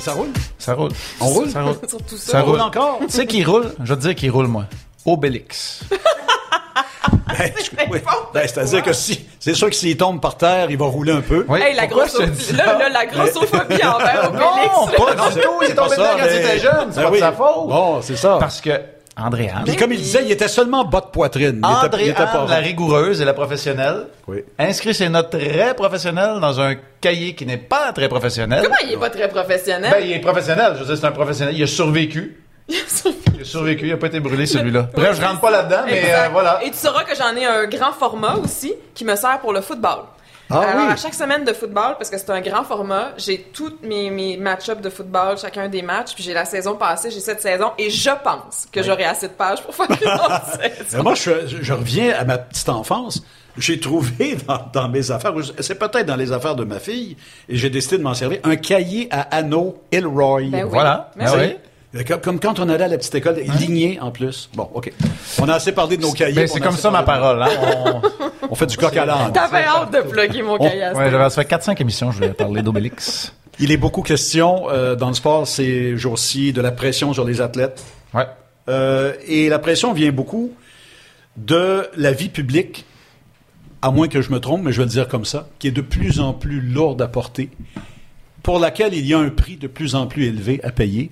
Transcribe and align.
ça 0.00 0.12
roule? 0.12 0.28
Ça 0.58 0.74
roule. 0.74 0.90
On 1.20 1.26
roule? 1.26 1.50
Ça 1.50 1.62
roule. 1.62 1.76
Ça. 2.16 2.32
Ça 2.32 2.40
roule 2.42 2.60
encore? 2.60 2.98
Tu 3.02 3.10
sais 3.10 3.26
qui 3.26 3.44
roule? 3.44 3.72
Je 3.82 3.92
vais 3.92 3.96
te 3.96 4.00
dire 4.02 4.14
qui 4.14 4.28
roule, 4.28 4.46
moi. 4.46 4.64
Obélix. 5.06 5.80
Ben. 7.38 7.52
Ben, 8.34 8.42
C'est-à-dire 8.48 8.82
que 8.82 8.92
si, 8.92 9.26
c'est 9.38 9.54
sûr 9.54 9.68
que 9.68 9.76
s'il 9.76 9.96
tombe 9.96 10.20
par 10.20 10.36
terre, 10.36 10.70
il 10.70 10.78
va 10.78 10.86
rouler 10.86 11.12
un 11.12 11.20
peu. 11.20 11.44
Oui. 11.48 11.60
Hey, 11.60 11.74
la 11.76 11.86
grossophobie, 11.86 12.52
là, 12.56 12.78
là, 12.78 12.88
la 12.88 13.06
grossophobie 13.06 13.84
envers 13.84 14.32
Non, 14.32 14.84
Obélix. 14.84 14.96
pas 14.96 15.28
du 15.30 15.40
tout. 15.40 15.50
Il 15.62 15.70
est 15.70 15.74
tombé 15.74 15.90
dedans 15.96 16.04
quand 16.18 16.24
il 16.28 16.36
était 16.36 16.58
jeune. 16.58 16.88
C'est 16.90 16.96
Ben 16.96 17.02
pas 17.04 17.10
oui. 17.10 17.18
de 17.18 17.22
sa 17.22 17.32
faute. 17.32 17.68
Bon, 17.68 18.02
c'est 18.02 18.16
ça. 18.16 18.38
Parce 18.40 18.60
que 18.60 18.70
Andréane, 19.18 19.64
Puis 19.66 19.76
comme 19.76 19.92
il 19.92 19.98
disait, 19.98 20.22
il 20.24 20.30
était 20.30 20.48
seulement 20.48 20.84
bas 20.84 21.00
de 21.00 21.06
poitrine. 21.06 21.60
Il 21.64 21.86
était, 21.86 22.04
il 22.04 22.08
était 22.10 22.24
pas 22.24 22.46
la 22.48 22.56
rigoureuse 22.56 23.20
et 23.20 23.24
la 23.24 23.34
professionnelle, 23.34 24.06
Oui. 24.28 24.44
inscrit 24.58 24.94
ses 24.94 25.08
notes 25.08 25.30
très 25.30 25.74
professionnelles 25.74 26.38
dans 26.40 26.60
un 26.60 26.76
cahier 27.00 27.34
qui 27.34 27.44
n'est 27.44 27.56
pas 27.58 27.92
très 27.92 28.08
professionnel. 28.08 28.60
Comment 28.62 28.76
il 28.84 28.92
est 28.92 28.96
pas 28.96 29.10
très 29.10 29.28
professionnel? 29.28 29.90
Ben, 29.90 30.04
il 30.04 30.12
est 30.12 30.20
professionnel. 30.20 30.72
Je 30.74 30.80
veux 30.80 30.86
dire, 30.86 30.96
c'est 30.96 31.06
un 31.06 31.12
professionnel. 31.12 31.54
Il 31.56 31.62
a 31.62 31.66
survécu. 31.66 32.38
Il 32.68 33.42
a 33.42 33.44
survécu. 33.44 33.86
Il 33.86 33.92
a 33.92 33.96
pas 33.96 34.08
été 34.08 34.20
brûlé, 34.20 34.44
celui-là. 34.44 34.88
Bref, 34.94 35.16
je 35.18 35.24
rentre 35.26 35.40
pas 35.40 35.50
là-dedans, 35.50 35.82
mais 35.86 36.02
euh, 36.12 36.28
voilà. 36.32 36.60
Et 36.64 36.70
tu 36.70 36.76
sauras 36.76 37.02
que 37.04 37.14
j'en 37.16 37.34
ai 37.34 37.44
un 37.46 37.66
grand 37.66 37.92
format 37.92 38.34
aussi 38.34 38.74
qui 38.94 39.04
me 39.04 39.16
sert 39.16 39.38
pour 39.40 39.52
le 39.52 39.60
football. 39.62 40.00
Ah 40.50 40.60
Alors, 40.60 40.86
oui. 40.86 40.92
à 40.92 40.96
chaque 40.96 41.14
semaine 41.14 41.44
de 41.44 41.52
football, 41.52 41.96
parce 41.98 42.08
que 42.08 42.16
c'est 42.16 42.30
un 42.30 42.40
grand 42.40 42.64
format, 42.64 43.10
j'ai 43.18 43.38
tous 43.52 43.74
mes, 43.82 44.08
mes 44.10 44.36
match-ups 44.38 44.80
de 44.80 44.88
football, 44.88 45.36
chacun 45.36 45.68
des 45.68 45.82
matchs, 45.82 46.14
puis 46.14 46.24
j'ai 46.24 46.32
la 46.32 46.44
saison 46.46 46.74
passée, 46.76 47.10
j'ai 47.10 47.20
cette 47.20 47.42
saison, 47.42 47.72
et 47.76 47.90
je 47.90 48.10
pense 48.24 48.66
que 48.72 48.82
j'aurai 48.82 49.04
assez 49.04 49.28
de 49.28 49.34
pages 49.34 49.62
pour 49.62 49.74
faire 49.74 49.86
une 49.90 50.08
autre 50.08 50.42
Mais 50.60 50.72
saison. 50.88 51.02
moi, 51.02 51.14
je, 51.14 51.72
reviens 51.72 52.14
à 52.18 52.24
ma 52.24 52.38
petite 52.38 52.68
enfance. 52.68 53.22
J'ai 53.58 53.78
trouvé 53.78 54.36
dans, 54.48 54.60
dans 54.72 54.88
mes 54.88 55.10
affaires, 55.10 55.34
c'est 55.60 55.78
peut-être 55.78 56.06
dans 56.06 56.16
les 56.16 56.32
affaires 56.32 56.56
de 56.56 56.64
ma 56.64 56.78
fille, 56.78 57.16
et 57.48 57.56
j'ai 57.56 57.68
décidé 57.68 57.98
de 57.98 58.02
m'en 58.02 58.14
servir, 58.14 58.38
un 58.44 58.56
cahier 58.56 59.08
à 59.10 59.20
anneaux 59.36 59.82
Ilroy. 59.92 60.44
Ben 60.50 60.64
oui. 60.64 60.70
Voilà. 60.70 61.10
Ben. 61.16 61.56
Comme, 62.06 62.20
comme 62.20 62.40
quand 62.40 62.60
on 62.60 62.68
allait 62.68 62.84
à 62.84 62.88
la 62.88 62.98
petite 62.98 63.14
école, 63.14 63.36
ligné 63.58 63.98
en 64.00 64.10
plus. 64.10 64.50
Bon, 64.54 64.68
OK. 64.74 64.92
On 65.40 65.48
a 65.48 65.54
assez 65.54 65.72
parlé 65.72 65.96
de 65.96 66.02
nos 66.02 66.12
cahiers. 66.12 66.34
Ben, 66.34 66.46
c'est 66.46 66.58
on 66.58 66.62
a 66.62 66.66
comme 66.66 66.76
ça 66.76 66.90
ma 66.90 67.02
parole. 67.02 67.42
Hein? 67.42 67.48
On- 67.62 68.02
On 68.50 68.54
fait 68.54 68.66
du 68.66 68.78
coq 68.78 68.96
à 68.96 69.04
l'âne. 69.04 69.32
T'avais 69.32 69.64
hâte 69.64 69.92
de 69.92 70.00
plugger 70.08 70.40
mon 70.42 70.56
cahier 70.56 70.82
à 70.82 70.94
Ouais, 70.94 71.10
j'avais- 71.10 71.28
ça 71.30 71.42
fait 71.42 71.48
4-5 71.48 71.80
émissions, 71.82 72.10
je 72.12 72.16
voulais 72.16 72.32
parler 72.32 72.62
d'Obélix. 72.62 73.34
Il 73.60 73.70
est 73.72 73.76
beaucoup 73.76 74.00
question 74.02 74.70
euh, 74.70 74.94
dans 74.94 75.08
le 75.08 75.14
sport 75.14 75.46
ces 75.46 75.96
jours-ci 75.98 76.52
de 76.54 76.60
la 76.62 76.70
pression 76.72 77.12
sur 77.12 77.24
les 77.26 77.40
athlètes. 77.42 77.84
Ouais. 78.14 78.26
Euh, 78.70 79.12
et 79.26 79.48
la 79.50 79.58
pression 79.58 79.92
vient 79.92 80.12
beaucoup 80.12 80.52
de 81.36 81.88
la 81.96 82.12
vie 82.12 82.28
publique, 82.30 82.86
à 83.82 83.90
moins 83.90 84.08
que 84.08 84.22
je 84.22 84.30
me 84.30 84.40
trompe, 84.40 84.62
mais 84.64 84.72
je 84.72 84.78
vais 84.78 84.84
le 84.84 84.90
dire 84.90 85.08
comme 85.08 85.24
ça, 85.24 85.46
qui 85.58 85.68
est 85.68 85.72
de 85.72 85.80
plus 85.82 86.18
en 86.20 86.32
plus 86.32 86.60
lourde 86.60 87.00
à 87.02 87.08
porter, 87.08 87.50
pour 88.42 88.58
laquelle 88.58 88.94
il 88.94 89.06
y 89.06 89.12
a 89.14 89.18
un 89.18 89.28
prix 89.30 89.56
de 89.56 89.66
plus 89.66 89.94
en 89.94 90.06
plus 90.06 90.24
élevé 90.26 90.60
à 90.64 90.70
payer. 90.70 91.10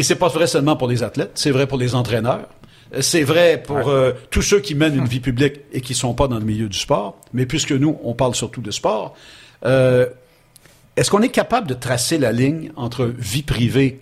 Et 0.00 0.02
c'est 0.02 0.16
pas 0.16 0.28
vrai 0.28 0.46
seulement 0.46 0.76
pour 0.76 0.88
les 0.88 1.02
athlètes, 1.02 1.32
c'est 1.34 1.50
vrai 1.50 1.66
pour 1.66 1.76
les 1.76 1.94
entraîneurs. 1.94 2.48
Euh, 2.94 3.02
C'est 3.02 3.22
vrai 3.22 3.62
pour 3.62 3.88
euh, 3.88 4.12
tous 4.30 4.40
ceux 4.42 4.60
qui 4.60 4.74
mènent 4.74 4.96
une 4.96 5.04
vie 5.06 5.20
publique 5.20 5.60
et 5.72 5.80
qui 5.82 5.94
sont 5.94 6.14
pas 6.14 6.26
dans 6.26 6.38
le 6.38 6.44
milieu 6.44 6.68
du 6.68 6.78
sport. 6.78 7.18
Mais 7.34 7.44
puisque 7.44 7.72
nous, 7.72 7.98
on 8.02 8.14
parle 8.14 8.34
surtout 8.34 8.62
de 8.62 8.70
sport, 8.70 9.14
euh, 9.66 10.06
est-ce 10.96 11.10
qu'on 11.10 11.20
est 11.20 11.28
capable 11.28 11.66
de 11.68 11.74
tracer 11.74 12.16
la 12.18 12.32
ligne 12.32 12.72
entre 12.76 13.04
vie 13.04 13.42
privée 13.42 14.00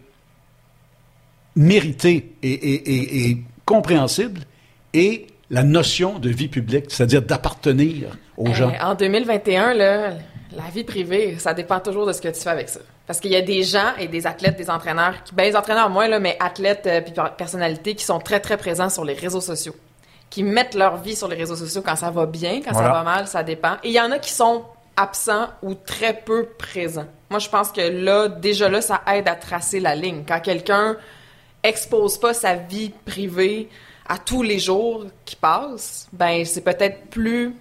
méritée 1.57 2.33
et, 2.43 2.51
et- 2.53 2.93
et- 2.95 3.31
et 3.31 3.39
compréhensible 3.65 4.43
et 4.95 5.27
la 5.51 5.62
notion 5.65 6.19
de 6.21 6.29
vie 6.31 6.49
publique, 6.49 6.85
c'est-à-dire 6.89 7.23
d'appartenir 7.23 8.17
aux 8.37 8.53
gens? 8.55 8.71
Euh, 8.71 8.85
en 8.85 8.95
2021, 8.95 9.75
là, 9.75 10.11
la 10.57 10.71
vie 10.73 10.85
privée, 10.85 11.37
ça 11.39 11.55
dépend 11.55 11.81
toujours 11.81 12.07
de 12.07 12.12
ce 12.12 12.21
que 12.21 12.29
tu 12.29 12.41
fais 12.41 12.51
avec 12.51 12.69
ça. 12.69 12.81
Parce 13.09 13.19
qu'il 13.20 13.33
y 13.33 13.37
a 13.37 13.42
des 13.42 13.64
gens 13.64 13.97
et 13.98 14.06
des 14.06 14.27
athlètes, 14.28 14.56
des 14.56 14.70
entraîneurs, 14.70 15.25
qui, 15.25 15.34
ben 15.34 15.43
les 15.44 15.56
entraîneurs 15.56 15.88
moins, 15.91 16.06
là, 16.06 16.21
mais 16.21 16.37
athlètes 16.38 16.87
euh, 16.87 17.00
puis 17.00 17.12
per- 17.12 17.33
personnalités 17.37 17.94
qui 17.97 18.05
sont 18.05 18.21
très, 18.21 18.38
très 18.38 18.56
présents 18.56 18.91
sur 18.91 19.05
les 19.05 19.15
réseaux 19.15 19.41
sociaux. 19.41 19.75
Qui 20.31 20.43
mettent 20.44 20.75
leur 20.75 20.99
vie 20.99 21.16
sur 21.16 21.27
les 21.27 21.34
réseaux 21.37 21.56
sociaux 21.56 21.83
quand 21.84 21.97
ça 21.97 22.10
va 22.10 22.27
bien, 22.27 22.60
quand 22.62 22.72
Voilà. 22.72 22.88
ça 22.88 22.93
va 22.94 23.03
mal, 23.03 23.27
ça 23.27 23.43
dépend. 23.43 23.75
Et 23.83 23.88
il 23.88 23.93
y 23.93 24.00
en 24.00 24.12
a 24.12 24.19
qui 24.19 24.31
sont 24.31 24.62
absents 24.94 25.49
ou 25.62 25.75
très 25.75 26.12
peu 26.12 26.49
présents. 26.59 27.06
Moi, 27.31 27.38
je 27.41 27.49
pense 27.49 27.72
que 27.72 27.81
là, 27.81 28.28
déjà 28.28 28.69
là, 28.69 28.81
ça 28.83 29.00
aide 29.12 29.27
à 29.27 29.34
tracer 29.37 29.81
la 29.81 29.94
ligne. 29.94 30.25
Quand 30.28 30.41
quelqu'un 30.41 30.97
expose 31.62 32.19
pas 32.21 32.34
sa 32.34 32.54
vie 32.56 32.91
privée 33.06 33.69
à 34.06 34.19
tous 34.19 34.43
les 34.43 34.59
jours 34.59 35.04
qui 35.25 35.37
passent, 35.37 36.09
ben 36.12 36.44
c'est 36.44 36.60
peut-être 36.62 37.06
plus 37.09 37.54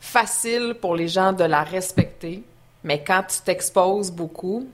facile 0.00 0.74
pour 0.80 0.94
les 0.96 1.08
gens 1.08 1.32
de 1.32 1.44
la 1.44 1.62
respecter. 1.62 2.42
Mais 2.86 3.02
quand 3.06 3.24
tu 3.28 3.40
t'exposes 3.44 4.10
beaucoup, 4.10 4.66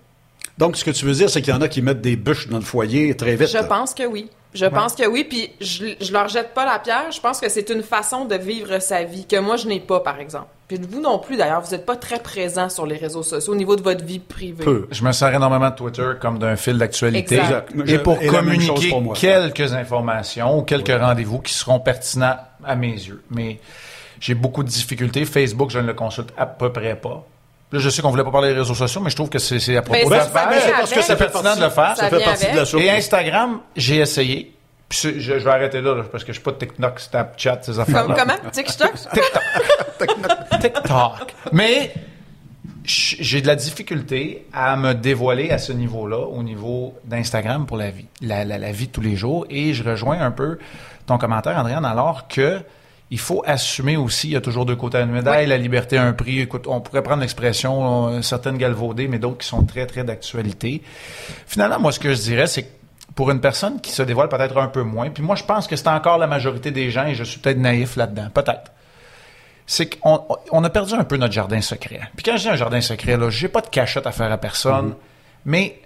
Donc, 0.58 0.76
ce 0.76 0.84
que 0.84 0.90
tu 0.90 1.06
veux 1.06 1.14
dire, 1.14 1.30
c'est 1.30 1.40
qu'il 1.42 1.52
y 1.52 1.56
en 1.56 1.62
a 1.62 1.68
qui 1.68 1.82
mettent 1.82 2.02
des 2.02 2.14
bûches 2.14 2.46
dans 2.48 2.58
le 2.58 2.62
foyer 2.64 3.16
très 3.16 3.34
vite. 3.36 3.48
je 3.48 3.54
là. 3.54 3.64
pense 3.64 3.94
que 3.94 4.04
oui. 4.06 4.28
Je 4.54 4.66
pense 4.66 4.94
que 4.94 5.06
oui, 5.06 5.24
puis 5.24 5.50
je, 5.62 5.94
je 5.98 6.12
leur 6.12 6.28
jette 6.28 6.52
pas 6.52 6.66
la 6.66 6.78
pierre. 6.78 7.10
Je 7.10 7.20
pense 7.22 7.40
que 7.40 7.48
c'est 7.48 7.70
une 7.70 7.82
façon 7.82 8.26
de 8.26 8.34
vivre 8.34 8.78
sa 8.80 9.02
vie 9.02 9.26
que 9.26 9.40
moi 9.40 9.56
je 9.56 9.66
n'ai 9.66 9.80
pas, 9.80 10.00
par 10.00 10.20
exemple. 10.20 10.48
Puis 10.68 10.78
vous 10.78 11.00
non 11.00 11.18
plus, 11.18 11.38
d'ailleurs, 11.38 11.62
vous 11.62 11.70
n'êtes 11.70 11.86
pas 11.86 11.96
très 11.96 12.18
présent 12.18 12.68
sur 12.68 12.84
les 12.84 12.96
réseaux 12.98 13.22
sociaux 13.22 13.54
au 13.54 13.56
niveau 13.56 13.76
de 13.76 13.82
votre 13.82 14.04
vie 14.04 14.18
privée. 14.18 14.62
Peu. 14.62 14.88
Je 14.90 15.02
me 15.04 15.12
sers 15.12 15.34
énormément 15.34 15.70
de 15.70 15.74
Twitter 15.74 16.10
comme 16.20 16.38
d'un 16.38 16.56
fil 16.56 16.76
d'actualité. 16.76 17.40
Et 17.86 17.98
pour 17.98 18.20
et 18.20 18.26
communiquer 18.26 18.90
pour 18.90 19.00
moi. 19.00 19.14
quelques 19.14 19.72
informations 19.72 20.58
ou 20.58 20.62
quelques 20.62 21.00
rendez-vous 21.00 21.38
qui 21.38 21.54
seront 21.54 21.80
pertinents 21.80 22.36
à 22.62 22.76
mes 22.76 22.92
yeux. 22.92 23.22
Mais 23.30 23.58
j'ai 24.20 24.34
beaucoup 24.34 24.62
de 24.62 24.68
difficultés. 24.68 25.24
Facebook, 25.24 25.70
je 25.70 25.78
ne 25.78 25.86
le 25.86 25.94
consulte 25.94 26.28
à 26.36 26.44
peu 26.44 26.70
près 26.70 26.94
pas. 26.94 27.26
Là, 27.72 27.78
je 27.78 27.88
sais 27.88 28.02
qu'on 28.02 28.10
voulait 28.10 28.24
pas 28.24 28.30
parler 28.30 28.52
des 28.52 28.58
réseaux 28.60 28.74
sociaux, 28.74 29.00
mais 29.00 29.08
je 29.10 29.16
trouve 29.16 29.30
que 29.30 29.38
c'est 29.38 29.58
c'est 29.58 29.76
à 29.76 29.82
propos 29.82 30.08
Ben, 30.08 30.18
de 30.18 30.22
ça 30.24 30.46
bien 30.46 30.58
parce 30.78 30.90
que 30.92 31.00
fait 31.00 31.16
pertinent 31.16 31.42
partie, 31.42 31.58
de 31.60 31.64
le 31.64 31.70
faire. 31.70 31.96
Ça 31.96 32.02
Ça 32.02 32.10
fait 32.10 32.16
vient 32.18 32.26
partie 32.26 32.50
de 32.52 32.56
la 32.56 32.64
chose. 32.64 32.82
Et 32.82 32.90
Instagram, 32.90 33.60
j'ai 33.76 33.96
essayé. 33.96 34.52
Puis 34.88 34.98
c'est- 34.98 35.14
je, 35.20 35.38
je 35.38 35.44
vais 35.44 35.50
arrêter 35.50 35.80
là, 35.80 35.94
là, 35.94 36.02
parce 36.12 36.22
que 36.22 36.32
je 36.34 36.38
suis 36.38 36.42
pas 36.44 36.52
TikTok, 36.52 37.00
Snapchat, 37.00 37.60
ces 37.62 37.78
affaires 37.80 38.04
Comme, 38.06 38.14
comment? 38.14 38.34
TikTok? 38.52 38.92
TikTok. 40.60 41.34
Mais 41.52 41.92
j- 42.84 43.16
j'ai 43.20 43.40
de 43.40 43.46
la 43.46 43.56
difficulté 43.56 44.46
à 44.52 44.76
me 44.76 44.92
dévoiler 44.94 45.50
à 45.50 45.58
ce 45.58 45.72
niveau-là, 45.72 46.18
au 46.18 46.42
niveau 46.42 46.94
d'Instagram 47.04 47.66
pour 47.66 47.76
la 47.76 47.90
vie, 47.90 48.06
la, 48.20 48.44
la- 48.44 48.58
la 48.58 48.72
vie 48.72 48.88
de 48.88 48.92
tous 48.92 49.00
les 49.00 49.16
jours. 49.16 49.46
Et 49.50 49.74
je 49.74 49.82
rejoins 49.82 50.20
un 50.20 50.30
peu 50.30 50.58
ton 51.06 51.18
commentaire, 51.18 51.56
Andréane, 51.58 51.84
alors 51.84 52.28
que 52.28 52.60
il 53.12 53.18
faut 53.18 53.42
assumer 53.46 53.98
aussi, 53.98 54.28
il 54.28 54.32
y 54.32 54.36
a 54.36 54.40
toujours 54.40 54.64
deux 54.64 54.74
côtés 54.74 54.96
à 54.96 55.02
une 55.02 55.10
médaille, 55.10 55.46
la 55.46 55.58
liberté 55.58 55.98
a 55.98 56.02
un 56.02 56.14
prix. 56.14 56.40
Écoute, 56.40 56.66
on 56.66 56.80
pourrait 56.80 57.02
prendre 57.02 57.20
l'expression, 57.20 58.08
euh, 58.08 58.22
certaines 58.22 58.56
galvaudées, 58.56 59.06
mais 59.06 59.18
d'autres 59.18 59.36
qui 59.36 59.46
sont 59.46 59.64
très, 59.64 59.84
très 59.84 60.02
d'actualité. 60.02 60.82
Finalement, 61.46 61.78
moi, 61.78 61.92
ce 61.92 62.00
que 62.00 62.14
je 62.14 62.20
dirais, 62.22 62.46
c'est 62.46 62.62
que 62.62 62.68
pour 63.14 63.30
une 63.30 63.40
personne 63.42 63.82
qui 63.82 63.92
se 63.92 64.00
dévoile 64.02 64.30
peut-être 64.30 64.56
un 64.56 64.68
peu 64.68 64.82
moins, 64.82 65.10
puis 65.10 65.22
moi, 65.22 65.36
je 65.36 65.44
pense 65.44 65.66
que 65.66 65.76
c'est 65.76 65.88
encore 65.88 66.16
la 66.16 66.26
majorité 66.26 66.70
des 66.70 66.90
gens, 66.90 67.04
et 67.04 67.14
je 67.14 67.22
suis 67.22 67.38
peut-être 67.38 67.58
naïf 67.58 67.96
là-dedans, 67.96 68.30
peut-être 68.32 68.72
c'est 69.66 70.00
qu'on 70.00 70.26
on 70.50 70.64
a 70.64 70.70
perdu 70.70 70.94
un 70.94 71.04
peu 71.04 71.16
notre 71.16 71.32
jardin 71.32 71.60
secret. 71.60 72.00
Puis 72.16 72.24
quand 72.24 72.36
je 72.36 72.42
dis 72.42 72.48
un 72.48 72.56
jardin 72.56 72.80
secret, 72.80 73.16
là, 73.16 73.30
j'ai 73.30 73.48
pas 73.48 73.60
de 73.60 73.68
cachette 73.68 74.06
à 74.06 74.12
faire 74.12 74.32
à 74.32 74.38
personne, 74.38 74.94
mais 75.44 75.80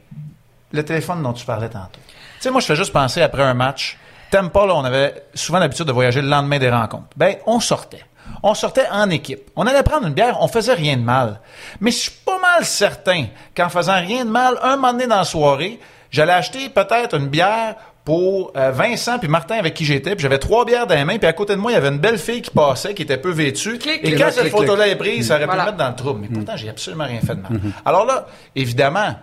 le 0.72 0.84
téléphone 0.84 1.22
dont 1.22 1.32
tu 1.32 1.44
parlais 1.44 1.68
tantôt. 1.68 2.00
Tu 2.06 2.42
sais, 2.42 2.50
moi, 2.50 2.60
je 2.60 2.66
fais 2.66 2.76
juste 2.76 2.92
penser 2.92 3.20
après 3.20 3.42
un 3.42 3.54
match. 3.54 3.98
Là, 4.32 4.42
on 4.54 4.84
avait 4.84 5.24
souvent 5.34 5.58
l'habitude 5.58 5.86
de 5.86 5.92
voyager 5.92 6.20
le 6.22 6.28
lendemain 6.28 6.58
des 6.58 6.70
rencontres. 6.70 7.04
Ben, 7.16 7.36
on 7.46 7.60
sortait. 7.60 8.04
On 8.42 8.54
sortait 8.54 8.86
en 8.90 9.08
équipe. 9.10 9.50
On 9.56 9.66
allait 9.66 9.82
prendre 9.82 10.06
une 10.06 10.12
bière, 10.14 10.36
on 10.40 10.48
faisait 10.48 10.74
rien 10.74 10.96
de 10.96 11.02
mal. 11.02 11.40
Mais 11.80 11.90
je 11.90 11.96
suis 11.96 12.10
pas 12.24 12.38
mal 12.38 12.64
certain 12.64 13.26
qu'en 13.56 13.68
faisant 13.68 13.94
rien 14.00 14.24
de 14.24 14.30
mal, 14.30 14.58
un 14.62 14.76
moment 14.76 14.92
donné 14.92 15.06
dans 15.06 15.16
la 15.16 15.24
soirée, 15.24 15.78
j'allais 16.10 16.32
acheter 16.32 16.68
peut-être 16.68 17.16
une 17.16 17.28
bière 17.28 17.76
pour 18.04 18.52
euh, 18.56 18.70
Vincent 18.70 19.18
puis 19.18 19.26
Martin 19.28 19.56
avec 19.56 19.74
qui 19.74 19.84
j'étais, 19.84 20.14
puis 20.14 20.22
j'avais 20.22 20.38
trois 20.38 20.64
bières 20.64 20.86
dans 20.86 20.94
les 20.94 21.04
mains, 21.04 21.18
puis 21.18 21.26
à 21.26 21.32
côté 21.32 21.54
de 21.56 21.60
moi, 21.60 21.72
il 21.72 21.74
y 21.74 21.76
avait 21.78 21.88
une 21.88 21.98
belle 21.98 22.18
fille 22.18 22.40
qui 22.42 22.50
passait, 22.50 22.94
qui 22.94 23.02
était 23.02 23.16
peu 23.18 23.30
vêtue. 23.30 23.78
Clic, 23.78 24.00
et 24.04 24.14
quand 24.14 24.30
cette 24.30 24.48
photo-là 24.50 24.86
est 24.88 24.96
prise, 24.96 25.28
ça 25.28 25.34
aurait 25.34 25.44
pu 25.44 25.46
Voilà. 25.48 25.62
me 25.64 25.66
mettre 25.70 25.78
dans 25.78 25.88
le 25.88 25.96
trouble. 25.96 26.20
Mais 26.22 26.28
pourtant, 26.28 26.56
j'ai 26.56 26.68
absolument 26.68 27.04
rien 27.04 27.20
fait 27.20 27.34
de 27.34 27.40
mal. 27.42 27.60
Alors 27.84 28.04
là, 28.06 28.26
évidemment, 28.54 29.14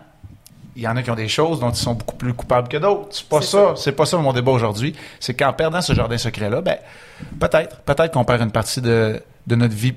il 0.75 0.81
y 0.81 0.87
en 0.87 0.95
a 0.95 1.03
qui 1.03 1.11
ont 1.11 1.15
des 1.15 1.27
choses 1.27 1.59
dont 1.59 1.69
ils 1.69 1.75
sont 1.75 1.93
beaucoup 1.93 2.15
plus 2.15 2.33
coupables 2.33 2.67
que 2.67 2.77
d'autres. 2.77 3.07
C'est 3.11 3.27
pas 3.27 3.41
ça, 3.41 3.73
c'est 3.75 3.91
pas 3.91 4.05
ça 4.05 4.17
mon 4.17 4.33
débat 4.33 4.51
aujourd'hui. 4.51 4.95
C'est 5.19 5.33
qu'en 5.33 5.53
perdant 5.53 5.81
ce 5.81 5.93
jardin 5.93 6.17
secret-là, 6.17 6.61
ben, 6.61 6.77
peut-être, 7.39 7.77
peut-être 7.81 8.11
qu'on 8.11 8.23
perd 8.23 8.41
une 8.41 8.51
partie 8.51 8.81
de, 8.81 9.21
de 9.47 9.55
notre 9.55 9.75
vie 9.75 9.93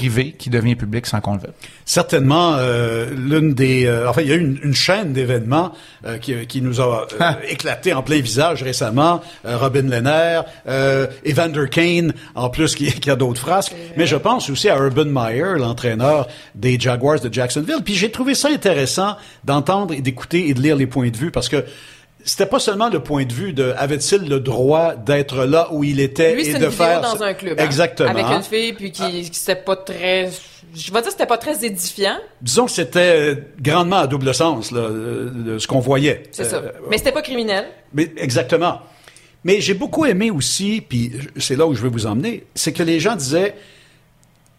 privée 0.00 0.32
qui 0.38 0.48
devient 0.48 0.76
publique 0.76 1.06
sans 1.06 1.20
qu'on 1.20 1.34
le 1.34 1.40
veuille. 1.40 1.58
Certainement, 1.84 2.54
euh, 2.56 3.10
l'une 3.14 3.52
des... 3.52 3.84
euh, 3.84 4.08
enfin, 4.08 4.22
il 4.22 4.28
y 4.28 4.32
a 4.32 4.36
eu 4.36 4.40
une, 4.40 4.58
une 4.62 4.74
chaîne 4.74 5.12
d'événements 5.12 5.72
euh, 6.06 6.16
qui, 6.16 6.46
qui 6.46 6.62
nous 6.62 6.80
a 6.80 7.06
euh, 7.20 7.32
éclaté 7.48 7.92
en 7.92 8.02
plein 8.02 8.20
visage 8.20 8.62
récemment. 8.62 9.20
Euh, 9.44 9.58
Robin 9.58 9.82
Lehner, 9.82 10.40
euh, 10.66 11.06
Evander 11.26 11.68
Kane, 11.70 12.14
en 12.34 12.48
plus, 12.48 12.74
qui, 12.74 12.90
qui 12.92 13.10
a 13.10 13.16
d'autres 13.16 13.42
frasques. 13.42 13.74
Mais 13.98 14.06
je 14.06 14.16
pense 14.16 14.48
aussi 14.48 14.70
à 14.70 14.76
Urban 14.78 15.04
Meyer, 15.04 15.58
l'entraîneur 15.58 16.28
des 16.54 16.80
Jaguars 16.80 17.20
de 17.20 17.30
Jacksonville. 17.30 17.82
Puis 17.84 17.94
j'ai 17.94 18.10
trouvé 18.10 18.34
ça 18.34 18.48
intéressant 18.48 19.16
d'entendre 19.44 19.92
et 19.92 20.00
d'écouter 20.00 20.48
et 20.48 20.54
de 20.54 20.62
lire 20.62 20.76
les 20.76 20.86
points 20.86 21.10
de 21.10 21.16
vue 21.16 21.30
parce 21.30 21.50
que 21.50 21.62
c'était 22.24 22.46
pas 22.46 22.58
seulement 22.58 22.88
le 22.88 23.00
point 23.00 23.24
de 23.24 23.32
vue 23.32 23.52
de 23.52 23.74
avait-il 23.76 24.28
le 24.28 24.40
droit 24.40 24.94
d'être 24.94 25.44
là 25.44 25.68
où 25.72 25.84
il 25.84 26.00
était 26.00 26.34
Lui, 26.34 26.42
et 26.42 26.44
c'est 26.44 26.50
une 26.52 26.58
de 26.58 26.66
vidéo 26.66 26.84
faire 26.84 27.00
dans 27.00 27.22
un 27.22 27.34
club. 27.34 27.58
hein, 27.60 27.64
exactement 27.64 28.10
Avec 28.10 28.24
une 28.26 28.42
fille, 28.42 28.72
puis 28.72 28.92
qui, 28.92 29.30
qui 29.30 29.38
c'était 29.38 29.56
pas 29.56 29.76
très 29.76 30.30
je 30.72 30.92
vais 30.92 30.98
dire 31.00 31.06
que 31.06 31.10
c'était 31.10 31.26
pas 31.26 31.38
très 31.38 31.64
édifiant. 31.64 32.16
Disons 32.40 32.66
que 32.66 32.70
c'était 32.70 33.00
euh, 33.00 33.34
grandement 33.60 33.96
à 33.96 34.06
double 34.06 34.32
sens, 34.32 34.70
là, 34.70 34.78
euh, 34.82 35.30
de 35.30 35.58
ce 35.58 35.66
qu'on 35.66 35.80
voyait. 35.80 36.22
C'est 36.30 36.44
ça. 36.44 36.56
Euh, 36.58 36.70
Mais 36.88 36.96
c'était 36.98 37.10
pas 37.10 37.22
criminel. 37.22 37.66
Mais 37.92 38.12
exactement. 38.16 38.80
Mais 39.42 39.60
j'ai 39.60 39.74
beaucoup 39.74 40.06
aimé 40.06 40.30
aussi, 40.30 40.80
puis 40.80 41.10
c'est 41.38 41.56
là 41.56 41.66
où 41.66 41.74
je 41.74 41.80
veux 41.82 41.88
vous 41.88 42.06
emmener, 42.06 42.44
c'est 42.54 42.72
que 42.72 42.84
les 42.84 43.00
gens 43.00 43.16
disaient, 43.16 43.56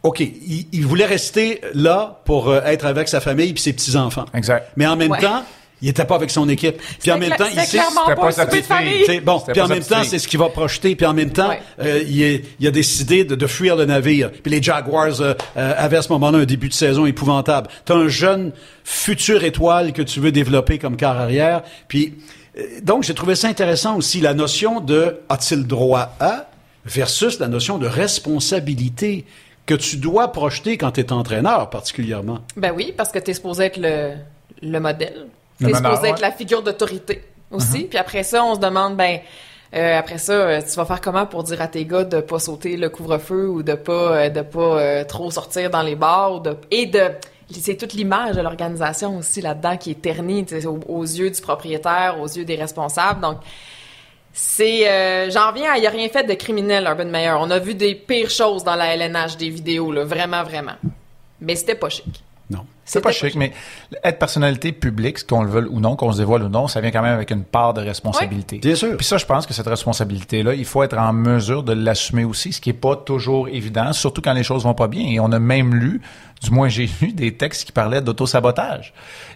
OK, 0.04 0.20
il, 0.20 0.66
il 0.74 0.86
voulait 0.86 1.06
rester 1.06 1.62
là 1.74 2.22
pour 2.26 2.54
être 2.56 2.86
avec 2.86 3.08
sa 3.08 3.22
famille 3.22 3.54
puis 3.54 3.62
ses 3.64 3.72
petits-enfants. 3.72 4.26
Exact. 4.34 4.68
Mais 4.76 4.88
en 4.88 4.98
même 4.98 5.12
Ouais. 5.12 5.20
temps, 5.22 5.44
il 5.82 5.90
était 5.90 6.06
pas 6.06 6.16
avec 6.16 6.30
son 6.32 6.48
équipe. 6.50 6.78
Puis 7.00 7.12
en 7.12 7.18
même 7.18 7.32
temps, 7.36 7.46
il 7.52 7.60
sait... 7.60 7.78
clairement 7.78 8.02
c'était 8.08 8.22
pas 8.22 8.32
sa 8.32 8.46
petite 8.46 8.66
fille. 8.72 9.20
bon. 9.22 9.40
Puis 9.40 9.62
en 9.62 9.68
même 9.68 9.84
temps, 9.84 10.04
c'est 10.04 10.20
ce 10.20 10.28
qu'il 10.28 10.40
va 10.40 10.50
projeter. 10.50 10.96
Puis 10.96 11.06
en 11.06 11.14
même 11.14 11.32
temps, 11.32 11.50
Ouais. 11.50 11.62
euh, 11.82 12.04
il, 12.08 12.22
est- 12.22 12.44
il 12.60 12.68
a 12.68 12.72
décidé 12.72 13.24
de, 13.24 13.36
de 13.36 13.48
fuir 13.48 13.76
le 13.76 13.86
navire. 13.86 14.32
Puis 14.32 14.52
les 14.52 14.62
Jaguars 14.62 15.22
euh, 15.22 15.34
euh, 15.58 15.74
avaient 15.78 15.98
à 15.98 16.02
ce 16.02 16.10
moment-là 16.14 16.40
un 16.40 16.46
début 16.46 16.70
de 16.70 16.74
saison 16.74 17.06
épouvantable. 17.06 17.68
T'as 17.86 17.96
un 17.96 18.08
jeune 18.08 18.52
futur 18.84 19.44
étoile 19.44 19.94
que 19.94 20.02
tu 20.02 20.20
veux 20.20 20.32
développer 20.32 20.78
comme 20.80 20.98
quart 20.98 21.18
arrière. 21.20 21.64
Puis 21.88 22.14
euh, 22.58 22.64
donc 22.84 23.04
j'ai 23.04 23.14
trouvé 23.14 23.36
ça 23.36 23.48
intéressant 23.48 23.96
aussi 23.98 24.20
la 24.22 24.34
notion 24.34 24.82
de 24.82 25.20
a-t-il 25.30 25.66
droit 25.66 26.16
à 26.20 26.48
versus 26.86 27.40
la 27.40 27.48
notion 27.48 27.78
de 27.78 27.88
responsabilité 27.88 29.26
que 29.66 29.76
tu 29.76 29.98
dois 29.98 30.32
projeter 30.32 30.78
quand 30.78 30.92
tu 30.92 31.02
es 31.02 31.12
entraîneur 31.12 31.70
particulièrement. 31.70 32.40
Ben 32.58 32.74
oui, 32.76 32.94
parce 32.96 33.12
que 33.12 33.20
t'es 33.20 33.34
supposé 33.34 33.66
être 33.66 33.78
le, 33.78 34.14
le 34.62 34.80
modèle. 34.80 35.28
T'es 35.62 35.74
supposé 35.74 36.08
être 36.08 36.16
ouais. 36.16 36.22
la 36.22 36.32
figure 36.32 36.62
d'autorité 36.62 37.24
aussi. 37.52 37.84
Puis 37.84 37.98
après 37.98 38.24
ça, 38.24 38.44
on 38.44 38.56
se 38.56 38.60
demande, 38.60 38.96
ben, 38.96 39.20
euh, 39.74 40.00
après 40.00 40.18
ça, 40.18 40.34
euh, 40.34 40.62
tu 40.62 40.76
vas 40.76 40.86
faire 40.86 41.02
comment 41.02 41.26
pour 41.26 41.44
dire 41.44 41.62
à 41.62 41.68
tes 41.68 41.86
gars 41.86 42.04
de 42.04 42.20
pas 42.20 42.40
sauter 42.40 42.78
le 42.78 42.90
couvre-feu 42.90 43.48
ou 43.48 43.64
de 43.64 43.74
pas, 43.74 44.16
euh, 44.16 44.30
de 44.30 44.42
pas 44.42 44.60
euh, 44.60 45.04
trop 45.04 45.32
sortir 45.32 45.70
dans 45.70 45.82
les 45.82 45.96
bars 45.96 46.36
ou 46.36 46.40
de, 46.40 46.58
et 46.72 46.88
de, 46.88 47.12
c'est 47.50 47.78
toute 47.78 47.94
l'image 47.94 48.36
de 48.36 48.42
l'organisation 48.42 49.18
aussi 49.18 49.42
là-dedans 49.42 49.78
qui 49.78 49.92
est 49.92 50.02
ternie 50.02 50.46
aux, 50.66 50.80
aux 50.88 51.04
yeux 51.04 51.30
du 51.30 51.42
propriétaire, 51.42 52.20
aux 52.20 52.28
yeux 52.28 52.46
des 52.46 52.56
responsables. 52.56 53.22
Donc, 53.22 53.38
c'est, 54.34 54.90
euh, 54.90 55.30
j'en 55.30 55.50
reviens 55.50 55.74
à, 55.74 55.78
il 55.78 55.86
a 55.86 55.90
rien 55.90 56.08
fait 56.08 56.24
de 56.24 56.34
criminel, 56.34 56.86
Urban 56.86 57.06
Meyer. 57.06 57.34
On 57.38 57.52
a 57.52 57.60
vu 57.60 57.76
des 57.76 57.96
pires 57.96 58.30
choses 58.30 58.64
dans 58.64 58.76
la 58.76 58.96
LNH, 58.96 59.38
des 59.38 59.50
vidéos, 59.50 59.92
là, 59.92 60.06
vraiment, 60.06 60.44
vraiment. 60.44 60.76
Mais 61.42 61.56
c'était 61.56 61.76
pas 61.76 61.90
chic. 61.90 62.24
C'est 62.92 63.00
pas 63.00 63.14
chic, 63.14 63.36
mais 63.36 63.54
être 64.04 64.20
personnalité 64.20 64.74
publique, 64.74 65.26
qu'on 65.26 65.44
le 65.44 65.50
veuille 65.50 65.70
ou 65.70 65.80
non, 65.80 65.96
qu'on 65.96 66.12
se 66.12 66.18
dévoile 66.18 66.44
ou 66.44 66.50
non, 66.50 66.68
ça 66.68 66.82
vient 66.82 66.92
quand 66.92 67.02
même 67.02 67.14
avec 67.14 67.32
une 67.32 67.46
part 67.46 67.74
de 67.74 67.80
responsabilité. 67.80 68.58
Bien 68.58 68.76
sûr. 68.76 68.98
Puis 68.98 69.06
ça, 69.06 69.18
je 69.18 69.26
pense 69.26 69.48
que 69.48 69.54
cette 69.54 69.68
responsabilité-là, 69.68 70.56
il 70.56 70.66
faut 70.66 70.84
être 70.84 70.98
en 70.98 71.14
mesure 71.14 71.64
de 71.64 71.72
l'assumer 71.72 72.26
aussi, 72.26 72.52
ce 72.52 72.60
qui 72.60 72.70
est 72.70 72.74
pas 72.74 72.98
toujours 72.98 73.48
évident, 73.48 73.94
surtout 73.94 74.22
quand 74.22 74.34
les 74.34 74.44
choses 74.44 74.64
vont 74.64 74.74
pas 74.74 74.90
bien. 74.90 75.06
Et 75.06 75.22
on 75.22 75.32
a 75.32 75.40
même 75.40 75.74
lu, 75.74 76.02
du 76.44 76.52
moins 76.52 76.70
j'ai 76.70 76.90
lu, 77.02 77.14
des 77.14 77.36
textes 77.36 77.66
qui 77.66 77.72
parlaient 77.72 78.02
d'autosabotage. 78.02 78.94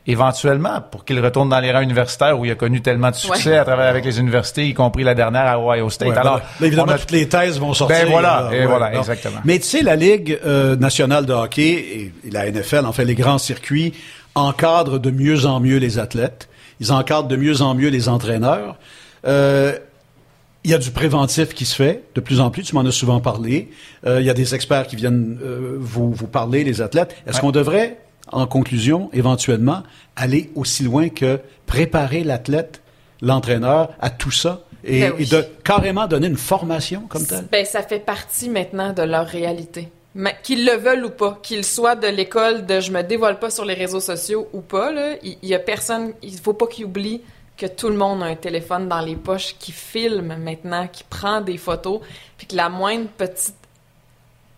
Éventuellement, 0.07 0.81
pour 0.91 1.03
qu'il 1.05 1.19
retourne 1.19 1.49
dans 1.49 1.59
les 1.59 1.71
rangs 1.71 1.81
universitaires 1.81 2.39
où 2.39 2.45
il 2.45 2.51
a 2.51 2.55
connu 2.55 2.81
tellement 2.81 3.09
de 3.11 3.15
succès 3.15 3.49
Ouais. 3.51 3.57
à 3.57 3.65
travers 3.65 3.87
avec 3.87 4.05
les 4.05 4.19
universités, 4.19 4.67
y 4.67 4.73
compris 4.73 5.03
la 5.03 5.15
dernière 5.15 5.47
à 5.47 5.59
Ohio 5.59 5.89
State. 5.89 6.09
Ouais, 6.09 6.17
Alors, 6.17 6.37
là, 6.37 6.43
évidemment, 6.67 6.91
a- 6.93 6.97
toutes 6.99 7.11
les 7.11 7.27
thèses 7.27 7.59
vont 7.59 7.73
sortir. 7.73 7.97
Ben 8.05 8.09
voilà, 8.11 8.47
là, 8.51 8.55
et 8.55 8.65
voilà, 8.65 8.91
non. 8.91 8.99
exactement. 8.99 9.39
Mais 9.45 9.57
tu 9.59 9.65
sais, 9.65 9.81
la 9.81 9.95
Ligue 9.95 10.39
euh, 10.45 10.75
nationale 10.75 11.25
de 11.25 11.33
hockey 11.33 11.63
et, 11.71 12.13
et 12.27 12.31
la 12.31 12.49
NFL, 12.51 12.85
en 12.85 12.91
fait, 12.93 13.05
les 13.05 13.15
grands 13.15 13.37
circuits, 13.39 13.93
encadrent 14.35 14.99
de 14.99 15.11
mieux 15.11 15.45
en 15.45 15.59
mieux 15.59 15.77
les 15.77 15.97
athlètes. 15.97 16.49
Ils 16.79 16.91
encadrent 16.91 17.27
de 17.27 17.35
mieux 17.37 17.61
en 17.61 17.73
mieux 17.73 17.89
les 17.89 18.09
entraîneurs. 18.09 18.75
Euh, 19.25 19.77
il 20.65 20.71
y 20.71 20.73
a 20.73 20.77
du 20.79 20.91
préventif 20.91 21.53
qui 21.53 21.63
se 21.63 21.75
fait 21.75 22.03
de 22.15 22.19
plus 22.21 22.39
en 22.41 22.49
plus. 22.49 22.63
Tu 22.63 22.73
m'en 22.75 22.81
as 22.85 22.91
souvent 22.91 23.21
parlé. 23.21 23.69
Euh, 24.05 24.19
il 24.19 24.25
y 24.25 24.29
a 24.29 24.33
des 24.33 24.55
experts 24.55 24.87
qui 24.87 24.95
viennent 24.95 25.37
euh, 25.43 25.77
vous, 25.79 26.11
vous 26.11 26.27
parler, 26.27 26.63
les 26.63 26.81
athlètes. 26.81 27.15
Est-ce 27.27 27.35
Ouais. 27.37 27.41
qu'on 27.41 27.51
devrait, 27.51 27.99
en 28.31 28.47
conclusion, 28.47 29.09
éventuellement, 29.13 29.83
aller 30.15 30.49
aussi 30.55 30.83
loin 30.83 31.09
que 31.09 31.39
préparer 31.67 32.23
l'athlète, 32.23 32.81
l'entraîneur, 33.21 33.89
à 34.01 34.09
tout 34.09 34.31
ça 34.31 34.63
et, 34.83 35.01
Ben 35.01 35.13
oui. 35.17 35.23
et 35.23 35.25
de 35.35 35.45
carrément 35.63 36.07
donner 36.07 36.27
une 36.27 36.35
formation 36.37 37.01
comme 37.07 37.25
telle? 37.25 37.45
Ben, 37.51 37.65
ça 37.65 37.83
fait 37.83 37.99
partie 37.99 38.49
maintenant 38.49 38.91
de 38.91 39.03
leur 39.03 39.27
réalité. 39.27 39.89
Mais 40.17 40.35
qu'ils 40.43 40.65
le 40.65 40.77
veulent 40.77 41.05
ou 41.05 41.09
pas, 41.09 41.39
qu'ils 41.43 41.65
soient 41.65 41.95
de 41.95 42.07
l'école 42.07 42.65
de 42.65 42.79
je 42.79 42.89
me 42.91 43.03
dévoile 43.03 43.37
pas 43.37 43.49
sur 43.49 43.65
les 43.65 43.73
réseaux 43.73 43.99
sociaux 43.99 44.47
ou 44.53 44.61
pas, 44.61 44.91
là, 44.91 45.15
il 45.23 45.37
il 45.43 45.49
y, 45.49 45.53
a 45.53 45.59
personne, 45.59 46.13
il 46.23 46.37
faut 46.39 46.53
pas 46.53 46.67
qu'ils 46.67 46.85
oublient 46.85 47.21
que 47.57 47.65
tout 47.67 47.89
le 47.89 47.95
monde 47.97 48.21
a 48.23 48.25
un 48.27 48.35
téléphone 48.35 48.87
dans 48.89 48.99
les 49.01 49.15
poches 49.15 49.55
qui 49.59 49.71
filme 49.71 50.35
maintenant, 50.37 50.87
qui 50.87 51.03
prend 51.03 51.41
des 51.41 51.57
photos, 51.57 52.01
puis 52.37 52.47
que 52.47 52.55
la 52.55 52.69
moindre 52.69 53.07
petite, 53.17 53.55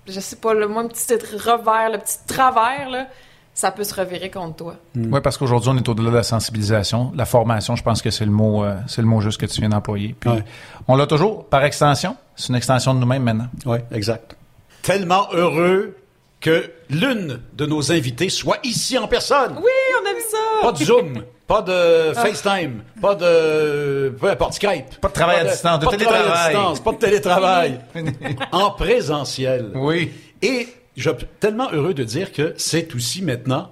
je 0.07 0.19
sais 0.19 0.38
pas, 0.38 0.53
le 0.53 0.67
moindre 0.67 0.89
petit 0.89 1.13
revers, 1.38 1.89
le 1.91 1.97
petit 1.99 2.17
travers, 2.27 2.89
là, 2.89 3.07
ça 3.53 3.71
peut 3.71 3.83
se 3.83 3.94
revirer 3.94 4.29
contre 4.29 4.55
toi. 4.55 4.75
Oui, 4.95 5.19
parce 5.21 5.38
qu'aujourd'hui, 5.38 5.71
on 5.73 5.77
est 5.77 5.89
au-delà 5.89 6.11
de 6.11 6.15
la 6.15 6.23
sensibilisation. 6.23 7.11
La 7.15 7.25
formation, 7.25 7.75
je 7.75 7.83
pense 7.83 8.01
que 8.01 8.11
c'est 8.11 8.25
le 8.25 8.31
mot, 8.31 8.63
euh, 8.63 8.75
c'est 8.88 9.01
le 9.01 9.07
mot 9.07 9.19
juste 9.19 9.39
que 9.41 9.47
tu 9.47 9.59
viens 9.61 9.69
d'employer. 9.69 10.15
Puis, 10.19 10.29
Ouais. 10.29 10.44
on 10.88 10.95
l'a 10.95 11.07
toujours 11.07 11.45
par 11.45 11.63
extension. 11.63 12.15
C'est 12.35 12.49
une 12.49 12.55
extension 12.55 12.94
de 12.94 12.99
nous-mêmes 12.99 13.23
maintenant. 13.23 13.47
Oui, 13.65 13.79
exact. 13.91 14.35
Tellement 14.83 15.27
heureux 15.33 15.97
que 16.39 16.71
l'une 16.91 17.41
de 17.53 17.65
nos 17.65 17.91
invités 17.91 18.29
soit 18.29 18.59
ici 18.63 18.95
en 18.97 19.07
personne. 19.07 19.55
Oui, 19.57 19.71
on 20.03 20.07
aime 20.07 20.21
ça! 20.31 20.38
Pas 20.61 20.71
de 20.71 20.83
Zoom, 20.83 21.23
pas 21.47 21.61
de 21.61 22.13
FaceTime, 22.13 22.83
pas 23.01 23.15
de 23.15 24.13
peu 24.19 24.29
importe 24.29 24.53
Skype. 24.53 24.99
Pas 25.01 25.07
de 25.07 25.13
travail 25.13 25.39
à 25.39 25.44
distance, 25.45 25.79
de 25.79 25.85
pas 25.85 25.97
travail 25.97 26.15
à 26.15 26.19
télétravail. 26.19 26.53
distance, 26.53 26.79
pas 26.81 26.91
de 26.91 26.97
télétravail. 26.97 27.79
en 28.51 28.71
présentiel. 28.71 29.71
Oui. 29.73 30.11
Et 30.41 30.67
je 30.97 31.09
suis 31.09 31.27
tellement 31.39 31.71
heureux 31.71 31.94
de 31.94 32.03
dire 32.03 32.33
que 32.33 32.53
c'est 32.57 32.94
aussi 32.95 33.21
maintenant, 33.21 33.71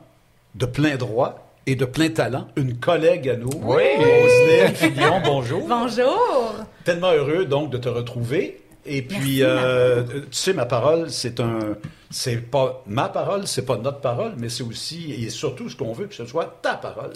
de 0.55 0.65
plein 0.65 0.95
droit 0.95 1.51
et 1.67 1.75
de 1.75 1.85
plein 1.85 2.09
talent, 2.09 2.47
une 2.55 2.77
collègue 2.77 3.27
à 3.27 3.35
nous. 3.35 3.49
Oui. 3.61 3.83
Roselyne 3.97 4.75
Fillon, 4.75 5.21
bonjour. 5.23 5.67
Bonjour. 5.67 6.55
Tellement 6.83 7.11
heureux 7.11 7.45
donc 7.45 7.71
de 7.71 7.77
te 7.77 7.89
retrouver. 7.89 8.61
Et 8.85 9.01
puis, 9.01 9.39
Merci, 9.39 9.43
euh, 9.43 10.03
tu 10.03 10.21
sais, 10.29 10.53
ma 10.53 10.65
parole, 10.65 11.09
c'est 11.09 11.39
un, 11.39 11.75
c'est 12.15 12.37
pas 12.37 12.81
ma 12.87 13.09
parole, 13.09 13.45
c'est 13.45 13.65
pas 13.65 13.75
notre 13.75 13.99
parole, 13.99 14.35
mais 14.37 14.47
c'est 14.47 14.63
aussi 14.63 15.11
et 15.11 15.29
surtout 15.29 15.69
ce 15.69 15.75
qu'on 15.75 15.91
veut 15.91 16.05
que 16.07 16.15
ce 16.15 16.25
soit 16.25 16.59
ta 16.61 16.75
parole. 16.75 17.11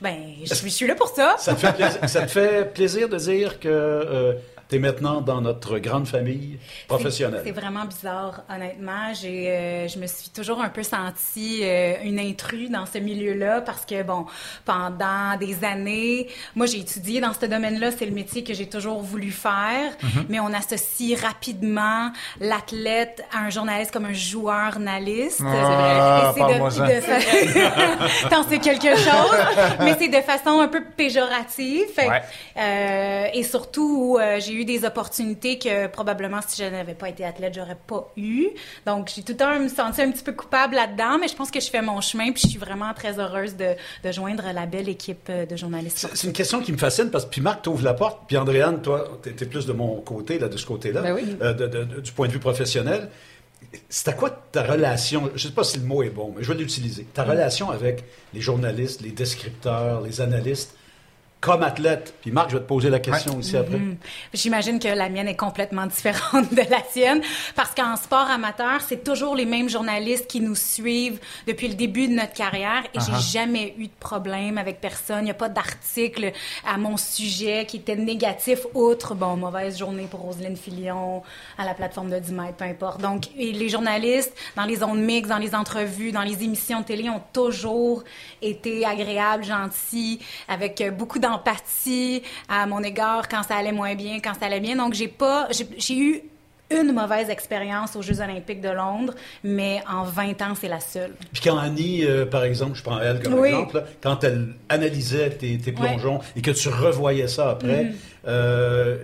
Ben, 0.00 0.16
je 0.44 0.54
suis, 0.54 0.70
je 0.70 0.74
suis 0.74 0.86
là 0.86 0.94
pour 0.94 1.08
ça. 1.08 1.34
Ça 1.36 1.54
te 1.54 1.58
fait 1.58 1.72
plaisir, 1.72 2.08
ça 2.08 2.22
te 2.22 2.30
fait 2.30 2.72
plaisir 2.72 3.08
de 3.08 3.16
dire 3.16 3.58
que 3.58 4.36
tu 4.68 4.76
es 4.76 4.78
maintenant 4.78 5.20
dans 5.20 5.40
notre 5.40 5.78
grande 5.78 6.06
famille 6.06 6.58
professionnelle. 6.86 7.42
C'est 7.44 7.52
vraiment 7.52 7.84
bizarre, 7.84 8.42
honnêtement. 8.54 9.12
J'ai, 9.14 9.48
euh, 9.48 9.88
je 9.88 9.98
me 9.98 10.06
suis 10.06 10.28
toujours 10.30 10.60
un 10.60 10.68
peu 10.68 10.82
sentie 10.82 11.60
euh, 11.62 11.94
une 12.04 12.18
intruse 12.18 12.70
dans 12.70 12.84
ce 12.86 12.98
milieu-là 12.98 13.60
parce 13.62 13.84
que, 13.84 14.02
bon, 14.02 14.26
pendant 14.64 15.36
des 15.38 15.64
années, 15.64 16.28
moi, 16.54 16.66
j'ai 16.66 16.80
étudié 16.80 17.20
dans 17.20 17.32
ce 17.32 17.46
domaine-là. 17.46 17.90
C'est 17.92 18.06
le 18.06 18.12
métier 18.12 18.44
que 18.44 18.52
j'ai 18.54 18.68
toujours 18.68 19.00
voulu 19.02 19.30
faire. 19.30 19.92
Mm-hmm. 20.02 20.24
Mais 20.28 20.40
on 20.40 20.52
associe 20.52 21.18
rapidement 21.20 22.10
l'athlète 22.40 23.22
à 23.32 23.38
un 23.44 23.50
journaliste 23.50 23.90
comme 23.92 24.04
un 24.06 24.12
joueur-naliste. 24.12 25.42
Ah, 25.46 26.32
c'est 26.34 26.40
de- 26.40 26.46
parle-moi-en. 26.46 26.86
de 26.86 27.00
fa- 27.00 28.28
T'en 28.30 28.42
sais 28.48 28.58
quelque 28.58 28.96
chose, 28.96 29.36
mais 29.80 29.96
c'est 29.98 30.08
de 30.08 30.20
façon 30.20 30.60
un 30.60 30.68
peu 30.68 30.82
péjorative. 30.96 31.86
Fait 31.94 32.04
que, 32.04 32.08
Ouais. 32.08 32.22
euh, 32.58 33.26
et 33.34 33.42
surtout, 33.42 34.18
euh, 34.20 34.38
j'ai 34.40 34.52
eu 34.54 34.57
des 34.64 34.84
opportunités 34.84 35.58
que 35.58 35.86
probablement 35.88 36.40
si 36.46 36.62
je 36.62 36.68
n'avais 36.68 36.94
pas 36.94 37.08
été 37.08 37.24
athlète, 37.24 37.54
j'aurais 37.54 37.78
pas 37.86 38.10
eu. 38.16 38.48
Donc, 38.86 39.10
j'ai 39.14 39.22
tout 39.22 39.32
le 39.32 39.38
temps 39.38 39.58
me 39.58 39.68
senti 39.68 40.02
un 40.02 40.10
petit 40.10 40.22
peu 40.24 40.32
coupable 40.32 40.74
là-dedans, 40.74 41.18
mais 41.20 41.28
je 41.28 41.34
pense 41.34 41.50
que 41.50 41.60
je 41.60 41.68
fais 41.70 41.82
mon 41.82 42.00
chemin, 42.00 42.32
puis 42.32 42.42
je 42.44 42.48
suis 42.48 42.58
vraiment 42.58 42.92
très 42.94 43.18
heureuse 43.18 43.56
de, 43.56 43.74
de 44.04 44.12
joindre 44.12 44.44
la 44.54 44.66
belle 44.66 44.88
équipe 44.88 45.28
euh, 45.30 45.46
de 45.46 45.56
journalistes. 45.56 45.98
C'est 45.98 46.16
c'est 46.16 46.26
une 46.26 46.32
question 46.32 46.60
qui 46.60 46.72
me 46.72 46.78
fascine 46.78 47.10
parce 47.10 47.24
que 47.24 47.30
puis 47.30 47.40
Marc 47.40 47.62
t'ouvre 47.62 47.84
la 47.84 47.94
porte, 47.94 48.22
puis 48.26 48.36
Andréane, 48.36 48.82
toi, 48.82 49.18
t'es 49.22 49.32
t'es 49.32 49.46
plus 49.46 49.66
de 49.66 49.72
mon 49.72 50.00
côté, 50.00 50.38
là, 50.38 50.48
de 50.48 50.56
ce 50.56 50.66
côté-là, 50.66 51.02
Ben 51.02 51.14
oui. 51.14 51.36
euh, 51.42 51.52
de- 51.52 51.66
de- 51.66 51.84
de- 51.84 52.00
du 52.00 52.12
point 52.12 52.26
de 52.28 52.32
vue 52.32 52.38
professionnel. 52.40 53.08
C'était 53.88 54.14
quoi 54.14 54.30
ta 54.30 54.62
relation, 54.62 55.30
je 55.34 55.48
sais 55.48 55.52
pas 55.54 55.64
si 55.64 55.78
le 55.78 55.84
mot 55.84 56.02
est 56.02 56.08
bon, 56.10 56.32
mais 56.36 56.42
je 56.42 56.50
vais 56.52 56.58
l'utiliser, 56.58 57.04
ta 57.12 57.24
relation 57.24 57.70
avec 57.70 58.04
les 58.32 58.40
journalistes, 58.40 59.00
les 59.02 59.10
descripteurs, 59.10 60.00
les 60.00 60.20
analystes, 60.20 60.74
comme 61.40 61.62
athlète? 61.62 62.14
Puis 62.20 62.30
Marc, 62.30 62.50
je 62.50 62.56
vais 62.56 62.62
te 62.62 62.68
poser 62.68 62.90
la 62.90 62.98
question 62.98 63.36
aussi 63.36 63.56
après. 63.56 63.78
Mm. 63.78 63.96
J'imagine 64.34 64.78
que 64.78 64.88
la 64.88 65.08
mienne 65.08 65.28
est 65.28 65.36
complètement 65.36 65.86
différente 65.86 66.52
de 66.52 66.62
la 66.70 66.80
tienne 66.80 67.20
parce 67.54 67.74
qu'en 67.74 67.96
sport 67.96 68.28
amateur, 68.30 68.80
c'est 68.80 69.04
toujours 69.04 69.34
les 69.34 69.44
mêmes 69.46 69.68
journalistes 69.68 70.26
qui 70.26 70.40
nous 70.40 70.54
suivent 70.54 71.20
depuis 71.46 71.68
le 71.68 71.74
début 71.74 72.08
de 72.08 72.12
notre 72.14 72.32
carrière 72.34 72.84
et 72.94 72.98
Uh-huh. 72.98 73.16
j'ai 73.16 73.38
jamais 73.38 73.74
eu 73.78 73.86
de 73.86 73.92
problème 74.00 74.58
avec 74.58 74.80
personne. 74.80 75.20
Il 75.20 75.24
n'y 75.24 75.30
a 75.30 75.34
pas 75.34 75.48
d'article 75.48 76.32
à 76.66 76.76
mon 76.76 76.96
sujet 76.96 77.64
qui 77.66 77.78
était 77.78 77.96
négatif 77.96 78.66
outre, 78.74 79.14
bon, 79.14 79.36
mauvaise 79.36 79.78
journée 79.78 80.06
pour 80.10 80.20
Roselyne 80.20 80.56
Filion 80.56 81.22
à 81.56 81.64
la 81.64 81.74
plateforme 81.74 82.10
de 82.10 82.18
10 82.18 82.32
mètres, 82.32 82.56
peu 82.56 82.64
importe. 82.64 83.00
Donc, 83.00 83.28
et 83.36 83.52
les 83.52 83.68
journalistes 83.68 84.32
dans 84.56 84.64
les 84.64 84.76
zones 84.76 85.02
mixtes, 85.02 85.30
dans 85.30 85.38
les 85.38 85.54
entrevues, 85.54 86.12
dans 86.12 86.22
les 86.22 86.42
émissions 86.42 86.80
de 86.80 86.84
télé 86.86 87.08
ont 87.08 87.22
toujours 87.32 88.04
été 88.42 88.84
agréables, 88.84 89.44
gentils, 89.44 90.20
avec 90.48 90.82
beaucoup 90.96 91.18
d'empathie 91.30 92.22
à 92.48 92.66
mon 92.66 92.82
égard 92.82 93.28
quand 93.28 93.42
ça 93.42 93.56
allait 93.56 93.72
moins 93.72 93.94
bien, 93.94 94.20
quand 94.20 94.34
ça 94.38 94.46
allait 94.46 94.60
bien. 94.60 94.76
Donc, 94.76 94.94
j'ai 94.94 95.08
pas, 95.08 95.48
j'ai 95.78 95.96
eu 95.96 96.22
une 96.70 96.92
mauvaise 96.92 97.30
expérience 97.30 97.96
aux 97.96 98.02
Jeux 98.02 98.20
olympiques 98.20 98.60
de 98.60 98.68
Londres, 98.68 99.14
mais 99.42 99.82
en 99.90 100.04
20 100.04 100.42
ans, 100.42 100.54
c'est 100.60 100.68
la 100.68 100.80
seule. 100.80 101.12
Puis 101.32 101.40
quand 101.42 101.56
Annie, 101.56 102.04
euh, 102.04 102.26
par 102.26 102.44
exemple, 102.44 102.74
je 102.76 102.82
prends 102.82 103.00
elle 103.00 103.22
comme 103.22 103.34
Oui. 103.34 103.48
exemple, 103.48 103.76
là, 103.76 103.84
quand 104.02 104.22
elle 104.22 104.54
analysait 104.68 105.30
tes, 105.30 105.56
tes 105.58 105.72
plongeons 105.72 106.20
et 106.36 106.42
que 106.42 106.50
tu 106.50 106.68
revoyais 106.68 107.28
ça 107.28 107.50
après, 107.50 107.84
Mm-hmm. 107.84 107.92
euh, 108.26 108.98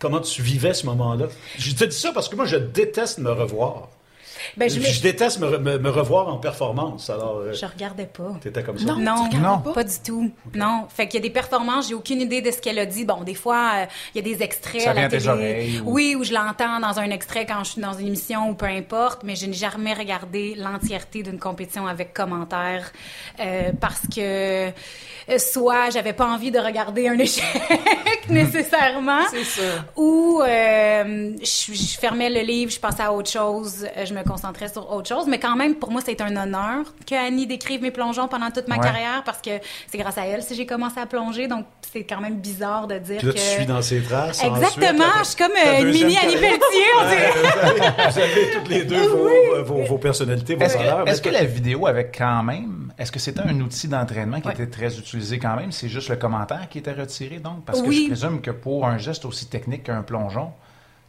comment 0.00 0.18
tu 0.20 0.42
vivais 0.42 0.74
ce 0.74 0.86
moment-là? 0.86 1.26
Je 1.56 1.72
te 1.72 1.84
dis 1.84 1.96
ça 1.96 2.10
parce 2.12 2.28
que 2.28 2.34
moi, 2.34 2.46
je 2.46 2.56
déteste 2.56 3.18
me 3.18 3.30
revoir. 3.30 3.88
Ben, 4.56 4.68
Je, 4.68 5.00
déteste 5.02 5.38
me, 5.40 5.46
re- 5.46 5.58
me- 5.60 5.78
me 5.78 5.90
revoir 5.90 6.28
en 6.28 6.36
performance. 6.38 7.10
Alors, 7.10 7.38
euh, 7.38 7.52
je 7.52 7.66
regardais 7.66 8.06
pas. 8.06 8.32
t'étais 8.40 8.62
comme 8.62 8.78
ça. 8.78 8.84
Non. 8.84 9.28
Non, 9.40 9.58
pas? 9.58 9.84
du 9.84 9.92
tout. 10.04 10.30
Non. 10.54 10.86
Fait 10.94 11.06
qu'il 11.08 11.20
y 11.20 11.22
a 11.22 11.26
des 11.28 11.32
performances, 11.32 11.88
j'ai 11.88 11.94
aucune 11.94 12.20
idée 12.20 12.42
de 12.42 12.50
ce 12.50 12.58
qu'elle 12.58 12.78
a 12.78 12.86
dit. 12.86 13.04
Bon, 13.04 13.22
des 13.22 13.34
fois, 13.34 13.70
euh, 13.74 13.84
il 14.14 14.24
y 14.26 14.30
a 14.30 14.34
des 14.36 14.42
extraits 14.42 14.82
Ça 14.82 14.90
à 14.90 14.94
la 14.94 15.00
vient 15.00 15.06
à 15.08 15.10
tes 15.10 15.18
télé. 15.18 15.28
oreilles 15.28 15.80
ou- 15.84 15.92
Oui, 15.92 16.14
ou 16.18 16.24
je 16.24 16.32
l'entends 16.32 16.80
dans 16.80 16.98
un 16.98 17.10
extrait 17.10 17.46
quand 17.46 17.62
je 17.64 17.70
suis 17.72 17.80
dans 17.82 17.92
une 17.94 18.06
émission 18.08 18.48
ou 18.50 18.54
peu 18.54 18.66
importe, 18.66 19.22
mais 19.24 19.36
je 19.36 19.46
n'ai 19.46 19.52
jamais 19.52 19.94
regardé 19.94 20.54
l'entièreté 20.56 21.22
d'une 21.22 21.38
compétition 21.38 21.86
avec 21.86 22.12
commentaires 22.14 22.90
euh, 23.40 23.70
parce 23.80 24.00
que 24.14 24.68
euh, 24.68 24.70
soit 25.38 25.90
j'avais 25.90 26.12
pas 26.12 26.26
envie 26.26 26.50
de 26.50 26.58
regarder 26.58 27.08
un 27.08 27.18
échec 27.18 27.44
nécessairement, 28.28 29.20
ou 29.96 30.40
euh, 30.42 31.32
je, 31.40 31.72
je 31.74 31.98
fermais 31.98 32.30
le 32.30 32.40
livre, 32.40 32.70
je 32.72 32.80
passais 32.80 33.02
à 33.02 33.12
autre 33.12 33.30
chose, 33.30 33.86
je 34.04 34.14
me 34.14 34.22
concentrais 34.32 34.68
sur 34.68 34.90
autre 34.92 35.08
chose. 35.08 35.26
Mais 35.28 35.38
quand 35.38 35.56
même, 35.56 35.74
pour 35.76 35.90
moi, 35.90 36.00
c'est 36.04 36.20
un 36.20 36.34
honneur 36.36 36.84
que 37.06 37.14
Annie 37.14 37.46
décrive 37.46 37.82
mes 37.82 37.90
plongeons 37.90 38.28
pendant 38.28 38.50
toute 38.50 38.68
ma 38.68 38.76
Ouais. 38.76 38.82
carrière 38.84 39.22
parce 39.24 39.40
que 39.42 39.50
c'est 39.88 39.98
grâce 39.98 40.16
à 40.18 40.24
elle 40.26 40.42
si 40.42 40.54
j'ai 40.54 40.66
commencé 40.66 40.98
à 40.98 41.06
plonger. 41.06 41.46
Donc, 41.48 41.66
c'est 41.92 42.04
quand 42.04 42.20
même 42.20 42.36
bizarre 42.40 42.86
de 42.86 42.96
dire 42.98 43.18
Puis 43.18 43.26
là, 43.28 43.32
que... 43.34 43.38
tu 43.38 43.44
suis 43.44 43.66
dans 43.66 43.82
ses 43.82 44.00
traces. 44.02 44.42
Exactement, 44.42 45.04
Ensuite, 45.04 45.24
je 45.24 45.28
suis 45.28 45.36
comme 45.36 45.52
euh, 45.52 45.78
une 45.80 45.84
deuxième 45.86 46.08
mini 46.08 46.18
Annie. 46.18 46.34
Pelletier, 46.36 46.86
on 46.98 47.08
dirait. 47.08 47.32
Ouais, 47.32 47.42
vous, 47.42 47.82
avez, 47.82 48.10
vous 48.10 48.18
avez 48.18 48.50
toutes 48.52 48.68
les 48.68 48.84
deux 48.84 49.06
vos, 49.08 49.28
euh, 49.28 49.62
vos, 49.62 49.82
vos 49.82 49.98
personnalités, 49.98 50.54
vos 50.54 50.62
Est-ce 50.64 50.78
valeurs. 50.78 51.04
que, 51.04 51.10
est-ce 51.10 51.20
que 51.22 51.28
la 51.28 51.44
vidéo 51.44 51.86
avait 51.86 52.10
quand 52.16 52.42
même, 52.42 52.92
est-ce 52.98 53.12
que 53.12 53.18
c'était 53.18 53.40
un 53.40 53.60
outil 53.60 53.88
d'entraînement 53.88 54.40
qui 54.40 54.48
Ouais. 54.48 54.54
était 54.54 54.66
très 54.68 54.98
utilisé 54.98 55.38
quand 55.38 55.54
même? 55.56 55.70
C'est 55.72 55.88
juste 55.88 56.08
le 56.08 56.16
commentaire 56.16 56.66
qui 56.70 56.78
était 56.78 56.92
retiré 56.92 57.38
donc? 57.38 57.64
Parce 57.66 57.82
que 57.82 57.90
je 57.92 58.06
présume 58.06 58.40
que 58.40 58.50
pour 58.50 58.86
un 58.86 58.96
geste 58.98 59.24
aussi 59.26 59.46
technique 59.46 59.84
qu'un 59.84 60.02
plongeon, 60.02 60.52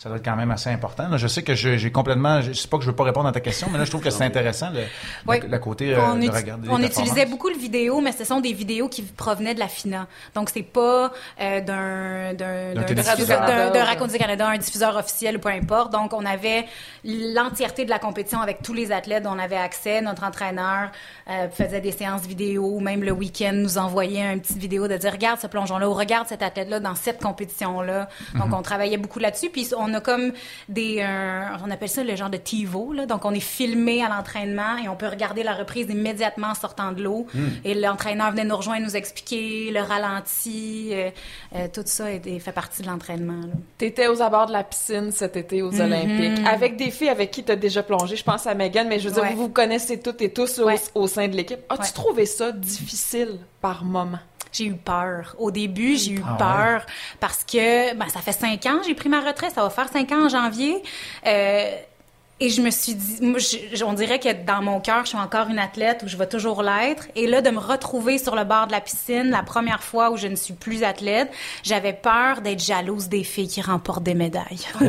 ça 0.04 0.10
doit 0.10 0.18
être 0.18 0.26
quand 0.26 0.36
même 0.36 0.52
assez 0.52 0.70
important. 0.70 1.08
Là, 1.08 1.16
je 1.16 1.28
sais 1.30 1.44
que 1.44 1.56
j'ai 1.56 1.90
complètement, 1.94 2.42
je 2.42 2.52
sais 2.52 2.68
pas 2.68 2.76
que 2.78 2.84
je 2.84 2.90
veux 2.90 2.96
pas 2.96 3.06
répondre 3.06 3.30
à 3.30 3.32
ta 3.32 3.40
question, 3.40 3.70
mais 3.72 3.78
là, 3.78 3.86
je 3.86 3.90
trouve 3.90 4.02
que 4.04 4.10
c'est 4.10 4.26
intéressant 4.26 4.70
le, 4.72 4.82
Oui. 5.28 5.40
le, 5.40 5.48
le 5.48 5.60
côté 5.60 5.94
euh, 5.96 6.02
on, 6.02 6.16
de 6.16 6.24
uti- 6.24 6.36
regarder 6.36 6.68
on 6.70 6.80
utilisait 6.82 7.26
beaucoup 7.26 7.48
le 7.48 7.56
vidéo, 7.56 8.02
mais 8.02 8.12
ce 8.12 8.26
sont 8.26 8.42
des 8.42 8.52
vidéos 8.52 8.90
qui 8.90 9.02
provenaient 9.02 9.54
de 9.54 9.60
la 9.62 9.70
FINA. 9.70 10.08
Donc, 10.36 10.50
c'est 10.50 10.62
pas 10.62 11.14
euh, 11.40 11.62
d'un 11.62 12.34
d'un 12.34 12.74
D'un 12.74 13.84
Radio-Canada. 13.86 14.50
un 14.50 14.58
diffuseur 14.58 14.98
officiel 14.98 15.38
ou 15.38 15.40
peu 15.40 15.48
importe. 15.50 15.94
Donc, 15.94 16.12
on 16.12 16.26
avait 16.26 16.66
l'entièreté 17.04 17.86
de 17.86 17.90
la 17.90 18.00
compétition 18.00 18.40
avec 18.42 18.62
tous 18.62 18.74
les 18.74 18.92
athlètes 18.92 19.24
dont 19.24 19.32
on 19.36 19.40
avait 19.40 19.56
accès. 19.58 20.02
Notre 20.02 20.24
entraîneur 20.24 20.90
euh, 21.30 21.50
faisait 21.50 21.82
des 21.82 21.92
séances 21.92 22.26
vidéo, 22.26 22.80
même 22.80 23.04
le 23.04 23.12
week-end 23.12 23.52
nous 23.54 23.78
envoyait 23.78 24.34
une 24.34 24.40
petite 24.42 24.58
vidéo 24.58 24.88
de 24.88 24.96
dire 24.98 25.12
regarde 25.12 25.40
ce 25.40 25.48
plongeon-là 25.48 25.90
ou 25.90 25.94
regarde 25.94 26.28
cet 26.28 26.42
athlète-là 26.42 26.80
dans 26.80 26.96
cette 26.96 27.22
compétition-là. 27.22 28.08
Donc, 28.36 28.48
Mhm. 28.48 28.54
on 28.54 28.62
travaillait 28.62 28.98
beaucoup 28.98 29.20
là-dessus. 29.20 29.50
Puis, 29.50 29.70
on 29.78 29.94
a 29.94 30.00
comme 30.02 30.32
des, 30.70 30.98
euh, 31.02 31.42
on 31.66 31.72
appelle 31.72 31.90
ça 31.90 32.04
le 32.04 32.16
genre 32.16 32.30
de 32.30 32.38
TiVo, 32.38 32.94
là. 32.94 33.06
Donc, 33.06 33.26
on 33.26 33.32
est 33.34 33.40
filmé 33.40 34.04
à 34.04 34.10
l'entraînement 34.10 34.78
et 34.84 34.88
on 34.90 34.96
peut 34.96 35.08
regarder 35.08 35.44
la 35.44 35.54
reprise 35.54 35.88
immédiatement 35.90 36.48
en 36.48 36.56
sortant 36.56 36.92
de 36.92 37.04
l'eau. 37.04 37.28
Et 37.66 37.74
l'entraîneur 37.76 38.32
venait 38.32 38.46
nous 38.46 38.56
rejoindre, 38.58 38.86
nous 38.86 38.96
expliquer 38.96 39.72
le 39.72 39.82
ralenti, 39.82 40.90
euh, 40.94 41.10
euh, 41.56 41.68
tout 41.74 41.84
ça 41.86 42.12
est- 42.12 42.26
est- 42.28 42.40
fait 42.40 42.52
partie 42.52 42.82
de 42.82 42.88
l'entraînement. 42.88 43.42
là. 43.42 43.54
T'étais 43.78 44.08
aux 44.08 44.22
abords 44.22 44.48
de 44.48 44.54
la 44.54 44.64
piscine 44.64 45.12
cet 45.12 45.36
été 45.38 45.62
aux 45.62 45.72
Mhm. 45.72 45.82
Olympiques, 45.82 46.46
avec 46.48 46.78
des 46.78 46.92
filles 46.94 47.10
avec 47.10 47.32
qui 47.32 47.44
t'as 47.44 47.56
déjà 47.58 47.84
plongé. 47.84 48.16
Je 48.16 48.24
pense 48.24 48.48
à 48.48 48.54
Megan, 48.54 48.88
mais 48.88 49.00
je 49.00 49.10
veux 49.10 49.14
dire, 49.14 49.24
Ouais. 49.24 49.34
vous 49.34 49.44
vous 49.44 49.50
connaissez 49.50 50.00
toutes 50.00 50.22
et 50.22 50.32
tous 50.32 50.60
au, 50.60 50.66
Ouais. 50.66 50.80
au 50.96 51.08
sein 51.08 51.28
de 51.28 51.36
l'équipe. 51.36 51.60
As-tu 51.70 51.82
Ouais. 51.82 51.90
trouvé 51.94 52.26
ça 52.26 52.52
difficile 52.54 53.40
par 53.62 53.84
moment? 53.84 54.20
J'ai 54.54 54.66
eu 54.66 54.74
peur. 54.76 55.36
Au 55.40 55.50
début, 55.52 55.96
j'ai 55.98 56.12
eu 56.12 56.24
Ah 56.26 56.36
peur 56.38 56.86
parce 57.20 57.44
que 57.44 57.96
ben, 57.96 58.08
ça 58.08 58.20
fait 58.22 58.32
cinq 58.34 58.66
ans, 58.68 58.80
j'ai 58.86 58.94
pris 58.94 59.10
ma 59.10 59.20
retraite. 59.20 59.52
Ça 59.56 59.64
va 59.64 59.70
faire 59.72 59.90
cinq 59.90 60.12
ans 60.12 60.26
en 60.26 60.30
janvier. 60.30 60.82
Euh, 61.26 61.72
et 62.40 62.50
je 62.50 62.62
me 62.62 62.70
suis 62.70 62.94
dit, 62.94 63.18
moi, 63.22 63.40
je- 63.40 63.76
je- 63.76 63.84
on 63.84 63.94
dirait 63.94 64.20
que 64.20 64.32
dans 64.46 64.62
mon 64.62 64.80
cœur, 64.80 65.06
je 65.06 65.10
suis 65.10 65.18
encore 65.18 65.48
une 65.48 65.58
athlète 65.60 66.02
où 66.04 66.08
je 66.08 66.18
vais 66.18 66.28
toujours 66.28 66.62
l'être. 66.62 67.08
Et 67.16 67.26
là, 67.26 67.42
de 67.42 67.50
me 67.50 67.58
retrouver 67.58 68.18
sur 68.20 68.36
le 68.36 68.44
bord 68.44 68.68
de 68.68 68.74
la 68.74 68.82
piscine, 68.82 69.30
la 69.32 69.42
première 69.44 69.82
fois 69.82 70.12
où 70.12 70.18
je 70.18 70.28
ne 70.28 70.36
suis 70.36 70.54
plus 70.54 70.84
athlète, 70.84 71.32
j'avais 71.64 71.94
peur 71.94 72.42
d'être 72.42 72.62
jalouse 72.62 73.08
des 73.08 73.24
filles 73.24 73.48
qui 73.48 73.62
remportent 73.62 74.04
des 74.04 74.14
médailles. 74.16 74.68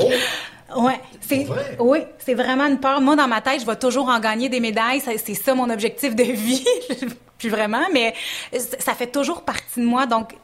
Ouais, 0.77 1.01
c'est 1.21 1.45
vrai? 1.45 1.77
oui, 1.79 1.99
c'est 2.19 2.35
vraiment 2.35 2.67
une 2.67 2.81
peur. 2.81 3.01
Moi, 3.01 3.17
dans 3.17 3.29
ma 3.29 3.41
tête, 3.41 3.61
je 3.61 3.67
vais 3.67 3.77
toujours 3.77 4.09
en 4.09 4.19
gagner 4.19 4.49
des 4.49 4.61
médailles. 4.61 5.01
C'est 5.01 5.35
ça 5.35 5.55
mon 5.55 5.69
objectif 5.71 6.15
de 6.15 6.25
vie. 6.25 6.65
Plus 7.39 7.51
vraiment, 7.51 7.85
mais 7.93 8.15
ça 8.79 8.95
fait 8.95 9.09
toujours 9.11 9.43
partie 9.43 9.81
de 9.81 9.85
moi. 9.85 10.07
Donc, 10.07 10.35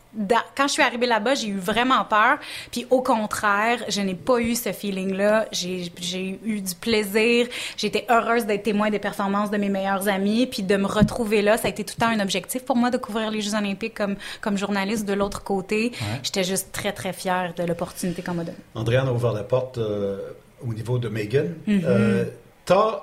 quand 0.57 0.67
je 0.67 0.73
suis 0.73 0.83
arrivée 0.83 1.07
là-bas, 1.07 1.35
j'ai 1.37 1.47
eu 1.49 1.57
vraiment 1.57 2.05
peur. 2.05 2.39
Puis 2.73 2.85
au 2.91 3.01
contraire, 3.01 3.79
je 3.89 4.01
n'ai 4.01 4.17
pas 4.17 4.41
eu 4.41 4.57
ce 4.57 4.73
feeling-là. 4.73 5.47
J'ai 5.53 6.39
eu 6.45 6.61
du 6.61 6.75
plaisir. 6.75 7.47
J'étais 7.77 8.07
heureuse 8.11 8.45
d'être 8.45 8.65
témoin 8.65 8.91
des 8.91 8.99
performances 8.99 9.51
de 9.53 9.57
mes 9.57 9.69
meilleurs 9.69 10.09
amis. 10.09 10.47
Puis 10.49 10.65
de 10.65 10.77
me 10.77 10.87
retrouver 10.87 11.43
là, 11.43 11.57
ça 11.57 11.69
a 11.69 11.71
été 11.71 11.85
tout 11.85 11.95
le 11.97 12.05
temps 12.05 12.11
un 12.11 12.19
objectif 12.21 12.65
pour 12.65 12.77
moi 12.77 12.91
de 12.91 12.97
couvrir 12.99 13.31
les 13.31 13.41
Jeux 13.41 13.55
olympiques 13.55 13.95
comme, 13.95 14.17
comme 14.41 14.59
journaliste 14.59 15.05
de 15.07 15.13
l'autre 15.13 15.45
côté. 15.45 15.93
J'étais 16.25 16.43
juste 16.45 16.73
très, 16.73 16.93
très 16.93 17.13
fière 17.13 17.55
de 17.57 17.63
l'opportunité 17.63 18.21
qu'on 18.21 18.35
m'a 18.35 18.43
donnée. 18.45 18.57
Andréane 18.75 19.07
a 19.09 19.13
ouvert 19.13 19.33
la 19.33 19.45
porte 19.45 19.79
euh, 19.79 20.19
au 20.67 20.75
niveau 20.75 20.99
de 20.99 21.09
Megan. 21.09 21.55
Mm-hmm. 21.69 21.85
Euh, 21.85 22.25
t'as- 22.65 22.75
euh, 22.77 22.97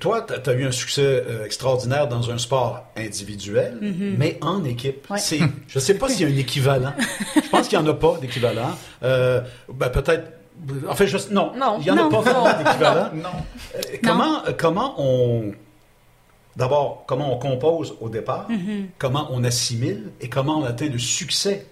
toi, 0.00 0.22
tu 0.26 0.50
as 0.50 0.52
eu 0.54 0.64
un 0.66 0.70
succès 0.72 1.02
euh, 1.26 1.44
extraordinaire 1.44 2.08
dans 2.08 2.30
un 2.30 2.38
sport 2.38 2.84
individuel, 2.96 3.78
mais 4.18 4.38
en 4.40 4.64
équipe. 4.64 5.08
Ouais. 5.10 5.18
C'est, 5.18 5.38
je 5.38 5.78
ne 5.78 5.80
sais 5.80 5.94
pas 5.94 6.08
s'il 6.08 6.28
y 6.28 6.32
a 6.32 6.34
un 6.34 6.38
équivalent. 6.38 6.92
je 7.34 7.48
pense 7.50 7.68
qu'il 7.68 7.78
n'y 7.78 7.86
en 7.86 7.90
a 7.90 7.94
pas 7.94 8.16
d'équivalent. 8.20 8.76
Euh, 9.02 9.40
ben, 9.72 9.88
peut-être. 9.90 10.32
En 10.88 10.94
fait, 10.94 11.06
je, 11.08 11.16
non, 11.30 11.52
Non. 11.56 11.78
il 11.80 11.84
n'y 11.84 11.90
en 11.90 12.06
a 12.06 12.10
pas 12.10 12.20
vraiment 12.20 12.58
d'équivalent. 12.58 13.10
Non. 13.14 13.28
Euh, 13.76 13.80
Comment, 14.02 14.44
euh, 14.46 14.52
comment 14.56 14.94
on. 14.98 15.52
D'abord, 16.56 17.02
comment 17.06 17.34
on 17.34 17.38
compose 17.38 17.96
au 18.00 18.08
départ, 18.08 18.46
Mm-hmm. 18.48 18.84
comment 18.98 19.26
on 19.32 19.42
assimile? 19.42 20.12
Et 20.20 20.28
comment 20.28 20.60
on 20.60 20.64
atteint 20.64 20.88
le 20.88 20.98
succès 21.00 21.66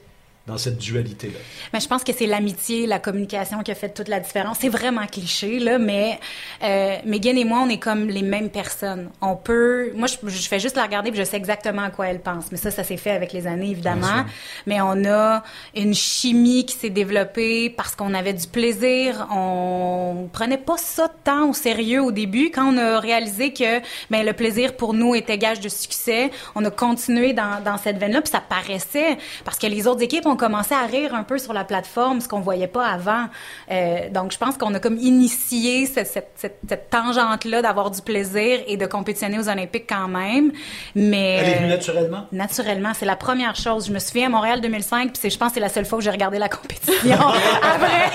dans 0.46 0.58
cette 0.58 0.78
dualité-là. 0.78 1.38
Mais 1.72 1.78
je 1.78 1.87
pense 1.87 2.02
que 2.02 2.12
c'est 2.12 2.26
l'amitié, 2.26 2.87
la 2.87 2.99
communication 2.99 3.62
qui 3.62 3.70
a 3.70 3.76
fait 3.76 3.90
toute 3.90 4.08
la 4.08 4.18
différence. 4.18 4.58
C'est 4.61 4.68
vraiment 4.68 5.06
cliché, 5.06 5.61
là, 5.61 5.78
mais 5.78 6.18
euh, 6.64 6.96
Megan 7.04 7.38
et 7.38 7.44
moi, 7.44 7.61
on 7.64 7.68
est 7.68 7.78
comme 7.78 8.08
les 8.08 8.22
mêmes 8.22 8.50
personnes. 8.50 9.11
On 9.20 9.37
peut... 9.37 9.92
Moi, 9.94 10.08
je, 10.08 10.28
je 10.28 10.49
fais 10.49 10.58
juste 10.58 10.76
la 10.76 10.82
regarder 10.82 11.11
puis 11.11 11.20
je 11.20 11.25
sais 11.25 11.37
exactement 11.37 11.82
à 11.82 11.90
quoi 11.90 12.08
elle 12.08 12.20
pense. 12.20 12.46
Mais 12.50 12.58
ça, 12.58 12.72
ça 12.72 12.82
s'est 12.82 12.96
fait 12.96 13.12
avec 13.12 13.32
les 13.32 13.46
années, 13.46 13.70
évidemment. 13.70 14.25
Mais 14.66 14.80
on 14.80 15.04
a 15.04 15.44
une 15.76 15.94
chimie 15.94 16.66
qui 16.66 16.76
s'est 16.76 16.90
développée 16.90 17.70
parce 17.70 17.94
qu'on 17.94 18.12
avait 18.12 18.32
du 18.32 18.49
plaisir. 18.49 19.28
On 19.30 20.28
prenait 20.32 20.58
pas 20.58 20.76
ça 20.76 21.08
tant 21.22 21.50
au 21.50 21.52
sérieux 21.52 22.02
au 22.02 22.11
début. 22.11 22.50
Quand 22.50 22.75
on 22.75 22.78
a 22.78 22.99
réalisé 22.99 23.52
que 23.52 23.80
ben, 24.11 24.26
le 24.26 24.32
plaisir 24.32 24.76
pour 24.76 24.92
nous 24.92 25.14
était 25.14 25.38
gage 25.38 25.61
de 25.61 25.68
succès, 25.68 26.32
on 26.56 26.64
a 26.64 26.70
continué 26.70 27.32
dans, 27.32 27.62
dans 27.64 27.78
cette 27.78 27.99
veine-là, 27.99 28.22
puis 28.22 28.30
ça 28.30 28.40
paraissait 28.40 29.18
parce 29.44 29.58
que 29.58 29.68
les 29.68 29.87
autres 29.87 30.02
équipes 30.02 30.26
ont 30.32 30.36
commencé 30.36 30.74
à 30.74 30.86
rire 30.86 31.14
un 31.14 31.22
peu 31.22 31.38
sur 31.38 31.52
la 31.52 31.64
plateforme, 31.64 32.20
ce 32.20 32.28
qu'on 32.28 32.40
voyait 32.40 32.66
pas 32.66 32.86
avant. 32.86 33.26
Euh, 33.70 34.08
donc, 34.10 34.32
je 34.32 34.38
pense 34.38 34.56
qu'on 34.56 34.72
a 34.74 34.80
comme 34.80 34.96
initié 34.98 35.86
cette, 35.86 36.06
cette, 36.06 36.30
cette, 36.36 36.58
cette 36.68 36.90
tangente-là 36.90 37.62
d'avoir 37.62 37.90
du 37.90 38.00
plaisir 38.02 38.60
et 38.66 38.76
de 38.76 38.86
compétitionner 38.86 39.38
aux 39.38 39.48
Olympiques 39.48 39.86
quand 39.88 40.08
même. 40.08 40.52
Mais 40.94 41.36
Elle 41.36 41.48
est 41.48 41.54
venue 41.54 41.66
euh, 41.66 41.76
naturellement? 41.76 42.26
Naturellement, 42.32 42.92
c'est 42.94 43.06
la 43.06 43.16
première 43.16 43.56
chose. 43.56 43.86
Je 43.86 43.92
me 43.92 43.98
souviens 43.98 44.26
à 44.26 44.30
Montréal 44.30 44.60
2005, 44.60 45.12
puis 45.12 45.30
je 45.30 45.38
pense 45.38 45.48
que 45.48 45.54
c'est 45.54 45.60
la 45.60 45.68
seule 45.68 45.84
fois 45.84 45.98
que 45.98 46.04
j'ai 46.04 46.10
regardé 46.10 46.38
la 46.38 46.48
compétition. 46.48 47.18
Après, 47.62 48.10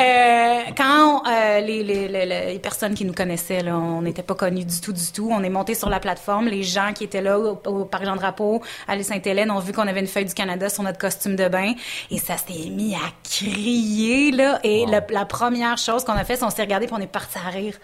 euh, 0.00 0.70
quand 0.76 1.22
euh, 1.26 1.60
les, 1.60 1.82
les, 1.82 2.08
les, 2.08 2.26
les 2.52 2.58
personnes 2.58 2.94
qui 2.94 3.04
nous 3.04 3.14
connaissaient, 3.14 3.62
là, 3.62 3.76
on 3.76 4.02
n'était 4.02 4.22
pas 4.22 4.34
connus 4.34 4.64
du 4.64 4.80
tout, 4.80 4.92
du 4.92 5.12
tout. 5.12 5.30
On 5.32 5.42
est 5.42 5.50
monté 5.50 5.74
sur 5.74 5.88
la 5.88 6.00
plateforme. 6.00 6.46
Les 6.46 6.62
gens 6.62 6.92
qui 6.94 7.04
étaient 7.04 7.22
là 7.22 7.38
au, 7.38 7.58
au 7.66 7.84
Parc 7.84 8.04
Jean-Drapeau, 8.04 8.62
à 8.88 8.96
l'île 8.96 9.04
Sainte-Hélène, 9.04 9.50
ont 9.50 9.58
vu 9.58 9.72
qu'on 9.72 9.86
avait 9.86 10.00
une 10.00 10.06
feuille 10.06 10.24
du 10.24 10.34
Canada 10.34 10.68
sur 10.68 10.82
notre 10.82 10.98
costume 10.98 11.21
de 11.30 11.48
bain, 11.48 11.72
et 12.10 12.18
ça 12.18 12.36
s'est 12.36 12.68
mis 12.70 12.94
à 12.94 12.98
crier 13.24 14.30
là. 14.32 14.58
Et 14.64 14.84
le- 14.86 15.00
la 15.12 15.24
première 15.24 15.78
chose 15.78 16.04
qu'on 16.04 16.12
a 16.12 16.24
fait, 16.24 16.36
c'est 16.36 16.44
qu'on 16.44 16.50
s'est 16.50 16.62
regardé, 16.62 16.86
puis 16.86 16.96
on 16.98 17.02
est 17.02 17.06
parti 17.06 17.38
à 17.38 17.48
rire. 17.50 17.74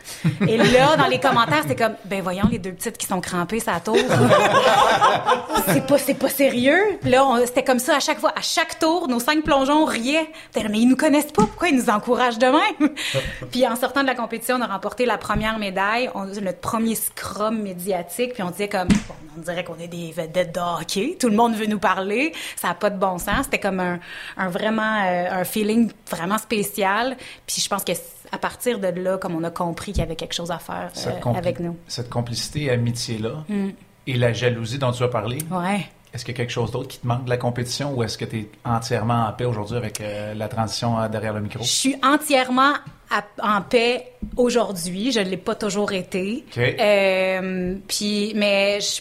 Et 0.47 0.57
là, 0.57 0.97
dans 0.97 1.07
les 1.07 1.19
commentaires, 1.21 1.63
c'était 1.63 1.77
comme, 1.77 1.95
ben 2.05 2.23
voyons 2.23 2.45
les 2.51 2.59
deux 2.59 2.73
petites 2.73 2.99
qui 2.99 3.07
sont 3.07 3.21
crampées, 3.21 3.61
ça 3.61 3.81
tour. 3.81 3.97
c'est 5.69 5.87
pas 5.87 5.99
c'est 5.99 6.15
pas 6.15 6.29
sérieux. 6.29 6.99
Puis 7.01 7.11
là, 7.11 7.25
c'était 7.47 7.65
comme 7.65 7.79
ça 7.79 7.97
à 7.97 8.01
chaque 8.01 8.19
fois, 8.21 8.33
à 8.37 8.41
chaque 8.43 8.79
tour, 8.79 9.09
nos 9.09 9.21
cinq 9.21 9.43
plongeons 9.45 9.85
riaient. 9.85 10.29
Là, 10.55 10.63
mais 10.71 10.79
ils 10.81 10.89
nous 10.89 10.97
connaissent 10.97 11.33
pas, 11.33 11.43
pourquoi 11.43 11.69
ils 11.69 11.77
nous 11.77 11.91
encouragent 11.91 12.39
de 12.39 12.47
même? 12.47 12.91
Puis 13.53 13.67
en 13.67 13.77
sortant 13.77 14.03
de 14.03 14.07
la 14.07 14.15
compétition, 14.15 14.57
on 14.57 14.63
a 14.63 14.67
remporté 14.67 15.07
la 15.07 15.19
première 15.19 15.59
médaille, 15.59 16.11
on, 16.15 16.25
notre 16.27 16.61
premier 16.61 16.95
scrum 16.95 17.59
médiatique, 17.63 18.35
puis 18.35 18.43
on 18.43 18.51
disait 18.51 18.69
comme, 18.69 18.89
bon, 18.89 19.15
on 19.37 19.41
dirait 19.41 19.65
qu'on 19.65 19.79
est 19.79 19.89
des 19.89 20.13
vedettes 20.13 20.55
de 20.55 20.61
hockey, 20.61 21.17
tout 21.19 21.29
le 21.29 21.37
monde 21.37 21.55
veut 21.55 21.67
nous 21.67 21.79
parler, 21.79 22.33
ça 22.57 22.69
n'a 22.69 22.75
pas 22.75 22.91
de 22.91 22.99
bon 22.99 23.19
sens, 23.19 23.28
c'était 23.43 23.59
comme 23.59 23.81
un, 23.81 23.99
un 24.37 24.49
vraiment, 24.49 25.03
euh, 25.07 25.41
un 25.41 25.45
feeling 25.45 25.91
vraiment 26.11 26.39
spécial. 26.39 27.17
Puis 27.47 27.61
je 27.63 27.69
pense 27.69 27.85
que 27.85 27.93
à 28.31 28.39
partir 28.39 28.79
de 28.79 28.89
là, 28.89 29.17
comme 29.19 29.35
on 29.35 29.45
a 29.45 29.51
compris 29.51 29.93
qu'il 29.93 30.01
y 30.01 30.05
avait 30.05 30.17
quelque 30.17 30.35
chose 30.35 30.51
à 30.51 30.59
faire 30.59 30.91
euh, 31.07 31.33
avec 31.35 31.61
nous. 31.61 31.77
Cette 31.87 32.11
complicité 32.11 32.65
et 32.65 32.71
amitié-là 32.71 33.45
et 34.07 34.17
la 34.17 34.33
jalousie 34.33 34.79
dont 34.79 34.93
tu 34.93 35.03
as 35.03 35.09
parlé, 35.09 35.39
Ouais. 35.51 35.87
est-ce 36.13 36.25
qu'il 36.25 36.35
y 36.35 36.37
a 36.37 36.39
quelque 36.39 36.51
chose 36.53 36.71
d'autre 36.71 36.89
qui 36.89 36.99
te 36.99 37.07
manque 37.07 37.25
de 37.25 37.31
la 37.31 37.37
compétition 37.39 37.93
ou 37.95 38.03
est-ce 38.03 38.17
que 38.19 38.25
tu 38.27 38.39
es 38.41 38.49
entièrement 38.65 39.27
en 39.27 39.33
paix 39.33 39.45
aujourd'hui 39.47 39.77
avec 39.77 40.01
euh, 40.01 40.35
la 40.35 40.49
transition 40.49 41.09
derrière 41.09 41.33
le 41.35 41.41
micro? 41.41 41.63
Je 41.63 41.69
suis 41.69 41.97
entièrement 42.03 42.73
à- 43.11 43.25
en 43.43 43.63
paix 43.63 44.13
aujourd'hui. 44.37 45.13
Je 45.13 45.21
ne 45.21 45.29
l'ai 45.29 45.37
pas 45.39 45.55
toujours 45.55 45.93
été. 45.93 46.45
OK. 46.51 46.59
Euh, 46.59 47.75
puis, 47.87 48.33
mais 48.37 48.81
je, 48.81 49.01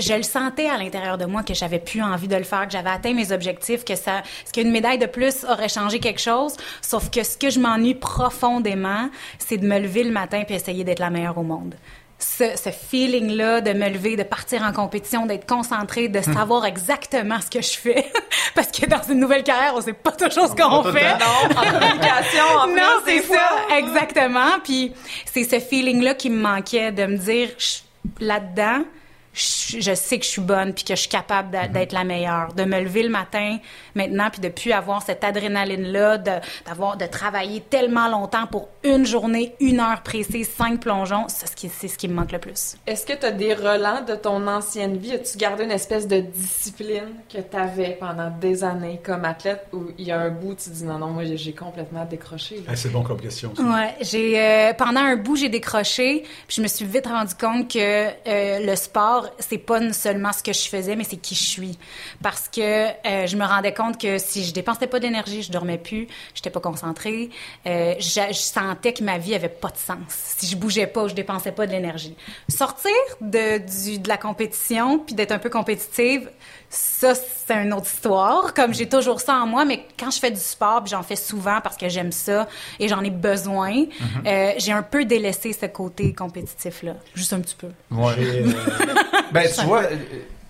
je 0.00 0.14
le 0.14 0.22
sentais 0.22 0.68
à 0.68 0.76
l'intérieur 0.78 1.18
de 1.18 1.24
moi 1.26 1.42
que 1.42 1.54
j'avais 1.54 1.78
plus 1.78 2.02
envie 2.02 2.28
de 2.28 2.36
le 2.36 2.44
faire, 2.44 2.66
que 2.66 2.72
j'avais 2.72 2.90
atteint 2.90 3.14
mes 3.14 3.32
objectifs, 3.32 3.84
que 3.84 3.94
ça, 3.96 4.22
ce 4.46 4.52
qu'une 4.52 4.70
médaille 4.70 4.98
de 4.98 5.06
plus 5.06 5.44
aurait 5.44 5.68
changé 5.68 5.98
quelque 6.00 6.20
chose. 6.20 6.56
Sauf 6.82 7.10
que 7.10 7.22
ce 7.22 7.36
que 7.36 7.50
je 7.50 7.60
m'ennuie 7.60 7.94
profondément, 7.94 9.08
c'est 9.38 9.58
de 9.58 9.66
me 9.66 9.78
lever 9.78 10.04
le 10.04 10.10
matin 10.12 10.42
puis 10.46 10.54
essayer 10.54 10.84
d'être 10.84 10.98
la 11.00 11.10
meilleure 11.10 11.36
au 11.38 11.42
monde. 11.42 11.74
Ce, 12.22 12.44
ce 12.54 12.68
feeling-là 12.70 13.62
de 13.62 13.72
me 13.72 13.88
lever, 13.88 14.14
de 14.14 14.22
partir 14.24 14.62
en 14.62 14.72
compétition, 14.72 15.24
d'être 15.24 15.46
concentrée, 15.46 16.08
de 16.08 16.18
Hum. 16.18 16.34
savoir 16.34 16.66
exactement 16.66 17.40
ce 17.40 17.48
que 17.50 17.62
je 17.62 17.78
fais. 17.78 18.04
Parce 18.54 18.70
que 18.70 18.84
dans 18.84 19.00
une 19.10 19.20
nouvelle 19.20 19.42
carrière, 19.42 19.72
on 19.74 19.80
sait 19.80 19.94
pas 19.94 20.12
toujours 20.12 20.48
ce 20.48 20.54
qu'on 20.54 20.82
fait. 20.92 21.12
Non, 21.14 21.56
en 21.56 21.62
communication, 21.72 22.44
en 22.58 22.66
Non, 22.76 23.00
c'est 23.06 23.22
ça, 23.22 23.76
exactement. 23.78 24.58
Puis 24.62 24.92
c'est 25.32 25.44
ce 25.44 25.60
feeling-là 25.60 26.12
qui 26.14 26.28
me 26.28 26.42
manquait 26.42 26.92
de 26.92 27.06
me 27.06 27.16
dire 27.16 27.48
je- 27.56 27.78
là-dedans, 28.26 28.82
je, 29.32 29.80
je 29.80 29.94
sais 29.94 30.18
que 30.18 30.24
je 30.24 30.30
suis 30.30 30.40
bonne 30.42 30.74
puis 30.74 30.84
que 30.84 30.94
je 30.94 31.00
suis 31.00 31.08
capable 31.08 31.50
d'a- 31.50 31.68
d'être 31.68 31.92
la 31.92 32.04
meilleure, 32.04 32.52
de 32.54 32.64
me 32.64 32.80
lever 32.80 33.02
le 33.04 33.08
matin 33.10 33.58
maintenant 33.94 34.28
puis 34.30 34.40
de 34.40 34.48
plus 34.48 34.72
avoir 34.72 35.02
cette 35.02 35.22
adrénaline-là, 35.22 36.18
de 36.18 36.30
d'avoir 36.66 36.96
de 36.96 37.06
travailler 37.06 37.60
tellement 37.60 38.08
longtemps 38.08 38.46
pour 38.46 38.68
une 38.82 39.06
journée, 39.06 39.54
une 39.60 39.80
heure 39.80 40.02
précise, 40.02 40.48
cinq 40.50 40.80
plongeons, 40.80 41.26
c'est 41.28 41.46
ce 41.48 41.54
qui 41.56 41.68
c'est 41.68 41.88
ce 41.88 41.96
qui 41.98 42.08
me 42.08 42.14
manque 42.14 42.32
le 42.32 42.38
plus. 42.38 42.76
Est-ce 42.86 43.06
que 43.06 43.12
tu 43.12 43.26
as 43.26 43.30
des 43.30 43.54
relents 43.54 44.02
de 44.02 44.14
ton 44.14 44.46
ancienne 44.48 44.96
vie? 44.96 45.12
As-tu 45.12 45.36
gardé 45.38 45.64
une 45.64 45.70
espèce 45.70 46.08
de 46.08 46.20
discipline 46.20 47.14
que 47.32 47.38
tu 47.38 47.56
avais 47.56 47.96
pendant 48.00 48.30
des 48.30 48.64
années 48.64 49.00
comme 49.04 49.24
athlète 49.24 49.66
où 49.72 49.86
il 49.98 50.06
y 50.06 50.12
a 50.12 50.18
un 50.18 50.30
bout, 50.30 50.54
tu 50.54 50.70
dis 50.70 50.84
non, 50.84 50.98
non, 50.98 51.08
moi 51.08 51.24
j'ai- 51.24 51.50
complètement 51.52 52.04
décroché. 52.04 52.56
là? 52.56 52.62
Ah, 52.68 52.76
c'est 52.76 52.88
bon 52.90 53.02
comme 53.02 53.20
question. 53.20 53.52
ça. 53.56 53.62
Ouais, 53.62 53.94
j'ai 54.00 54.40
euh, 54.40 54.72
pendant 54.74 55.00
un 55.00 55.16
bout 55.16 55.36
j'ai 55.36 55.48
décroché, 55.48 56.22
puis 56.46 56.56
je 56.56 56.62
me 56.62 56.68
suis 56.68 56.84
vite 56.84 57.06
rendu 57.06 57.34
compte 57.34 57.70
que 57.70 57.78
euh, 57.78 58.60
le 58.66 58.76
sport 58.76 59.19
c'est 59.38 59.58
pas 59.58 59.92
seulement 59.92 60.32
ce 60.32 60.42
que 60.42 60.52
je 60.52 60.68
faisais, 60.68 60.96
mais 60.96 61.04
c'est 61.04 61.16
qui 61.16 61.34
je 61.34 61.44
suis. 61.44 61.78
Parce 62.22 62.48
que 62.48 62.60
euh, 62.60 63.26
je 63.26 63.36
me 63.36 63.44
rendais 63.44 63.74
compte 63.74 64.00
que 64.00 64.18
si 64.18 64.44
je 64.44 64.52
dépensais 64.52 64.86
pas 64.86 65.00
d'énergie, 65.00 65.42
je 65.42 65.52
dormais 65.52 65.78
plus, 65.78 66.08
j'étais 66.34 66.50
pas 66.50 66.60
concentrée, 66.60 67.30
euh, 67.66 67.94
je, 67.98 68.20
je 68.28 68.34
sentais 68.34 68.92
que 68.92 69.04
ma 69.04 69.18
vie 69.18 69.34
avait 69.34 69.48
pas 69.48 69.68
de 69.68 69.76
sens. 69.76 69.98
Si 70.08 70.46
je 70.46 70.56
bougeais 70.56 70.86
pas, 70.86 71.08
je 71.08 71.14
dépensais 71.14 71.52
pas 71.52 71.66
de 71.66 71.72
l'énergie. 71.72 72.14
Sortir 72.48 72.92
de 73.20 73.58
du 73.58 73.98
de 73.98 74.08
la 74.08 74.16
compétition 74.16 74.98
puis 74.98 75.14
d'être 75.14 75.32
un 75.32 75.38
peu 75.38 75.50
compétitive, 75.50 76.30
ça 76.72 77.14
c'est 77.14 77.54
une 77.64 77.72
autre 77.72 77.86
histoire. 77.86 78.54
Comme 78.54 78.72
j'ai 78.72 78.88
toujours 78.88 79.20
ça 79.20 79.34
en 79.34 79.46
moi, 79.46 79.64
mais 79.64 79.86
quand 79.98 80.10
je 80.10 80.20
fais 80.20 80.30
du 80.30 80.38
sport, 80.40 80.82
puis 80.84 80.90
j'en 80.92 81.02
fais 81.02 81.16
souvent 81.16 81.60
parce 81.60 81.76
que 81.76 81.88
j'aime 81.88 82.12
ça 82.12 82.46
et 82.78 82.86
j'en 82.86 83.02
ai 83.02 83.10
besoin, 83.10 83.84
euh, 84.26 84.52
j'ai 84.56 84.70
un 84.72 84.82
peu 84.84 85.04
délaissé 85.04 85.52
ce 85.52 85.66
côté 85.66 86.12
compétitif 86.14 86.82
là, 86.84 86.94
juste 87.14 87.32
un 87.32 87.40
petit 87.40 87.56
peu. 87.56 87.68
Ouais. 87.90 88.14
Euh, 88.18 88.52
Ben, 89.32 89.46
tu 89.52 89.64
vois, 89.64 89.82
euh, 89.84 89.96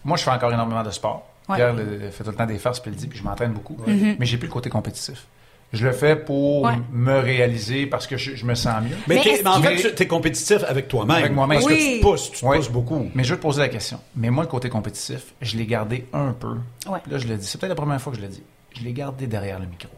moi, 0.05 0.17
je 0.17 0.23
fais 0.25 0.31
encore 0.31 0.53
énormément 0.53 0.83
de 0.83 0.91
sport. 0.91 1.27
Ouais. 1.49 1.57
Pierre 1.57 1.75
le- 1.75 2.11
fait 2.11 2.25
tout 2.25 2.31
le 2.31 2.37
temps 2.37 2.47
des 2.47 2.59
farces, 2.59 2.81
puis 2.81 2.91
le 2.91 2.97
dit, 2.97 3.07
puis 3.07 3.19
je 3.19 3.25
m'entraîne 3.25 3.53
beaucoup. 3.53 3.77
Mais 3.87 4.25
j'ai 4.27 4.37
plus 4.39 4.47
le 4.47 4.53
côté 4.53 4.71
compétitif. 4.71 5.27
Je 5.73 5.87
le 5.87 5.93
fais 5.93 6.17
pour 6.17 6.63
Ouais. 6.63 6.73
me 6.93 7.19
réaliser 7.21 7.87
parce 7.87 8.07
que 8.09 8.17
je, 8.17 8.35
je 8.35 8.45
me 8.45 8.55
sens 8.57 8.83
mieux. 8.83 8.97
mais 9.07 9.19
en 9.47 9.61
que- 9.61 9.69
fait, 9.77 9.95
tu 9.95 10.03
es 10.03 10.07
compétitif 10.09 10.65
avec 10.67 10.89
toi-même. 10.89 11.17
Avec 11.17 11.33
moi-même. 11.33 11.59
Parce 11.61 11.69
que 11.73 11.75
Oui. 11.79 11.93
tu 11.95 12.01
te 12.01 12.07
pousses, 12.07 12.33
tu 12.33 12.41
te 12.41 12.45
Ouais. 12.47 12.57
pousses 12.57 12.71
beaucoup. 12.71 13.09
Mais 13.15 13.23
je 13.23 13.31
veux 13.31 13.37
te 13.37 13.43
poser 13.43 13.61
la 13.61 13.69
question. 13.69 14.01
Mais 14.17 14.31
moi, 14.31 14.43
le 14.43 14.51
côté 14.51 14.69
compétitif, 14.69 15.33
je 15.41 15.57
l'ai 15.57 15.67
gardé 15.67 16.07
un 16.13 16.33
peu. 16.33 16.57
Ouais. 16.89 16.99
Là, 17.09 17.19
je 17.19 17.29
le 17.29 17.37
dis. 17.37 17.47
C'est 17.47 17.59
peut-être 17.61 17.71
la 17.71 17.77
première 17.77 18.01
fois 18.01 18.13
que 18.13 18.19
je 18.19 18.23
le 18.23 18.29
dis. 18.29 18.43
Je 18.77 18.83
l'ai 18.83 18.93
gardé 18.93 19.27
derrière 19.29 19.61
le 19.61 19.67
micro. 19.67 19.89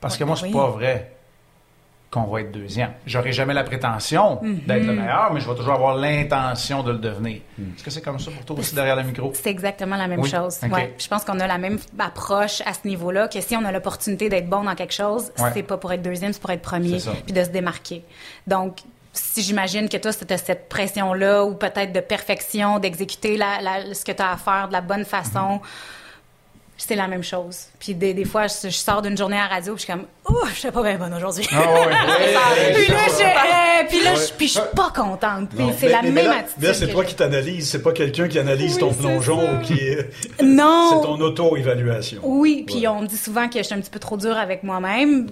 Parce 0.00 0.14
Ouais, 0.14 0.18
que 0.20 0.24
moi, 0.24 0.34
ben 0.34 0.40
c'est 0.40 0.46
oui. 0.48 0.52
pas 0.52 0.66
vrai 0.70 1.12
qu'on 2.14 2.24
va 2.24 2.40
être 2.40 2.52
deuxième. 2.52 2.90
J'aurai 3.06 3.32
jamais 3.32 3.52
la 3.54 3.64
prétention 3.64 4.40
Mm-hmm. 4.42 4.66
d'être 4.66 4.84
le 4.86 4.92
meilleur, 4.94 5.32
mais 5.34 5.40
je 5.40 5.48
vais 5.48 5.54
toujours 5.56 5.74
avoir 5.74 5.96
l'intention 5.96 6.82
de 6.82 6.92
le 6.92 6.98
devenir. 6.98 7.40
Est-ce 7.58 7.82
que 7.84 7.90
c'est 7.90 8.00
comme 8.00 8.18
ça 8.18 8.30
pour 8.30 8.44
toi 8.44 8.56
aussi 8.58 8.74
derrière 8.74 8.96
le 8.96 9.02
micro? 9.02 9.32
C'est 9.34 9.50
exactement 9.50 9.96
la 9.96 10.06
même 10.08 10.20
Oui, 10.20 10.30
chose. 10.30 10.58
Ouais. 10.70 10.94
Je 10.98 11.08
pense 11.08 11.24
qu'on 11.24 11.38
a 11.40 11.46
la 11.46 11.58
même 11.58 11.78
approche 11.98 12.62
à 12.64 12.72
ce 12.72 12.86
niveau-là, 12.88 13.28
que 13.28 13.40
si 13.40 13.56
on 13.56 13.64
a 13.64 13.72
l'opportunité 13.72 14.28
d'être 14.28 14.48
bon 14.48 14.62
dans 14.64 14.74
quelque 14.74 14.94
chose, 14.94 15.32
Ouais. 15.38 15.50
c'est 15.52 15.62
pas 15.62 15.76
pour 15.76 15.92
être 15.92 16.02
deuxième, 16.02 16.32
c'est 16.32 16.40
pour 16.40 16.50
être 16.50 16.62
premier, 16.62 16.98
puis 17.24 17.32
de 17.32 17.42
se 17.44 17.50
démarquer. 17.50 18.04
Donc, 18.46 18.78
si 19.12 19.42
j'imagine 19.42 19.88
que 19.88 19.96
toi, 19.96 20.10
c'était 20.12 20.36
cette 20.38 20.68
pression-là, 20.68 21.44
ou 21.44 21.54
peut-être 21.54 21.92
de 21.92 22.00
perfection, 22.00 22.78
d'exécuter 22.78 23.36
la, 23.36 23.60
la- 23.60 23.94
ce 23.94 24.04
que 24.04 24.12
tu 24.12 24.22
as 24.22 24.32
à 24.32 24.36
faire 24.36 24.68
de 24.68 24.72
la 24.72 24.80
bonne 24.80 25.04
façon, 25.04 25.60
c'est 26.76 26.96
la 26.96 27.06
même 27.08 27.22
chose. 27.22 27.66
Puis 27.78 27.94
des, 27.94 28.14
des 28.14 28.24
fois, 28.24 28.46
je, 28.48 28.68
je 28.68 28.74
sors 28.76 29.00
d'une 29.02 29.16
journée 29.16 29.36
à 29.38 29.42
la 29.42 29.54
radio, 29.54 29.74
puis 29.74 29.84
je 29.86 29.92
suis 29.92 29.92
comme, 29.92 30.06
oh, 30.28 30.46
je 30.52 30.58
suis 30.58 30.70
pas 30.70 30.82
bien 30.82 30.96
bonne 30.96 31.14
aujourd'hui. 31.14 31.46
Ah 31.52 31.60
ouais. 31.60 32.74
puis 32.74 32.86
là, 32.92 32.98
je, 33.08 33.22
euh, 33.24 33.88
puis 33.88 34.02
là, 34.04 34.14
je, 34.14 34.32
puis 34.32 34.48
je 34.48 34.52
suis 34.54 34.60
pas 34.74 34.90
contente. 34.94 35.50
Puis 35.56 35.66
c'est 35.78 35.88
la 35.88 36.02
mais 36.02 36.10
même 36.10 36.26
là, 36.26 36.38
attitude. 36.38 36.62
là, 36.62 36.74
c'est 36.74 36.88
toi 36.88 37.04
qui 37.04 37.14
t'analyse, 37.14 37.68
c'est 37.70 37.82
pas 37.82 37.92
quelqu'un 37.92 38.28
qui 38.28 38.38
analyse 38.38 38.74
Oui, 38.74 38.80
ton 38.80 38.92
plongeon 38.92 39.40
ça. 39.40 39.52
ou 39.54 39.60
qui 39.62 39.74
est. 39.74 40.10
Non. 40.42 40.88
C'est 41.00 41.06
ton 41.06 41.20
auto-évaluation. 41.20 42.20
Oui, 42.24 42.64
puis 42.66 42.86
on 42.88 43.02
me 43.02 43.06
dit 43.06 43.16
souvent 43.16 43.48
que 43.48 43.58
je 43.58 43.64
suis 43.64 43.74
un 43.74 43.80
petit 43.80 43.90
peu 43.90 44.00
trop 44.00 44.16
dure 44.16 44.36
avec 44.36 44.62
moi-même, 44.64 45.28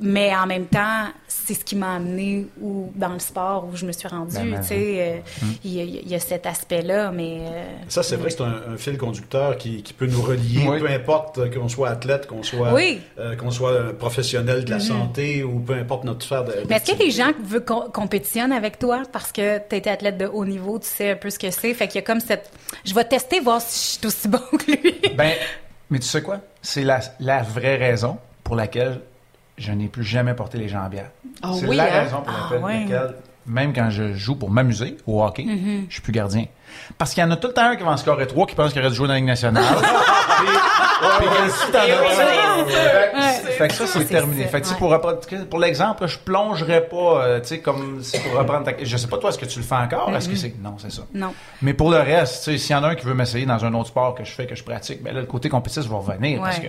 mais 0.00 0.34
en 0.34 0.46
même 0.46 0.66
temps, 0.66 1.06
c'est 1.28 1.54
ce 1.54 1.64
qui 1.64 1.76
m'a 1.76 1.94
amené 1.96 2.46
ou 2.60 2.90
dans 2.94 3.10
le 3.12 3.18
sport 3.18 3.68
où 3.70 3.76
je 3.76 3.84
me 3.84 3.92
suis 3.92 4.08
rendue. 4.08 4.34
Ben, 4.34 4.50
ben, 4.52 4.60
tu 4.60 4.68
sais, 4.68 4.96
euh, 4.98 5.44
il 5.64 5.72
y, 5.72 5.80
a- 5.80 5.84
il 5.84 6.08
y 6.08 6.14
a 6.14 6.18
cet 6.18 6.46
aspect-là, 6.46 7.10
mais 7.12 7.40
euh, 7.40 7.64
Ça, 7.88 8.02
c'est 8.02 8.16
vrai 8.16 8.30
que 8.30 8.36
c'est 8.36 8.42
un, 8.42 8.62
un 8.72 8.76
fil 8.76 8.96
conducteur 8.98 9.56
qui, 9.58 9.82
qui 9.82 9.92
peut 9.92 10.06
nous 10.06 10.22
relier, 10.22 10.66
Oui. 10.66 10.78
peu 10.80 10.88
importe 10.88 11.52
qu'on 11.54 11.68
soit 11.68 11.90
athlète, 11.90 12.26
qu'on 12.26 12.42
soit, 12.42 12.72
Oui. 12.72 13.00
euh, 13.18 13.36
qu'on 13.36 13.50
soit 13.50 13.96
professionnel 13.98 14.64
de 14.64 14.70
la 14.70 14.80
santé 14.80 15.42
ou 15.44 15.58
peu 15.60 15.74
importe 15.74 16.04
notre 16.04 16.24
sphère 16.24 16.44
de. 16.44 16.52
mais 16.68 16.76
est-ce 16.76 16.84
qu'il 16.86 16.98
y 16.98 17.02
a 17.02 17.04
des 17.04 17.10
gens 17.10 17.32
qui 17.32 17.42
veulent 17.42 17.64
com- 17.64 17.90
compétitionnent 17.92 18.52
avec 18.52 18.78
toi 18.78 19.02
parce 19.12 19.32
que 19.32 19.58
tu 19.68 19.76
été 19.76 19.90
athlète 19.90 20.18
de 20.18 20.26
haut 20.26 20.44
niveau, 20.44 20.78
tu 20.78 20.86
sais 20.86 21.10
un 21.10 21.16
peu 21.16 21.30
ce 21.30 21.38
que 21.38 21.50
c'est, 21.50 21.74
fait 21.74 21.86
qu'il 21.88 21.96
y 21.96 22.04
a 22.04 22.06
comme 22.06 22.20
cette 22.20 22.50
je 22.84 22.94
vais 22.94 23.04
tester 23.04 23.40
voir 23.40 23.60
si 23.60 23.96
je 23.96 23.98
suis 23.98 24.06
aussi 24.06 24.28
bon 24.28 24.38
que 24.58 24.70
lui. 24.70 24.94
Ben, 25.16 25.32
mais 25.90 25.98
tu 25.98 26.06
sais 26.06 26.22
quoi? 26.22 26.38
C'est 26.62 26.84
la, 26.84 27.00
la 27.18 27.42
vraie 27.42 27.76
raison 27.76 28.18
pour 28.44 28.56
laquelle 28.56 29.00
je 29.60 29.72
n'ai 29.72 29.88
plus 29.88 30.02
jamais 30.04 30.34
porté 30.34 30.58
les 30.58 30.68
bière. 30.88 31.10
Ah 31.42 31.52
c'est 31.54 31.68
oui, 31.68 31.76
la 31.76 31.84
hein? 31.84 32.02
raison 32.02 32.22
pour 32.22 32.32
Ah 32.34 32.54
laquelle, 32.54 32.60
laquelle, 32.80 33.14
même 33.46 33.72
quand 33.72 33.90
je 33.90 34.12
joue 34.14 34.36
pour 34.36 34.50
m'amuser 34.50 34.96
au 35.06 35.22
hockey, 35.22 35.46
je 35.88 35.92
suis 35.92 36.02
plus 36.02 36.12
gardien. 36.12 36.44
Parce 36.98 37.14
qu'il 37.14 37.22
y 37.22 37.26
en 37.26 37.30
a 37.30 37.36
tout 37.36 37.48
le 37.48 37.54
temps 37.54 37.64
un 37.70 37.76
qui 37.76 37.82
va 37.82 37.90
en 37.90 37.96
scorer 37.96 38.26
trois 38.26 38.46
qui 38.46 38.54
pense 38.54 38.72
qu'il 38.72 38.80
aurait 38.80 38.90
dû 38.90 38.96
jouer 38.96 39.08
dans 39.08 39.14
la 39.14 39.18
Ligue 39.18 39.28
nationale. 39.28 39.64
puis, 40.38 40.46
puis 41.18 41.28
que 41.28 41.50
si 41.50 41.72
t'en 41.72 41.78
as- 41.80 41.84
oui, 42.64 43.52
Fait- 43.58 43.68
que 43.68 43.74
ça, 43.74 43.86
c'est 43.86 44.04
terminé. 44.04 44.44
Fait 44.44 44.60
que, 44.60 44.68
ouais. 44.68 44.74
pour, 44.78 44.90
reprendre- 44.90 45.18
pour 45.48 45.58
l'exemple, 45.58 46.06
je 46.06 46.18
plongerais 46.18 46.86
pas, 46.88 46.96
euh, 47.24 47.40
tu 47.40 47.48
sais, 47.48 47.58
comme, 47.60 48.00
c'est 48.02 48.20
pour 48.22 48.38
reprendre 48.38 48.64
ta, 48.64 48.72
je 48.82 48.96
sais 48.96 49.06
pas 49.08 49.18
toi, 49.18 49.30
est-ce 49.30 49.38
que 49.38 49.46
tu 49.46 49.58
le 49.58 49.64
fais 49.64 49.74
encore? 49.74 50.14
Est-ce 50.14 50.28
que 50.28 50.36
c'est, 50.36 50.54
non, 50.62 50.76
c'est 50.78 50.92
ça. 50.92 51.02
Non. 51.14 51.34
Mais 51.62 51.74
pour 51.74 51.90
le 51.90 51.98
reste, 51.98 52.44
tu 52.44 52.52
sais, 52.52 52.58
s'il 52.58 52.74
y 52.76 52.78
en 52.78 52.84
a 52.84 52.88
un 52.88 52.94
qui 52.94 53.04
veut 53.04 53.14
m'essayer 53.14 53.46
dans 53.46 53.64
un 53.64 53.74
autre 53.74 53.88
sport 53.88 54.14
que 54.14 54.24
je 54.24 54.30
fais, 54.32 54.46
que 54.46 54.54
je 54.54 54.62
pratique, 54.64 55.02
ben 55.02 55.14
là, 55.14 55.20
le 55.20 55.26
côté 55.26 55.48
compétitif 55.48 55.90
va 55.90 55.96
revenir 55.96 56.40
parce 56.40 56.58
que 56.58 56.68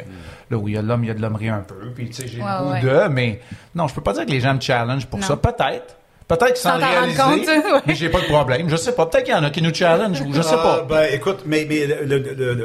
là 0.49 0.57
où 0.57 0.67
il 0.67 0.73
y 0.73 0.77
a 0.77 0.81
de 0.81 0.87
l'homme, 0.87 1.03
il 1.03 1.07
y 1.07 1.11
a 1.11 1.13
de 1.13 1.21
l'hommerie 1.21 1.49
un 1.49 1.59
peu. 1.61 1.91
Puis, 1.95 2.09
tu 2.09 2.21
sais, 2.21 2.27
j'ai 2.27 2.37
le 2.39 2.43
goût 2.43 2.85
de, 2.87 3.07
mais 3.09 3.41
non, 3.75 3.87
je 3.87 3.93
peux 3.93 4.01
pas 4.01 4.13
dire 4.13 4.25
que 4.25 4.31
les 4.31 4.39
gens 4.41 4.53
me 4.55 4.61
challenge 4.61 5.05
pour 5.07 5.19
Non. 5.19 5.25
ça. 5.27 5.37
Peut-être. 5.37 5.95
Peut-être 6.37 6.57
sans 6.57 6.77
le 6.77 6.83
réaliser. 6.83 7.17
compte, 7.17 7.47
ouais. 7.47 7.81
Mais 7.87 7.95
j'ai 7.95 8.09
pas 8.09 8.21
de 8.21 8.25
problème. 8.25 8.69
Je 8.69 8.75
sais 8.75 8.93
pas. 8.93 9.05
Peut-être 9.05 9.25
qu'il 9.25 9.33
y 9.33 9.37
en 9.37 9.43
a 9.43 9.49
qui 9.49 9.61
nous 9.61 9.73
challenge 9.73 10.21
ou 10.21 10.33
je 10.33 10.41
sais 10.41 10.55
Ah, 10.57 10.57
pas. 10.63 10.85
ben, 10.87 11.07
écoute, 11.13 11.39
mais, 11.45 11.65
mais 11.67 11.85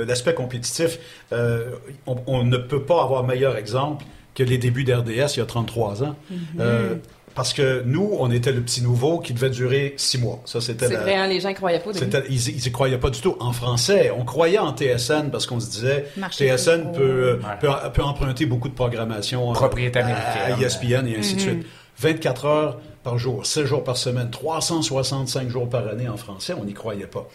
l'aspect 0.07 0.35
compétitif, 0.35 0.99
euh, 1.33 1.71
on, 2.07 2.17
on 2.27 2.45
ne 2.45 2.57
peut 2.57 2.83
pas 2.83 3.03
avoir 3.03 3.25
meilleur 3.25 3.57
exemple 3.57 4.05
que 4.35 4.43
les 4.43 4.59
débuts 4.59 4.85
d'RDS 4.85 5.35
il 5.37 5.39
y 5.39 5.43
a 5.43 5.47
33 5.47 6.03
ans. 6.05 6.15
Mm-hmm. 6.33 6.37
Euh, 6.61 6.95
parce 7.35 7.53
que 7.53 7.83
nous, 7.85 8.17
on 8.19 8.31
était 8.31 8.51
le 8.53 8.63
petit 8.63 8.83
nouveau 8.83 9.19
qui 9.19 9.35
devait 9.35 9.51
durer 9.51 9.93
six 9.99 10.17
mois. 10.19 10.41
Ça, 10.47 10.63
c'était 10.63 10.87
C'est 10.89 10.97
vrai, 10.97 11.17
hein, 11.17 11.27
les 11.27 11.39
gens 11.41 11.53
croyaient 11.53 11.81
pas 11.81 11.91
au 11.91 11.93
début. 11.93 12.05
C'était- 12.07 12.27
ils, 12.31 12.49
ils 12.49 12.67
y 12.67 12.73
croyaient 12.73 12.97
pas 12.97 13.11
du 13.11 13.21
tout. 13.21 13.37
En 13.41 13.53
français, 13.53 14.11
on 14.17 14.25
croyait 14.25 14.59
en 14.59 14.73
TSN 14.75 15.31
parce 15.31 15.47
qu'on 15.47 15.61
se 15.61 15.69
disait 15.71 16.07
Marché 16.17 16.47
TSN 16.49 16.93
plus 16.93 17.03
peut, 17.03 17.39
peut, 17.61 17.69
peut 17.93 18.03
emprunter 18.03 18.47
beaucoup 18.47 18.71
de 18.71 18.75
programmation 18.75 19.51
euh, 19.51 19.53
Propriété 19.53 19.99
américaine. 19.99 20.55
à 20.59 20.63
ESPN 20.63 21.07
et 21.09 21.19
ainsi 21.19 21.35
de 21.35 21.41
suite. 21.41 21.67
24 21.99 22.45
heures 22.45 22.79
par 23.03 23.19
jour, 23.19 23.47
7 23.47 23.67
jours 23.67 23.85
par 23.85 23.97
semaine, 23.97 24.31
365 24.31 25.49
jours 25.49 25.69
par 25.69 25.87
année 25.89 26.09
en 26.09 26.17
français, 26.17 26.55
on 26.59 26.65
n'y 26.65 26.75
croyait 26.75 27.07
pas. 27.07 27.29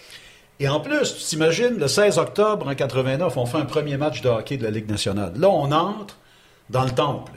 Et 0.59 0.67
en 0.67 0.79
plus, 0.79 1.15
tu 1.17 1.23
t'imagines, 1.23 1.77
le 1.77 1.87
16 1.87 2.19
octobre 2.19 2.67
en 2.67 2.75
89, 2.75 3.35
on 3.35 3.45
fait 3.45 3.57
un 3.57 3.65
premier 3.65 3.97
match 3.97 4.21
de 4.21 4.29
hockey 4.29 4.57
de 4.57 4.63
la 4.63 4.69
Ligue 4.69 4.89
nationale. 4.89 5.33
Là, 5.35 5.49
on 5.49 5.71
entre 5.71 6.17
dans 6.69 6.83
le 6.83 6.91
temple. 6.91 7.31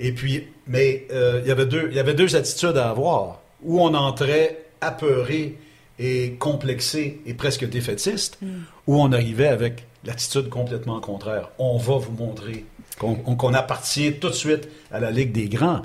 Et 0.00 0.12
puis, 0.12 0.48
Mais 0.66 1.06
euh, 1.12 1.40
il 1.42 1.48
y 1.48 1.52
avait 1.52 1.66
deux, 1.66 1.88
il 1.90 1.96
y 1.96 2.00
avait 2.00 2.14
deux 2.14 2.34
attitudes 2.36 2.76
à 2.76 2.90
avoir. 2.90 3.40
Où 3.62 3.80
on 3.80 3.94
entrait 3.94 4.66
apeuré 4.80 5.58
et 5.98 6.32
complexé 6.38 7.20
et 7.26 7.34
presque 7.34 7.68
défaitiste, 7.68 8.38
ou 8.86 9.00
on 9.00 9.12
arrivait 9.12 9.48
avec 9.48 9.86
l'attitude 10.04 10.48
complètement 10.48 11.00
contraire. 11.00 11.50
On 11.58 11.76
va 11.76 11.96
vous 11.96 12.12
montrer 12.12 12.64
qu'on 12.98 13.14
qu'on 13.14 13.54
appartient 13.54 14.14
tout 14.14 14.28
de 14.28 14.34
suite 14.34 14.68
à 14.92 15.00
la 15.00 15.10
Ligue 15.10 15.32
des 15.32 15.48
Grands. 15.48 15.82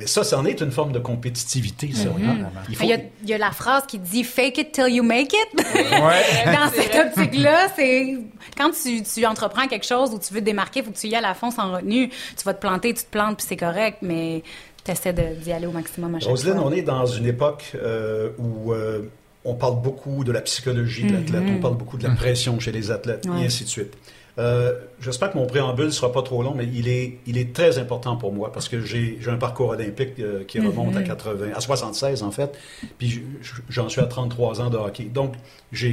Mais 0.00 0.06
ça, 0.06 0.24
c'en 0.24 0.44
est 0.46 0.60
une 0.60 0.70
forme 0.72 0.92
de 0.92 0.98
compétitivité, 0.98 1.92
ça. 1.92 2.08
regarde. 2.10 2.46
Il 2.68 2.74
faut- 2.76 2.84
Il 2.84 2.88
y, 2.88 2.92
a, 2.94 2.98
il 3.22 3.28
y 3.28 3.34
a 3.34 3.38
la 3.38 3.50
phrase 3.52 3.84
qui 3.86 3.98
dit 3.98 4.24
fake 4.24 4.58
it 4.58 4.72
till 4.72 4.88
you 4.88 5.02
make 5.04 5.32
it. 5.32 5.64
Ouais. 5.74 6.44
Dans 6.46 6.70
cette 6.74 6.94
optique-là, 6.94 7.68
c'est 7.76 8.16
quand 8.56 8.70
tu, 8.70 9.02
tu 9.02 9.26
entreprends 9.26 9.68
quelque 9.68 9.86
chose 9.86 10.10
où 10.14 10.18
tu 10.18 10.32
veux 10.34 10.40
te 10.40 10.44
démarquer, 10.46 10.82
faut 10.82 10.90
que 10.90 10.96
tu 10.98 11.06
y 11.06 11.10
ailles 11.14 11.18
à 11.24 11.28
la 11.28 11.34
fond 11.34 11.50
sans 11.50 11.72
retenue. 11.72 12.08
Tu 12.08 12.44
vas 12.44 12.54
te 12.54 12.60
planter, 12.60 12.94
tu 12.94 13.04
te 13.04 13.10
plantes, 13.10 13.36
puis 13.36 13.46
c'est 13.48 13.56
correct, 13.56 13.98
mais 14.02 14.42
tu 14.84 14.90
essaies 14.90 15.12
d'y 15.12 15.52
aller 15.52 15.66
au 15.66 15.72
maximum 15.72 16.14
à 16.14 16.20
chaque 16.20 16.30
Roselyne, 16.30 16.54
fois. 16.56 16.64
on 16.66 16.72
est 16.72 16.82
dans 16.82 17.04
une 17.06 17.26
époque 17.26 17.72
euh, 17.74 18.30
où 18.38 18.72
euh, 18.72 19.02
on 19.44 19.54
parle 19.54 19.80
beaucoup 19.82 20.24
de 20.24 20.32
la 20.32 20.40
psychologie 20.40 21.04
de 21.04 21.12
l'athlète, 21.12 21.42
on 21.56 21.60
parle 21.60 21.76
beaucoup 21.76 21.98
de 21.98 22.04
la 22.08 22.14
pression 22.14 22.58
chez 22.60 22.72
les 22.72 22.90
athlètes, 22.90 23.26
Ouais. 23.28 23.42
et 23.42 23.46
ainsi 23.46 23.64
de 23.64 23.68
suite. 23.68 23.94
Euh, 24.38 24.72
J'espère 25.00 25.32
que 25.32 25.38
mon 25.38 25.46
préambule 25.46 25.86
ne 25.86 25.90
sera 25.90 26.12
pas 26.12 26.22
trop 26.22 26.42
long, 26.42 26.54
mais 26.54 26.66
il 26.66 26.86
est, 26.88 27.18
il 27.26 27.36
est 27.38 27.52
très 27.54 27.78
important 27.78 28.16
pour 28.16 28.32
moi 28.32 28.52
parce 28.52 28.68
que 28.68 28.80
j'ai 28.80 29.18
un 29.26 29.36
parcours 29.36 29.70
olympique 29.70 30.18
euh, 30.20 30.44
qui 30.44 30.60
remonte 30.60 30.94
à 30.96 31.02
80, 31.02 31.48
à 31.54 31.60
76 31.60 32.22
en 32.22 32.30
fait, 32.30 32.56
puis 32.98 33.08
je- 33.10 33.20
je- 33.42 33.52
j'en 33.68 33.88
suis 33.88 34.00
à 34.00 34.06
33 34.06 34.60
ans 34.60 34.70
de 34.70 34.76
hockey. 34.76 35.04
Donc, 35.04 35.34
je 35.72 35.88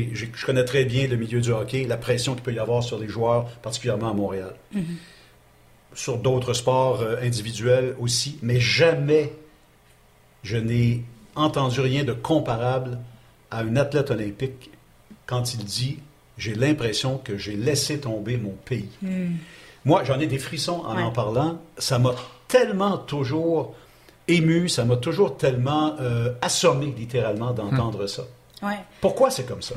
connais 0.45 0.65
très 0.65 0.85
bien 0.85 1.07
le 1.07 1.15
milieu 1.15 1.41
du 1.41 1.51
hockey, 1.51 1.85
la 1.87 1.97
pression 1.97 2.33
qu'il 2.35 2.43
peut 2.43 2.53
y 2.53 2.59
avoir 2.59 2.83
sur 2.83 2.99
les 2.99 3.07
joueurs, 3.07 3.45
particulièrement 3.61 4.11
à 4.11 4.13
Montréal. 4.13 4.53
Sur 5.95 6.17
d'autres 6.19 6.53
sports 6.53 7.01
euh, 7.01 7.15
individuels 7.23 7.95
aussi, 7.99 8.37
mais 8.43 8.59
jamais 8.59 9.33
je 10.43 10.57
n'ai 10.57 11.03
entendu 11.35 11.79
rien 11.79 12.03
de 12.03 12.13
comparable 12.13 12.99
à 13.51 13.59
un 13.61 13.75
athlète 13.77 14.11
olympique 14.11 14.69
quand 15.25 15.53
il 15.53 15.63
dit 15.65 15.99
j'ai 16.37 16.55
l'impression 16.55 17.17
que 17.23 17.37
j'ai 17.37 17.55
laissé 17.55 17.99
tomber 17.99 18.37
mon 18.37 18.55
pays. 18.65 18.89
Moi, 19.85 20.03
j'en 20.03 20.19
ai 20.19 20.27
des 20.27 20.37
frissons 20.39 20.83
en 20.85 20.95
Ouais. 20.95 21.03
en 21.03 21.11
parlant. 21.11 21.59
Ça 21.77 21.97
m'a 21.99 22.13
tellement 22.47 22.97
toujours 22.97 23.73
ému, 24.27 24.67
ça 24.69 24.83
m'a 24.85 24.97
toujours 24.97 25.37
tellement 25.37 25.95
euh, 25.99 26.33
assommé 26.41 26.87
littéralement 26.97 27.51
d'entendre 27.51 28.07
ça. 28.07 28.23
Ouais. 28.61 28.79
Pourquoi 29.01 29.29
c'est 29.31 29.45
comme 29.45 29.61
ça? 29.61 29.75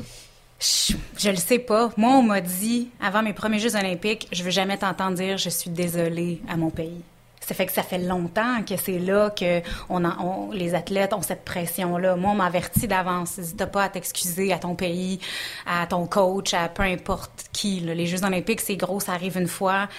Je, 0.59 0.93
je 1.17 1.29
le 1.29 1.37
sais 1.37 1.59
pas. 1.59 1.91
Moi, 1.97 2.11
on 2.11 2.21
m'a 2.23 2.41
dit, 2.41 2.89
avant 3.01 3.23
mes 3.23 3.33
premiers 3.33 3.59
Jeux 3.59 3.75
olympiques, 3.75 4.27
je 4.31 4.43
veux 4.43 4.51
jamais 4.51 4.77
t'entendre 4.77 5.15
dire 5.17 5.37
je 5.37 5.49
suis 5.49 5.69
désolée 5.71 6.41
à 6.49 6.57
mon 6.57 6.69
pays. 6.69 7.01
Ça 7.45 7.55
fait 7.55 7.65
que 7.65 7.71
ça 7.73 7.81
fait 7.83 7.97
longtemps 7.97 8.63
que 8.63 8.77
c'est 8.77 8.99
là 8.99 9.29
que 9.31 9.61
on, 9.89 10.05
en- 10.05 10.23
on- 10.23 10.51
les 10.51 10.75
athlètes 10.75 11.11
ont 11.13 11.21
cette 11.23 11.43
pression-là. 11.43 12.15
Moi, 12.15 12.31
on 12.31 12.35
m'a 12.35 12.45
averti 12.45 12.87
d'avance. 12.87 13.37
N'hésite 13.37 13.65
pas 13.65 13.83
à 13.85 13.89
t'excuser 13.89 14.53
à 14.53 14.59
ton 14.59 14.75
pays, 14.75 15.19
à 15.65 15.85
ton 15.87 16.05
coach, 16.05 16.53
à 16.53 16.69
peu 16.69 16.83
importe 16.83 17.45
qui. 17.51 17.79
là. 17.81 17.93
Les 17.95 18.05
Jeux 18.05 18.23
olympiques, 18.23 18.61
c'est 18.61 18.77
gros, 18.77 18.99
ça 18.99 19.13
arrive 19.13 19.37
une 19.37 19.47
fois. 19.47 19.89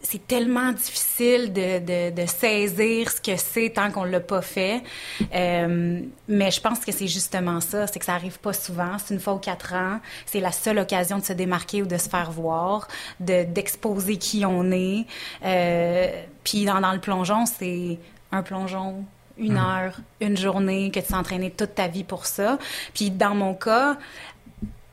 C'est 0.00 0.26
tellement 0.26 0.72
difficile 0.72 1.52
de, 1.52 1.78
de, 1.80 2.14
de 2.14 2.26
saisir 2.26 3.10
ce 3.10 3.20
que 3.20 3.36
c'est 3.36 3.70
tant 3.70 3.90
qu'on 3.90 4.04
l'a 4.04 4.20
pas 4.20 4.42
fait. 4.42 4.82
Euh, 5.34 6.00
mais 6.28 6.50
je 6.50 6.60
pense 6.60 6.80
que 6.80 6.92
c'est 6.92 7.08
justement 7.08 7.60
ça, 7.60 7.86
c'est 7.86 7.98
que 7.98 8.04
ça 8.04 8.14
arrive 8.14 8.38
pas 8.38 8.52
souvent. 8.52 8.96
C'est 8.98 9.14
une 9.14 9.20
fois 9.20 9.34
ou 9.34 9.38
quatre 9.38 9.74
ans. 9.74 10.00
C'est 10.24 10.40
la 10.40 10.52
seule 10.52 10.78
occasion 10.78 11.18
de 11.18 11.24
se 11.24 11.32
démarquer 11.32 11.82
ou 11.82 11.86
de 11.86 11.96
se 11.96 12.08
faire 12.08 12.30
voir, 12.30 12.86
de 13.18 13.44
d'exposer 13.44 14.16
qui 14.18 14.46
on 14.46 14.70
est. 14.70 15.04
Euh, 15.44 16.22
puis 16.44 16.64
dans, 16.64 16.80
dans 16.80 16.92
le 16.92 17.00
plongeon, 17.00 17.44
c'est 17.46 17.98
un 18.30 18.42
plongeon, 18.42 19.04
une 19.36 19.56
heure, 19.56 20.00
une 20.20 20.36
journée, 20.36 20.90
que 20.90 21.00
tu 21.00 21.06
t'es 21.06 21.14
entraîné 21.14 21.50
toute 21.50 21.74
ta 21.74 21.88
vie 21.88 22.04
pour 22.04 22.26
ça. 22.26 22.58
Puis 22.94 23.10
dans 23.10 23.34
mon 23.34 23.54
cas, 23.54 23.96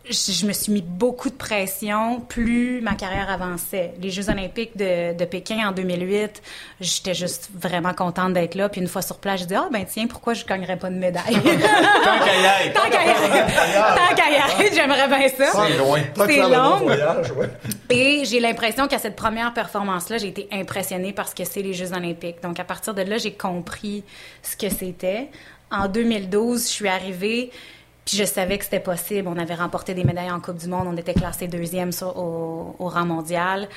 je, 0.09 0.31
je 0.31 0.45
me 0.45 0.53
suis 0.53 0.71
mis 0.71 0.81
beaucoup 0.81 1.29
de 1.29 1.35
pression 1.35 2.19
plus 2.19 2.81
ma 2.81 2.95
carrière 2.95 3.29
avançait. 3.29 3.93
Les 4.01 4.09
Jeux 4.09 4.29
olympiques 4.29 4.77
de, 4.77 5.13
de 5.17 5.25
Pékin 5.25 5.67
en 5.67 5.71
2008, 5.71 6.41
j'étais 6.79 7.13
juste 7.13 7.49
vraiment 7.53 7.93
contente 7.93 8.33
d'être 8.33 8.55
là. 8.55 8.69
Puis 8.69 8.81
une 8.81 8.87
fois 8.87 9.01
sur 9.01 9.17
place, 9.17 9.41
je 9.41 9.45
dis 9.45 9.55
ah 9.55 9.67
ben 9.71 9.85
tiens 9.85 10.07
pourquoi 10.07 10.33
je 10.33 10.45
gagnerais 10.45 10.77
pas 10.77 10.89
de 10.89 10.95
médaille? 10.95 11.23
Tant 11.33 11.41
qu'à 11.41 12.35
y 12.35 12.67
être. 12.67 12.73
Tant 12.73 12.89
qu'à 12.89 13.05
y 13.05 13.09
être, 13.09 13.95
tant 13.95 14.15
qu'à 14.15 14.29
y 14.29 14.65
être, 14.65 14.73
j'aimerais 14.73 15.07
bien 15.07 15.29
ça. 15.29 15.65
C'est 15.67 15.77
loin. 15.77 16.01
C'est 16.15 16.41
long. 16.41 16.77
voyage, 16.77 17.31
ouais. 17.31 17.49
Et 17.89 18.25
j'ai 18.25 18.39
l'impression 18.39 18.87
qu'à 18.87 18.99
cette 18.99 19.15
première 19.15 19.53
performance-là, 19.53 20.17
j'ai 20.17 20.27
été 20.27 20.47
impressionnée 20.51 21.13
parce 21.13 21.33
que 21.33 21.43
c'est 21.45 21.61
les 21.61 21.73
Jeux 21.73 21.93
olympiques. 21.93 22.41
Donc, 22.43 22.59
à 22.59 22.63
partir 22.63 22.93
de 22.93 23.01
là, 23.01 23.17
j'ai 23.17 23.33
compris 23.33 24.03
ce 24.43 24.55
que 24.55 24.69
c'était. 24.69 25.29
En 25.71 25.87
2012, 25.87 26.61
je 26.61 26.67
suis 26.67 26.87
arrivée, 26.87 27.51
puis 28.05 28.17
je 28.17 28.23
savais 28.23 28.57
que 28.57 28.63
c'était 28.63 28.79
possible. 28.79 29.27
On 29.27 29.37
avait 29.37 29.55
remporté 29.55 29.93
des 29.93 30.03
médailles 30.03 30.31
en 30.31 30.39
Coupe 30.39 30.57
du 30.57 30.67
Monde. 30.67 30.87
On 30.87 30.95
était 30.97 31.13
classé 31.15 31.47
deuxième 31.47 31.91
sur- 31.91 32.15
au, 32.17 32.75
au 32.79 32.87
rang 32.87 33.05
mondial. 33.05 33.67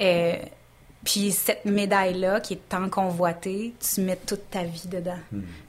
Euh, 0.00 0.34
puis 1.04 1.30
cette 1.30 1.64
médaille-là, 1.64 2.40
qui 2.40 2.54
est 2.54 2.68
tant 2.68 2.88
convoitée, 2.88 3.74
tu 3.78 4.00
mets 4.00 4.16
toute 4.16 4.50
ta 4.50 4.64
vie 4.64 4.88
dedans. 4.88 5.18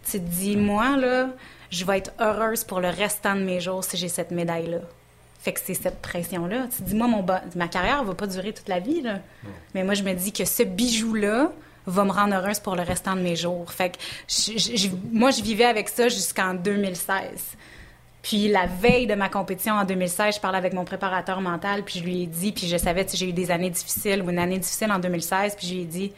Tu 0.10 0.12
te 0.14 0.18
dis, 0.18 0.58
moi, 0.58 0.98
là, 0.98 1.30
je 1.70 1.86
vais 1.86 2.00
être 2.00 2.12
heureuse 2.20 2.64
pour 2.64 2.80
le 2.80 2.90
restant 2.90 3.36
de 3.36 3.42
mes 3.42 3.60
jours 3.60 3.84
si 3.84 3.98
j'ai 3.98 4.08
cette 4.08 4.32
médaille-là. 4.32 4.80
Fait 5.40 5.54
que 5.54 5.60
c'est 5.64 5.76
cette 5.76 6.02
pression-là. 6.02 6.64
Tu 6.76 6.82
te 6.84 6.90
dis, 6.90 6.96
moi, 6.96 7.08
mon 7.08 7.24
ma 7.56 7.68
carrière 7.68 8.04
va 8.04 8.16
pas 8.16 8.26
durer 8.26 8.52
toute 8.52 8.68
la 8.68 8.80
vie, 8.80 9.02
là. 9.02 9.20
Mais 9.76 9.84
moi, 9.84 9.94
je 9.94 10.02
me 10.02 10.14
dis 10.14 10.32
que 10.32 10.44
ce 10.44 10.64
bijou-là 10.64 11.52
va 11.86 12.04
me 12.04 12.12
rendre 12.12 12.36
heureuse 12.36 12.60
pour 12.60 12.76
le 12.76 12.82
restant 12.82 13.16
de 13.16 13.22
mes 13.22 13.36
jours. 13.36 13.72
Fait 13.72 13.92
que 13.92 13.98
je- 14.28 14.58
je- 14.58 14.76
je- 14.76 14.90
moi, 15.12 15.30
je 15.32 15.42
vivais 15.44 15.66
avec 15.66 15.88
ça 15.88 16.10
jusqu'en 16.10 16.54
2016. 16.56 17.22
Puis 18.22 18.50
la 18.50 18.66
veille 18.66 19.08
de 19.08 19.14
ma 19.16 19.30
compétition 19.30 19.74
en 19.76 19.86
2016, 19.86 20.36
je 20.36 20.40
parlais 20.42 20.58
avec 20.58 20.74
mon 20.74 20.84
préparateur 20.86 21.40
mental, 21.40 21.84
puis 21.84 22.00
je 22.00 22.04
lui 22.04 22.24
ai 22.24 22.26
dit, 22.28 22.52
puis 22.52 22.68
je 22.68 22.78
savais 22.78 23.06
que 23.06 23.16
j'ai 23.16 23.30
eu 23.30 23.34
des 23.34 23.52
années 23.52 23.70
difficiles 23.70 24.22
ou 24.22 24.30
une 24.30 24.40
année 24.40 24.58
difficile 24.60 24.92
en 24.92 25.00
2016, 25.00 25.56
puis 25.56 25.68
je 25.68 25.74
lui 25.76 25.82
ai 25.82 25.86
dit, 25.86 26.12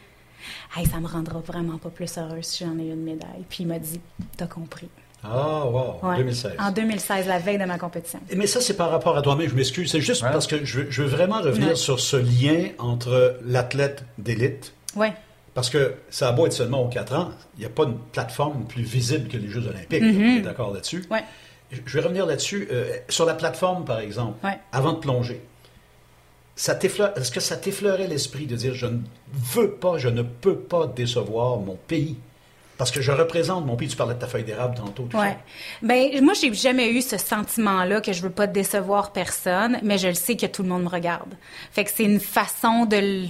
hey, 0.76 0.86
ça 0.86 0.98
me 0.98 1.06
rendra 1.06 1.38
vraiment 1.40 1.78
pas 1.78 1.90
plus 1.90 2.16
heureuse 2.18 2.46
si 2.46 2.64
j'en 2.64 2.76
ai 2.78 2.86
eu 2.88 2.92
une 2.92 3.04
médaille. 3.04 3.44
Puis 3.48 3.58
il 3.60 3.66
m'a 3.66 3.78
dit, 3.78 4.00
t'as 4.36 4.46
compris. 4.46 4.88
Ah, 5.22 5.66
wow, 5.66 5.96
Ouais. 6.02 6.16
2016. 6.16 6.52
En 6.58 6.72
2016, 6.72 7.26
la 7.28 7.38
veille 7.38 7.58
de 7.58 7.64
ma 7.66 7.76
compétition. 7.78 8.18
Mais 8.34 8.46
ça, 8.46 8.60
c'est 8.62 8.74
par 8.74 8.90
rapport 8.90 9.16
à 9.18 9.22
toi-même. 9.22 9.50
Je 9.50 9.54
m'excuse. 9.54 9.90
C'est 9.90 10.00
juste 10.00 10.22
Ouais. 10.22 10.30
parce 10.32 10.46
que 10.46 10.64
je 10.64 10.80
veux, 10.80 10.90
je 10.90 11.02
veux 11.02 11.08
vraiment 11.08 11.42
revenir 11.42 11.68
Ouais. 11.68 11.74
sur 11.76 12.00
ce 12.00 12.16
lien 12.16 12.70
entre 12.78 13.38
l'athlète 13.44 14.02
d'élite. 14.16 14.72
Ouais. 14.96 15.12
Parce 15.52 15.68
que 15.68 15.94
ça 16.08 16.28
a 16.28 16.32
beau 16.32 16.46
être 16.46 16.54
seulement 16.54 16.82
aux 16.82 16.88
4 16.88 17.14
ans, 17.14 17.30
il 17.56 17.60
n'y 17.60 17.66
a 17.66 17.68
pas 17.68 17.82
une 17.84 17.98
plateforme 17.98 18.64
plus 18.64 18.82
visible 18.82 19.28
que 19.28 19.36
les 19.36 19.48
Jeux 19.48 19.66
Olympiques. 19.66 20.02
On 20.02 20.38
est 20.38 20.40
d'accord 20.40 20.72
là-dessus? 20.72 21.04
Ouais. 21.10 21.22
Je 21.72 21.80
vais 21.94 22.00
revenir 22.00 22.26
là-dessus. 22.26 22.68
Euh, 22.72 22.96
sur 23.08 23.24
la 23.26 23.34
plateforme, 23.34 23.84
par 23.84 24.00
exemple, 24.00 24.44
Ouais. 24.44 24.58
avant 24.72 24.92
de 24.92 24.98
plonger, 24.98 25.40
est-ce 26.56 27.30
que 27.30 27.40
ça 27.40 27.56
t'effleurait 27.56 28.06
l'esprit 28.08 28.46
de 28.46 28.56
dire 28.56 28.74
je 28.74 28.86
ne 28.86 28.98
veux 29.32 29.70
pas, 29.72 29.96
je 29.98 30.08
ne 30.08 30.22
peux 30.22 30.56
pas 30.56 30.86
décevoir 30.86 31.58
mon 31.58 31.76
pays? 31.86 32.16
Parce 32.76 32.90
que 32.90 33.00
je 33.02 33.12
représente 33.12 33.66
mon 33.66 33.76
pays. 33.76 33.88
Tu 33.88 33.96
parlais 33.96 34.14
de 34.14 34.18
ta 34.20 34.26
feuille 34.26 34.44
d'érable 34.44 34.74
tantôt. 34.74 35.06
Ouais. 35.14 35.36
Ben 35.82 36.22
moi 36.24 36.32
j'ai 36.34 36.52
jamais 36.54 36.90
eu 36.90 37.02
ce 37.02 37.18
sentiment-là 37.18 38.00
que 38.00 38.12
je 38.12 38.22
veux 38.22 38.30
pas 38.30 38.46
décevoir 38.46 39.12
personne, 39.12 39.78
mais 39.82 39.98
je 39.98 40.08
le 40.08 40.14
sais 40.14 40.34
que 40.36 40.46
tout 40.46 40.62
le 40.62 40.68
monde 40.70 40.84
me 40.84 40.88
regarde. 40.88 41.34
Fait 41.72 41.84
que 41.84 41.90
c'est 41.94 42.04
une 42.04 42.20
façon 42.20 42.86
de 42.86 43.26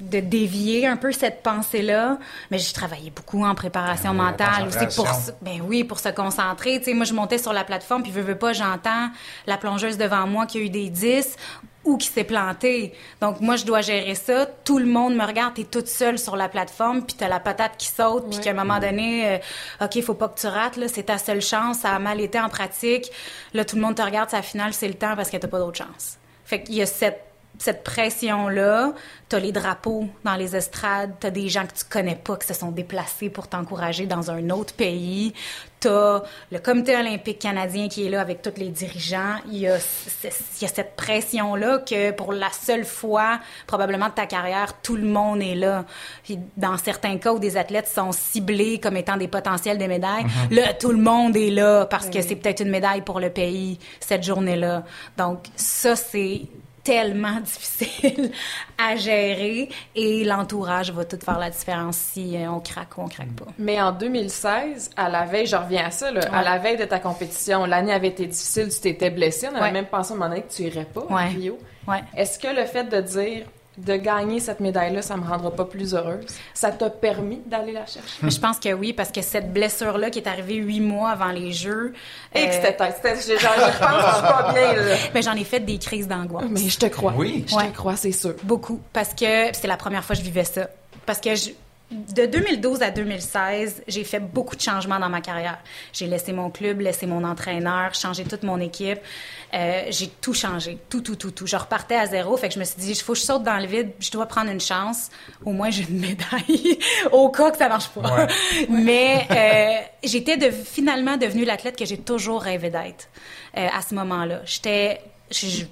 de 0.00 0.20
dévier 0.20 0.86
un 0.86 0.96
peu 0.96 1.12
cette 1.12 1.42
pensée-là, 1.42 2.18
mais 2.50 2.58
j'ai 2.58 2.72
travaillé 2.72 3.10
beaucoup 3.10 3.44
en 3.44 3.54
préparation 3.54 4.10
Ah 4.10 4.12
oui, 4.12 4.18
la 4.18 4.24
mentale 4.24 4.68
aussi 4.68 4.96
pour 4.96 5.06
se- 5.14 5.30
ben 5.40 5.60
oui, 5.66 5.84
pour 5.84 5.98
se 6.00 6.08
concentrer, 6.08 6.78
tu 6.78 6.86
sais 6.86 6.94
moi 6.94 7.04
je 7.04 7.14
montais 7.14 7.38
sur 7.38 7.52
la 7.52 7.64
plateforme 7.64 8.02
puis 8.02 8.10
veux 8.12 8.22
veux 8.22 8.36
pas 8.36 8.52
j'entends 8.52 9.08
la 9.46 9.56
plongeuse 9.56 9.96
devant 9.96 10.26
moi 10.26 10.46
qui 10.46 10.58
a 10.58 10.60
eu 10.62 10.68
des 10.70 10.90
10 10.90 11.36
ou 11.84 11.96
qui 11.98 12.08
s'est 12.08 12.24
plantée. 12.24 12.92
Donc 13.20 13.40
moi 13.40 13.56
je 13.56 13.64
dois 13.66 13.82
gérer 13.82 14.14
ça, 14.14 14.46
tout 14.46 14.78
le 14.78 14.86
monde 14.86 15.14
me 15.14 15.24
regarde, 15.24 15.54
t'es 15.54 15.64
toute 15.64 15.86
seule 15.86 16.18
sur 16.18 16.34
la 16.34 16.48
plateforme 16.48 17.02
puis 17.02 17.14
t'as 17.16 17.28
la 17.28 17.38
patate 17.40 17.76
qui 17.76 17.86
saute 17.88 18.28
puis 18.30 18.40
qu'à 18.40 18.50
un 18.50 18.54
moment 18.54 18.80
donné 18.80 19.34
euh, 19.34 19.38
OK, 19.84 20.02
faut 20.02 20.14
pas 20.14 20.28
que 20.28 20.40
tu 20.40 20.46
rates 20.48 20.76
là, 20.76 20.88
c'est 20.88 21.04
ta 21.04 21.18
seule 21.18 21.40
chance, 21.42 21.78
ça 21.80 21.90
a 21.94 21.98
mal 22.00 22.20
été 22.20 22.40
en 22.40 22.48
pratique. 22.48 23.12
Là 23.52 23.64
tout 23.64 23.76
le 23.76 23.82
monde 23.82 23.94
te 23.94 24.02
regarde, 24.02 24.28
sa 24.30 24.42
finale 24.42 24.72
c'est 24.74 24.88
le 24.88 24.94
temps 24.94 25.14
parce 25.14 25.30
que 25.30 25.36
t'as 25.36 25.46
pas 25.48 25.58
d'autre 25.60 25.78
chance. 25.78 26.16
Fait 26.44 26.62
qu'il 26.62 26.74
y 26.74 26.82
a 26.82 26.86
cette 26.86 27.22
cette 27.58 27.84
pression-là, 27.84 28.92
t'as 29.28 29.38
les 29.38 29.52
drapeaux 29.52 30.08
dans 30.24 30.34
les 30.34 30.56
estrades, 30.56 31.12
t'as 31.20 31.30
des 31.30 31.48
gens 31.48 31.66
que 31.66 31.72
tu 31.74 31.84
connais 31.88 32.16
pas 32.16 32.36
qui 32.36 32.46
se 32.46 32.54
sont 32.54 32.70
déplacés 32.70 33.30
pour 33.30 33.48
t'encourager 33.48 34.06
dans 34.06 34.30
un 34.30 34.50
autre 34.50 34.74
pays, 34.74 35.32
t'as 35.80 36.22
le 36.50 36.58
comité 36.58 36.96
olympique 36.96 37.38
canadien 37.38 37.88
qui 37.88 38.06
est 38.06 38.10
là 38.10 38.20
avec 38.20 38.42
tous 38.42 38.54
les 38.56 38.68
dirigeants. 38.68 39.36
Il 39.48 39.58
y 39.58 39.68
a, 39.68 39.78
c- 39.78 40.30
il 40.58 40.62
y 40.62 40.64
a 40.64 40.68
cette 40.68 40.96
pression-là 40.96 41.78
que 41.78 42.10
pour 42.10 42.32
la 42.32 42.50
seule 42.50 42.84
fois, 42.84 43.38
probablement 43.66 44.08
de 44.08 44.14
ta 44.14 44.26
carrière, 44.26 44.80
tout 44.82 44.96
le 44.96 45.06
monde 45.06 45.42
est 45.42 45.54
là. 45.54 45.84
Puis 46.24 46.38
dans 46.56 46.76
certains 46.78 47.18
cas 47.18 47.32
où 47.32 47.38
des 47.38 47.56
athlètes 47.56 47.88
sont 47.88 48.12
ciblés 48.12 48.78
comme 48.80 48.96
étant 48.96 49.16
des 49.16 49.28
potentiels 49.28 49.78
des 49.78 49.88
médailles, 49.88 50.24
là, 50.50 50.72
tout 50.74 50.90
le 50.90 50.98
monde 51.02 51.36
est 51.36 51.50
là 51.50 51.86
parce 51.86 52.08
que 52.08 52.20
c'est 52.22 52.36
peut-être 52.36 52.60
une 52.60 52.70
médaille 52.70 53.02
pour 53.02 53.20
le 53.20 53.30
pays 53.30 53.78
cette 54.00 54.22
journée-là. 54.24 54.84
Donc 55.16 55.44
ça, 55.56 55.96
c'est 55.96 56.42
tellement 56.84 57.40
difficile 57.40 58.30
à 58.78 58.94
gérer 58.96 59.68
et 59.96 60.22
l'entourage 60.24 60.92
va 60.92 61.04
tout 61.04 61.18
faire 61.24 61.38
la 61.38 61.50
différence 61.50 61.96
si 61.96 62.36
euh, 62.36 62.50
on 62.50 62.60
craque 62.60 62.96
ou 62.98 63.00
on 63.02 63.08
craque 63.08 63.32
pas. 63.34 63.46
Mais 63.58 63.80
en 63.80 63.90
2016, 63.92 64.90
à 64.96 65.08
la 65.08 65.24
veille, 65.24 65.46
je 65.46 65.56
reviens 65.56 65.86
à 65.86 65.90
ça, 65.90 66.10
là, 66.12 66.20
à 66.32 66.42
la 66.42 66.58
veille 66.58 66.76
de 66.76 66.84
ta 66.84 66.98
compétition, 67.00 67.64
l'année 67.66 67.92
avait 67.92 68.08
été 68.08 68.26
difficile, 68.26 68.68
tu 68.68 68.80
t'étais 68.80 69.10
blessée, 69.10 69.48
on 69.50 69.54
avait 69.56 69.64
Ouais. 69.64 69.72
même 69.72 69.86
pensé 69.86 70.12
à 70.12 70.14
un 70.14 70.18
moment 70.18 70.28
donné 70.30 70.42
que 70.42 70.52
tu 70.52 70.62
irais 70.62 70.84
pas 70.86 71.04
Ouais. 71.10 71.28
Rio. 71.28 71.58
Est-ce 72.16 72.38
que 72.38 72.48
le 72.48 72.64
fait 72.66 72.84
de 72.84 73.00
dire 73.00 73.46
de 73.76 73.96
gagner 73.96 74.38
cette 74.40 74.60
médaille-là, 74.60 75.02
ça 75.02 75.16
me 75.16 75.26
rendra 75.26 75.50
pas 75.50 75.64
plus 75.64 75.94
heureuse, 75.94 76.24
ça 76.54 76.70
t'a 76.70 76.90
permis 76.90 77.40
d'aller 77.46 77.72
la 77.72 77.86
chercher? 77.86 78.08
Je 78.22 78.38
pense 78.38 78.58
que 78.58 78.72
oui, 78.72 78.92
parce 78.92 79.10
que 79.10 79.20
cette 79.22 79.52
blessure-là 79.52 80.10
qui 80.10 80.20
est 80.20 80.28
arrivée 80.28 80.56
huit 80.56 80.80
mois 80.80 81.10
avant 81.10 81.30
les 81.32 81.52
Jeux, 81.52 81.92
Et 82.34 82.44
que 82.44 82.50
euh, 82.50 82.52
c'était 82.52 82.76
Genre, 83.38 83.52
je 83.56 83.78
pense 83.78 83.90
que 84.04 84.10
je 84.10 84.14
suis 84.14 84.22
pas 84.22 84.52
bien, 84.54 84.72
là. 84.74 84.96
ben, 85.12 85.22
j'en 85.22 85.34
ai 85.34 85.44
fait 85.44 85.60
des 85.60 85.78
crises 85.78 86.06
d'angoisse. 86.06 86.44
Mais 86.50 86.68
je 86.68 86.78
te 86.78 86.86
crois. 86.86 87.12
Oui. 87.16 87.44
Je 87.48 87.54
Ouais. 87.56 87.68
te 87.70 87.76
crois, 87.76 87.96
c'est 87.96 88.12
sûr. 88.12 88.34
Beaucoup. 88.44 88.80
Parce 88.92 89.14
que 89.14 89.48
c'est 89.52 89.66
la 89.66 89.76
première 89.76 90.04
fois 90.04 90.14
que 90.14 90.20
je 90.20 90.24
vivais 90.26 90.44
ça. 90.44 90.68
Parce 91.06 91.20
que 91.20 91.34
je- 91.34 91.50
de 91.90 92.26
2012 92.26 92.82
à 92.82 92.90
2016, 92.90 93.84
j'ai 93.86 94.04
fait 94.04 94.18
beaucoup 94.18 94.56
de 94.56 94.60
changements 94.60 94.98
dans 94.98 95.10
ma 95.10 95.20
carrière. 95.20 95.58
J'ai 95.92 96.06
laissé 96.06 96.32
mon 96.32 96.50
club, 96.50 96.80
laissé 96.80 97.06
mon 97.06 97.22
entraîneur, 97.24 97.94
changé 97.94 98.24
toute 98.24 98.42
mon 98.42 98.58
équipe. 98.58 98.98
Euh, 99.52 99.82
j'ai 99.90 100.08
tout 100.08 100.34
changé. 100.34 100.78
Tout, 100.88 101.02
tout, 101.02 101.14
tout, 101.14 101.30
tout. 101.30 101.46
Je 101.46 101.56
repartais 101.56 101.94
à 101.94 102.06
zéro. 102.06 102.36
Fait 102.36 102.48
que 102.48 102.54
je 102.54 102.58
me 102.58 102.64
suis 102.64 102.80
dit, 102.80 102.90
il 102.90 102.96
faut 102.96 103.12
que 103.12 103.18
je 103.18 103.24
saute 103.24 103.42
dans 103.44 103.58
le 103.58 103.66
vide. 103.66 103.90
Je 104.00 104.10
dois 104.10 104.26
prendre 104.26 104.50
une 104.50 104.60
chance. 104.60 105.10
Au 105.44 105.52
moins, 105.52 105.70
j'ai 105.70 105.84
une 105.88 106.00
médaille. 106.00 106.78
Au 107.12 107.28
cas 107.28 107.50
que 107.50 107.58
ça 107.58 107.68
marche 107.68 107.88
pas. 107.88 108.00
Ouais. 108.00 108.26
Mais 108.68 109.26
euh, 109.30 109.86
j'étais 110.02 110.36
de, 110.36 110.50
finalement 110.50 111.16
devenue 111.16 111.44
l'athlète 111.44 111.76
que 111.76 111.84
j'ai 111.84 111.98
toujours 111.98 112.42
rêvé 112.42 112.70
d'être 112.70 113.08
euh, 113.56 113.68
à 113.72 113.82
ce 113.82 113.94
moment-là. 113.94 114.40
J'étais, 114.46 115.00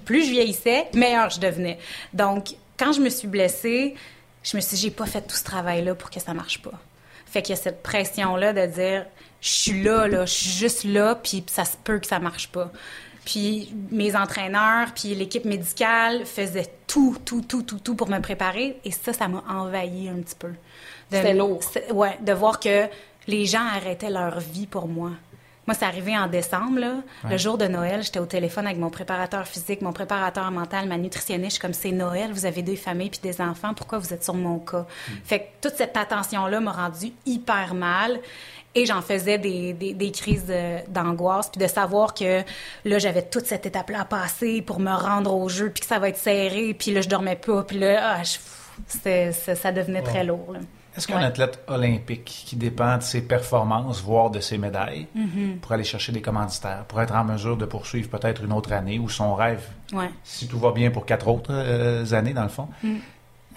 plus 0.05 0.25
je 0.25 0.31
vieillissais, 0.31 0.87
meilleure 0.93 1.31
je 1.31 1.39
devenais. 1.39 1.79
Donc, 2.13 2.55
quand 2.77 2.93
je 2.93 3.01
me 3.01 3.09
suis 3.09 3.27
blessée, 3.27 3.95
je 4.43 4.57
me 4.57 4.61
suis 4.61 4.75
dit, 4.75 4.81
j'ai 4.81 4.91
pas 4.91 5.05
fait 5.05 5.21
tout 5.21 5.35
ce 5.35 5.43
travail-là 5.43 5.95
pour 5.95 6.09
que 6.09 6.19
ça 6.19 6.33
marche 6.33 6.61
pas. 6.61 6.79
Fait 7.25 7.41
qu'il 7.41 7.55
y 7.55 7.57
a 7.57 7.61
cette 7.61 7.81
pression-là 7.81 8.53
de 8.53 8.65
dire, 8.71 9.05
je 9.41 9.49
suis 9.49 9.83
là, 9.83 10.07
là, 10.07 10.25
je 10.25 10.33
suis 10.33 10.51
juste 10.51 10.83
là, 10.83 11.15
puis 11.15 11.43
ça 11.47 11.65
se 11.65 11.77
peut 11.77 11.99
que 11.99 12.07
ça 12.07 12.19
marche 12.19 12.49
pas. 12.49 12.71
Puis 13.25 13.73
mes 13.89 14.15
entraîneurs, 14.15 14.89
puis 14.93 15.15
l'équipe 15.15 15.45
médicale 15.45 16.25
faisaient 16.25 16.69
tout, 16.87 17.17
tout, 17.23 17.41
tout, 17.41 17.63
tout, 17.63 17.79
tout 17.79 17.95
pour 17.95 18.09
me 18.09 18.19
préparer. 18.19 18.77
Et 18.83 18.91
ça, 18.91 19.13
ça 19.13 19.27
m'a 19.27 19.43
envahi 19.49 20.09
un 20.09 20.21
petit 20.21 20.35
peu. 20.35 20.51
C'était 21.09 21.33
lourd. 21.33 21.61
Ouais, 21.91 22.17
de 22.21 22.33
voir 22.33 22.59
que 22.59 22.87
les 23.27 23.45
gens 23.45 23.65
arrêtaient 23.65 24.09
leur 24.09 24.39
vie 24.39 24.67
pour 24.67 24.87
moi. 24.87 25.11
Moi, 25.65 25.75
c'est 25.79 25.85
arrivé 25.85 26.17
en 26.17 26.27
décembre, 26.27 26.79
là. 26.79 26.93
Le 27.31 27.37
jour 27.37 27.57
de 27.57 27.65
Noël, 27.67 28.03
j'étais 28.03 28.19
au 28.19 28.25
téléphone 28.25 28.65
avec 28.65 28.77
mon 28.77 28.89
préparateur 28.89 29.47
physique, 29.47 29.81
mon 29.81 29.93
préparateur 29.93 30.51
mental, 30.51 30.87
ma 30.89 30.97
nutritionniste. 30.97 31.51
Je 31.51 31.53
suis 31.55 31.61
comme, 31.61 31.73
c'est 31.73 31.91
Noël, 31.91 32.33
vous 32.33 32.45
avez 32.45 32.61
deux 32.61 32.75
familles 32.75 33.09
puis 33.09 33.21
des 33.23 33.39
enfants, 33.39 33.73
pourquoi 33.73 33.97
vous 33.97 34.13
êtes 34.13 34.23
sur 34.25 34.33
mon 34.33 34.59
cas? 34.59 34.85
Fait 35.23 35.39
que 35.39 35.43
toute 35.69 35.77
cette 35.77 35.95
attention-là 35.95 36.59
m'a 36.59 36.71
rendu 36.73 37.13
hyper 37.25 37.73
mal. 37.75 38.19
Et 38.75 38.87
j'en 38.87 39.03
faisais 39.03 39.37
des, 39.37 39.71
des, 39.73 39.93
des 39.93 40.11
crises 40.11 40.51
d'angoisse, 40.87 41.47
puis 41.49 41.61
de 41.61 41.67
savoir 41.67 42.15
que 42.15 42.41
là, 42.85 42.97
j'avais 42.97 43.21
toute 43.21 43.45
cette 43.45 43.67
étape-là 43.67 44.01
à 44.01 44.05
passer 44.05 44.63
pour 44.63 44.79
me 44.79 44.91
rendre 44.91 45.31
au 45.35 45.47
jeu, 45.47 45.69
puis 45.69 45.81
que 45.81 45.85
ça 45.87 45.99
va 45.99 46.09
être 46.09 46.17
serré, 46.17 46.73
puis 46.73 46.91
là, 46.91 47.01
je 47.01 47.07
dormais 47.07 47.35
pas, 47.35 47.61
puis 47.63 47.77
là, 47.77 48.15
ah, 48.17 48.23
je- 48.23 49.31
ça, 49.31 49.55
ça 49.55 49.71
devenait 49.71 50.01
très 50.01 50.23
lourd. 50.23 50.53
là. 50.53 50.59
Est-ce 50.95 51.07
qu'un 51.07 51.17
Ouais. 51.17 51.23
athlète 51.25 51.59
olympique 51.67 52.43
qui 52.47 52.55
dépend 52.55 52.97
de 52.97 53.03
ses 53.03 53.21
performances, 53.23 54.01
voire 54.01 54.29
de 54.29 54.39
ses 54.39 54.57
médailles, 54.57 55.07
Mm-hmm. 55.17 55.57
pour 55.59 55.71
aller 55.71 55.83
chercher 55.83 56.11
des 56.11 56.21
commanditaires, 56.21 56.85
pour 56.87 57.01
être 57.01 57.15
en 57.15 57.23
mesure 57.23 57.57
de 57.57 57.65
poursuivre 57.65 58.09
peut-être 58.09 58.43
une 58.43 58.53
autre 58.53 58.71
année 58.73 58.99
ou 58.99 59.09
son 59.09 59.33
rêve, 59.35 59.63
Ouais. 59.91 60.09
si 60.23 60.47
tout 60.47 60.59
va 60.59 60.71
bien 60.71 60.91
pour 60.91 61.05
quatre 61.05 61.27
autres 61.27 61.51
euh, 61.51 62.05
années 62.13 62.33
dans 62.33 62.43
le 62.43 62.49
fond, 62.49 62.67
Mm. 62.83 62.95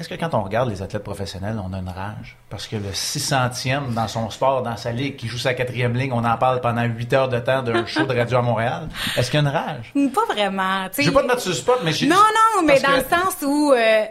est-ce 0.00 0.08
que 0.08 0.14
quand 0.14 0.32
on 0.34 0.42
regarde 0.42 0.70
les 0.70 0.80
athlètes 0.82 1.04
professionnels, 1.04 1.60
on 1.62 1.72
a 1.74 1.78
une 1.78 1.88
rage? 1.88 2.36
Parce 2.48 2.66
que 2.66 2.76
le 2.76 2.92
600e 2.92 3.92
dans 3.94 4.08
son 4.08 4.30
sport, 4.30 4.62
dans 4.62 4.76
sa 4.76 4.92
ligue, 4.92 5.16
qui 5.16 5.26
joue 5.28 5.36
sa 5.38 5.52
quatrième 5.52 5.94
ligne, 5.94 6.12
on 6.12 6.24
en 6.24 6.36
parle 6.38 6.60
pendant 6.62 6.84
huit 6.84 7.12
heures 7.12 7.28
de 7.28 7.38
temps 7.40 7.62
d'un 7.62 7.84
show 7.86 8.04
de 8.06 8.16
radio 8.16 8.38
à 8.38 8.42
Montréal. 8.42 8.88
Est-ce 9.16 9.30
qu'il 9.30 9.40
y 9.42 9.44
a 9.44 9.48
une 9.48 9.54
rage? 9.54 9.92
Pas 10.14 10.32
vraiment. 10.34 10.86
Je 10.98 11.02
veux 11.02 11.12
pas 11.12 11.22
te 11.22 11.26
mettre 11.28 11.40
sur 11.40 11.50
le 11.50 11.56
spot, 11.56 11.80
mais 11.84 11.92
j'ai... 11.92 12.06
Non, 12.06 12.16
non, 12.16 12.62
mais 12.66 12.80
parce 12.80 12.82
dans 12.82 12.88
que- 13.08 13.14
le 13.16 13.22
sens 13.24 13.36
où. 13.44 13.72
euh, 13.72 14.04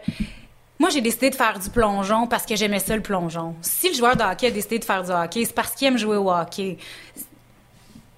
moi, 0.80 0.90
j'ai 0.90 1.02
décidé 1.02 1.30
de 1.30 1.36
faire 1.36 1.58
du 1.60 1.70
plongeon 1.70 2.28
parce 2.28 2.46
que 2.46 2.56
j'aimais 2.56 2.80
ça, 2.80 2.96
le 2.96 3.02
plongeon. 3.02 3.56
Si 3.62 3.90
le 3.90 3.96
joueur 3.96 4.16
de 4.16 4.24
hockey 4.24 4.48
a 4.48 4.52
décidé 4.52 4.80
de 4.80 4.86
faire 4.86 5.04
du 5.04 5.12
hockey, 5.12 5.46
c'est 5.46 5.56
parce 5.56 5.72
qu'il 5.72 5.88
aime 5.88 5.98
jouer 5.98 6.18
au 6.18 6.30
hockey. 6.30 6.78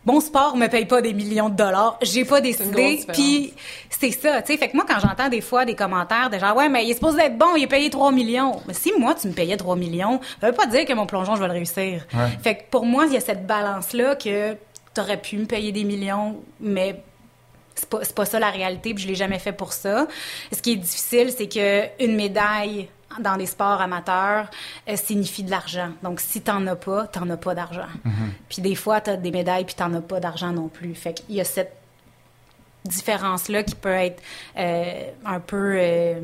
Mon 0.06 0.22
sport 0.22 0.56
me 0.56 0.68
paye 0.68 0.86
pas 0.86 1.02
des 1.02 1.14
millions 1.14 1.50
de 1.50 1.56
dollars. 1.56 2.00
J'ai 2.02 2.24
pas 2.24 2.40
décidé. 2.40 3.04
Puis 3.12 3.54
c'est 3.90 4.12
ça, 4.12 4.42
tu 4.42 4.54
sais. 4.54 4.58
Fait 4.58 4.70
que 4.70 4.76
moi, 4.76 4.86
quand 4.88 5.00
j'entends 5.02 5.28
des 5.28 5.42
fois 5.42 5.66
des 5.66 5.76
commentaires 5.76 6.30
de 6.30 6.40
genre, 6.40 6.56
ouais, 6.56 6.70
mais 6.70 6.86
il 6.86 6.92
est 6.92 6.94
supposé 6.94 7.24
être 7.24 7.38
bon, 7.38 7.58
il 7.58 7.64
est 7.64 7.68
payé 7.68 7.90
3 7.90 8.14
millions. 8.14 8.62
Mais 8.68 8.74
si 8.74 8.94
moi, 8.98 9.16
tu 9.16 9.28
me 9.28 9.34
payais 9.34 9.58
3 9.58 9.76
millions, 9.76 10.22
ça 10.40 10.48
veut 10.48 10.56
pas 10.56 10.66
dire 10.66 10.86
que 10.86 10.94
mon 10.94 11.06
plongeon, 11.06 11.36
je 11.36 11.42
vais 11.42 11.48
le 11.48 11.54
réussir. 11.54 12.06
Ouais. 12.14 12.30
Fait 12.42 12.56
que 12.56 12.62
pour 12.72 12.86
moi, 12.86 13.06
il 13.06 13.14
y 13.14 13.18
a 13.18 13.20
cette 13.20 13.46
balance-là 13.46 14.16
que 14.16 14.56
t'aurais 14.94 15.18
pu 15.18 15.38
me 15.38 15.46
payer 15.46 15.74
des 15.74 15.84
millions, 15.84 16.38
mais 16.62 17.04
c'est 17.78 17.90
pas, 17.90 18.00
pas 18.00 18.26
ça 18.26 18.40
la 18.40 18.50
réalité, 18.50 18.94
puis 18.94 19.04
je 19.04 19.08
l'ai 19.08 19.16
jamais 19.16 19.40
fait 19.40 19.54
pour 19.54 19.72
ça. 19.72 20.08
Ce 20.52 20.62
qui 20.62 20.74
est 20.74 20.78
difficile, 20.78 21.32
c'est 21.32 21.48
que 21.48 22.04
une 22.04 22.16
médaille 22.16 22.90
dans 23.20 23.36
les 23.36 23.46
sports 23.46 23.80
amateurs 23.82 24.50
euh, 24.90 24.96
signifie 24.96 25.44
de 25.44 25.50
l'argent. 25.50 25.90
Donc, 26.04 26.20
si 26.20 26.42
t'en 26.42 26.68
as 26.68 26.76
pas, 26.76 27.08
t'en 27.08 27.30
as 27.30 27.38
pas 27.38 27.56
d'argent. 27.56 27.88
Puis 28.50 28.62
des 28.62 28.76
fois, 28.76 29.00
t'as 29.02 29.16
des 29.16 29.32
médailles, 29.32 29.66
puis 29.66 29.76
t'en 29.76 29.94
as 29.94 30.02
pas 30.02 30.20
d'argent 30.20 30.52
non 30.52 30.68
plus. 30.68 30.94
Fait 30.94 31.14
qu'il 31.14 31.36
y 31.36 31.42
a 31.42 31.46
cette 31.46 31.76
différence-là 32.86 33.64
qui 33.64 33.76
peut 33.76 33.90
être 33.90 34.22
euh, 34.58 35.12
un 35.26 35.40
peu... 35.40 35.78
euh, 35.80 36.20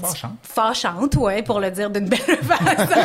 Fâchant. 0.00 0.32
fâchante, 0.42 1.14
ouais, 1.16 1.42
pour 1.42 1.60
le 1.60 1.70
dire 1.70 1.90
d'une 1.90 2.08
belle 2.08 2.18
façon. 2.42 2.64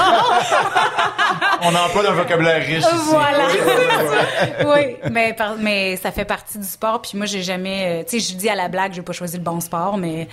On 1.62 1.70
emploie 1.74 2.10
un 2.10 2.14
vocabulaire 2.14 2.62
riche 2.66 2.80
ici. 2.84 2.88
Voilà. 3.06 3.46
Oui, 3.48 3.60
oui, 3.66 3.72
oui, 3.78 4.66
oui. 4.66 4.66
oui, 5.04 5.10
mais, 5.12 5.34
par- 5.34 5.56
mais 5.58 5.96
ça 5.98 6.12
fait 6.12 6.26
partie 6.26 6.58
du 6.60 6.66
sport. 6.68 7.02
Puis 7.02 7.18
moi, 7.18 7.26
j'ai 7.26 7.42
jamais. 7.42 8.02
euh, 8.02 8.04
tu 8.08 8.20
sais, 8.20 8.32
je 8.34 8.38
dis 8.38 8.50
à 8.50 8.56
la 8.56 8.68
blague, 8.68 8.94
j'ai 8.94 9.02
pas 9.02 9.14
choisi 9.14 9.38
le 9.38 9.44
bon 9.44 9.60
sport, 9.62 9.98
mais 9.98 10.28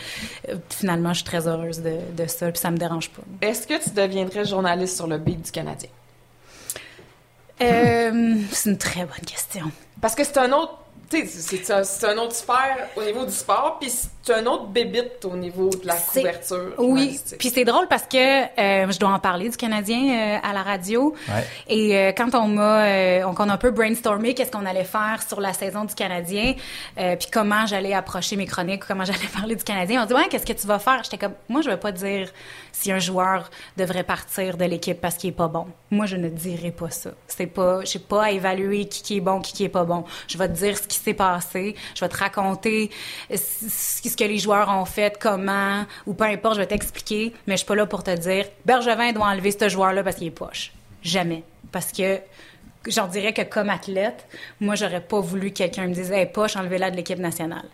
euh, 0.49 0.57
finalement, 0.71 1.11
je 1.11 1.17
suis 1.17 1.25
très 1.25 1.47
heureuse 1.47 1.81
de, 1.83 1.99
de 2.17 2.27
ça, 2.27 2.51
puis 2.51 2.59
ça 2.61 2.71
me 2.71 2.77
dérange 2.77 3.09
pas. 3.11 3.23
Est-ce 3.41 3.67
que 3.67 3.83
tu 3.83 3.91
deviendrais 3.91 4.45
journaliste 4.45 4.97
sur 4.97 5.07
le 5.07 5.19
beat 5.19 5.43
du 5.43 5.51
Canadien? 5.53 5.89
Euh, 7.63 8.37
c'est 8.53 8.71
une 8.71 8.79
très 8.79 9.01
bonne 9.05 9.25
question. 9.27 9.71
Parce 10.01 10.15
que 10.15 10.25
c'est 10.25 10.39
un 10.39 10.51
autre. 10.53 10.79
Tu 11.11 11.27
sais, 11.27 11.83
c'est- 11.85 12.05
un, 12.05 12.19
autre 12.19 12.35
sphère 12.37 12.87
au 12.97 13.03
niveau 13.03 13.25
du 13.25 13.33
sport, 13.33 13.79
puis 13.81 13.91
c'est 13.91 14.33
un 14.33 14.47
autre 14.47 14.67
bébite 14.67 15.25
au 15.25 15.35
niveau 15.35 15.69
de 15.71 15.85
la 15.85 15.97
couverture. 15.97 16.73
Oui, 16.79 17.19
puis 17.37 17.51
c'est 17.51 17.65
drôle 17.65 17.89
parce 17.89 18.05
que 18.05 18.17
euh, 18.17 18.91
je 18.93 18.99
dois 18.99 19.09
en 19.09 19.19
parler 19.19 19.49
du 19.49 19.57
Canadien 19.57 19.99
euh, 19.99 20.49
à 20.49 20.53
la 20.53 20.63
radio. 20.63 21.13
Ouais. 21.29 21.45
Et 21.69 21.97
euh, 21.97 22.13
quand 22.17 22.33
on 22.37 22.47
m'a, 22.47 22.85
euh, 22.85 23.25
on, 23.25 23.49
a 23.49 23.53
un 23.53 23.57
peu 23.57 23.73
brainstormé 23.73 24.35
qu'est-ce 24.35 24.53
qu'on 24.53 24.67
allait 24.67 24.85
faire 24.85 25.21
sur 25.27 25.41
la 25.41 25.53
saison 25.53 25.85
du 25.85 25.97
Canadien, 25.97 26.55
euh, 26.99 27.17
puis 27.17 27.27
comment 27.33 27.67
j'allais 27.67 27.93
approcher 27.93 28.37
mes 28.37 28.47
chroniques, 28.47 28.85
comment 28.87 29.05
j'allais 29.05 29.19
parler 29.35 29.57
du 29.57 29.65
Canadien, 29.65 30.05
on 30.05 30.07
dit 30.07 30.15
ouais, 30.15 30.29
qu'est-ce 30.31 30.47
que 30.47 30.53
tu 30.53 30.69
vas 30.69 30.79
faire? 30.79 31.03
J'étais 31.03 31.19
comme, 31.19 31.35
moi, 31.49 31.61
je 31.61 31.71
vais 31.71 31.77
pas 31.77 31.91
dire 31.91 32.31
si 32.71 32.93
un 32.93 33.01
joueur 33.01 33.51
devrait 33.77 34.05
partir 34.05 34.57
de 34.57 34.65
l'équipe 34.65 35.01
parce 35.01 35.17
qu'il 35.17 35.31
est 35.31 35.33
pas 35.33 35.49
bon. 35.49 35.67
Moi, 35.91 36.07
je 36.07 36.17
ne 36.17 36.29
dirai 36.29 36.71
pas 36.71 36.91
ça. 36.91 37.11
C'est 37.27 37.47
pas, 37.47 37.85
j'ai 37.85 37.99
pas 37.99 38.27
à 38.27 38.31
évaluer 38.31 38.87
qui, 38.87 39.03
qui 39.03 39.17
est 39.17 39.21
bon, 39.21 39.41
qui, 39.41 39.53
qui 39.53 39.65
est 39.65 39.69
pas 39.69 39.85
bon. 39.85 40.05
Je 40.29 40.39
vais 40.39 40.47
te 40.47 40.53
dire 40.53 40.79
ce 40.79 40.83
qui 40.83 41.00
s'est 41.01 41.15
passé. 41.15 41.75
Je 41.95 42.01
vais 42.01 42.09
te 42.09 42.17
raconter 42.17 42.91
ce 43.31 43.69
ce 44.11 44.17
que 44.17 44.25
les 44.25 44.39
joueurs 44.39 44.69
ont 44.69 44.85
fait, 44.85 45.19
comment, 45.19 45.85
ou 46.07 46.15
peu 46.15 46.25
importe, 46.25 46.57
je 46.57 46.61
vais 46.61 46.67
t'expliquer, 46.67 47.33
mais 47.47 47.55
je 47.55 47.59
suis 47.59 47.67
pas 47.67 47.75
là 47.75 47.87
pour 47.87 48.03
te 48.03 48.15
dire, 48.17 48.47
Bergevin 48.65 49.13
doit 49.13 49.27
enlever 49.27 49.53
ce 49.53 49.69
joueur-là 49.69 50.03
parce 50.03 50.17
qu'il 50.17 50.27
est 50.27 50.33
poche. 50.33 50.73
Jamais. 51.03 51.45
Parce 51.73 51.93
que, 51.93 52.21
j'en 52.87 53.07
dirais 53.07 53.33
que 53.33 53.43
comme 53.43 53.71
athlète, 53.71 54.27
moi, 54.61 54.75
j'aurais 54.75 55.01
pas 55.01 55.21
voulu 55.21 55.51
que 55.51 55.59
quelqu'un 55.59 55.87
me 55.87 55.95
dise, 55.95 56.11
hey, 56.11 56.27
poche, 56.27 56.57
enlevez-la 56.57 56.91
de 56.91 56.97
l'équipe 56.97 57.19
nationale. 57.19 57.69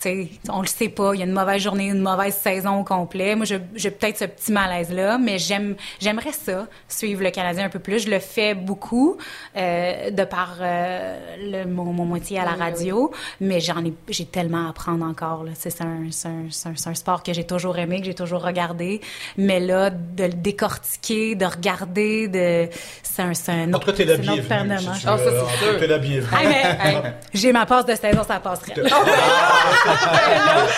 Tu 0.00 0.08
sais, 0.10 0.28
on 0.50 0.60
le 0.60 0.66
sait 0.66 0.88
pas. 0.88 1.12
Il 1.14 1.20
y 1.20 1.22
a 1.22 1.26
une 1.26 1.32
mauvaise 1.32 1.62
journée, 1.62 1.86
une 1.86 2.00
mauvaise 2.00 2.34
saison 2.34 2.80
au 2.80 2.84
complet. 2.84 3.36
Moi, 3.36 3.46
j'ai 3.46 3.90
peut-être 3.90 4.18
ce 4.18 4.24
petit 4.24 4.50
malaise-là, 4.52 5.18
mais 5.18 5.38
j'aime, 5.38 5.76
j'aimerais 6.00 6.32
ça, 6.32 6.66
suivre 6.88 7.22
le 7.22 7.30
Canadien 7.30 7.66
un 7.66 7.68
peu 7.68 7.78
plus. 7.78 8.00
Je 8.04 8.10
le 8.10 8.18
fais 8.18 8.54
beaucoup, 8.54 9.16
euh, 9.56 10.10
de 10.10 10.24
par 10.24 10.56
euh, 10.60 11.16
le, 11.38 11.64
mon, 11.70 11.84
mon 11.92 12.04
moitié 12.04 12.38
à 12.40 12.44
la 12.44 12.50
Oui, 12.50 12.56
oui, 12.58 12.62
radio, 12.64 13.10
mais 13.40 13.60
j'en 13.60 13.84
ai, 13.84 13.94
j'ai 14.08 14.26
tellement 14.26 14.66
à 14.66 14.70
apprendre 14.70 15.04
encore. 15.06 15.44
Là. 15.44 15.52
C'est, 15.54 15.80
un, 15.80 16.08
c'est, 16.10 16.28
un, 16.28 16.46
c'est, 16.50 16.68
un, 16.70 16.72
c'est 16.76 16.90
un 16.90 16.94
sport 16.94 17.22
que 17.22 17.32
j'ai 17.32 17.44
toujours 17.44 17.78
aimé, 17.78 18.00
que 18.00 18.06
j'ai 18.06 18.14
toujours 18.14 18.42
regardé, 18.42 19.00
mais 19.38 19.60
là, 19.60 19.90
de 19.90 20.24
le 20.24 20.32
décortiquer, 20.34 21.34
de 21.36 21.46
regarder, 21.46 22.28
de, 22.28 22.68
c'est 23.02 23.22
un, 23.22 23.32
c'est 23.32 23.52
un 23.52 23.72
En 23.72 23.78
tout 23.78 23.86
cas, 23.86 23.92
t'es 23.92 24.04
la 24.04 24.16
c'est 24.16 24.28
un 24.28 24.70
autre 24.70 24.74
de 24.74 24.78
si 24.78 24.88
Ah, 25.06 25.16
ça, 25.16 25.16
veux. 25.16 25.32
c'est 25.58 25.64
sûr. 25.64 25.78
T'es 25.78 25.86
la 25.86 25.98
bienvenue. 25.98 26.28
Ah, 26.32 26.88
hey, 26.90 26.96
j'ai 27.32 27.52
ma 27.52 27.64
passe 27.64 27.86
de 27.86 27.94
saison, 27.94 28.22
ça 28.26 28.40
passerait. 28.40 28.74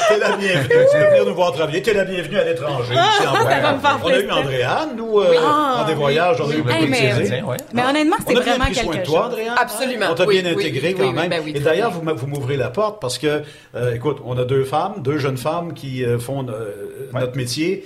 T'es 0.08 0.18
la 0.18 0.36
bienvenue. 0.36 0.68
Tu 0.68 0.98
peux 0.98 1.08
venir 1.08 1.26
nous 1.26 1.34
voir 1.34 1.52
travailler. 1.52 1.82
T'es 1.82 1.94
la 1.94 2.04
bienvenue 2.04 2.38
à 2.38 2.44
l'étranger. 2.44 2.94
faire 2.94 4.00
On 4.02 4.08
a 4.08 4.20
eu. 4.20 4.30
Andréane, 4.30 4.90
nous, 4.96 5.20
euh, 5.20 5.34
Ah, 5.44 5.82
en 5.82 5.86
des 5.86 5.94
voyages. 5.94 6.40
On 6.40 6.50
a 6.50 6.54
eu 6.54 6.62
beaucoup 6.62 6.78
de 6.80 6.86
mais-. 6.86 7.42
Mais 7.72 7.82
honnêtement, 7.84 8.16
c'est 8.26 8.34
On 8.34 8.38
a 8.38 8.42
bien 8.42 8.52
vraiment 8.52 8.64
pris 8.64 8.74
soin 8.74 8.92
quelque 8.92 9.00
de 9.02 9.06
toi, 9.06 9.18
chose. 9.22 9.32
Andréane? 9.32 9.54
Absolument. 9.58 10.06
On 10.10 10.14
t'a 10.14 10.26
bien 10.26 10.46
intégré 10.46 10.94
quand 10.94 11.12
même. 11.12 11.28
ben 11.28 11.42
Et 11.46 11.60
d'ailleurs, 11.60 11.92
bien. 11.92 12.14
vous, 12.14 12.26
m'ouvrez 12.26 12.56
la 12.56 12.68
porte 12.68 13.00
parce 13.00 13.18
que, 13.18 13.42
euh, 13.74 13.94
écoute, 13.94 14.18
on 14.24 14.36
a 14.38 14.44
deux 14.44 14.64
femmes, 14.64 14.94
deux 14.98 15.18
jeunes 15.18 15.36
femmes 15.38 15.74
qui 15.74 16.04
euh, 16.04 16.18
font 16.18 16.46
euh, 16.48 16.72
notre 17.12 17.36
métier. 17.36 17.84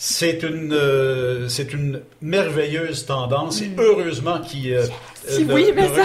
C'est 0.00 0.44
une, 0.44 0.72
euh, 0.72 1.48
c'est 1.48 1.72
une 1.72 2.02
merveilleuse 2.22 3.04
tendance 3.04 3.60
Mm. 3.60 3.64
et 3.64 3.70
heureusement 3.78 4.40
qui 4.40 4.72
euh, 4.72 4.86
Si 5.26 5.44
ne- 5.44 5.52
oui, 5.52 5.72
mais 5.74 5.88
ça-. 5.88 6.02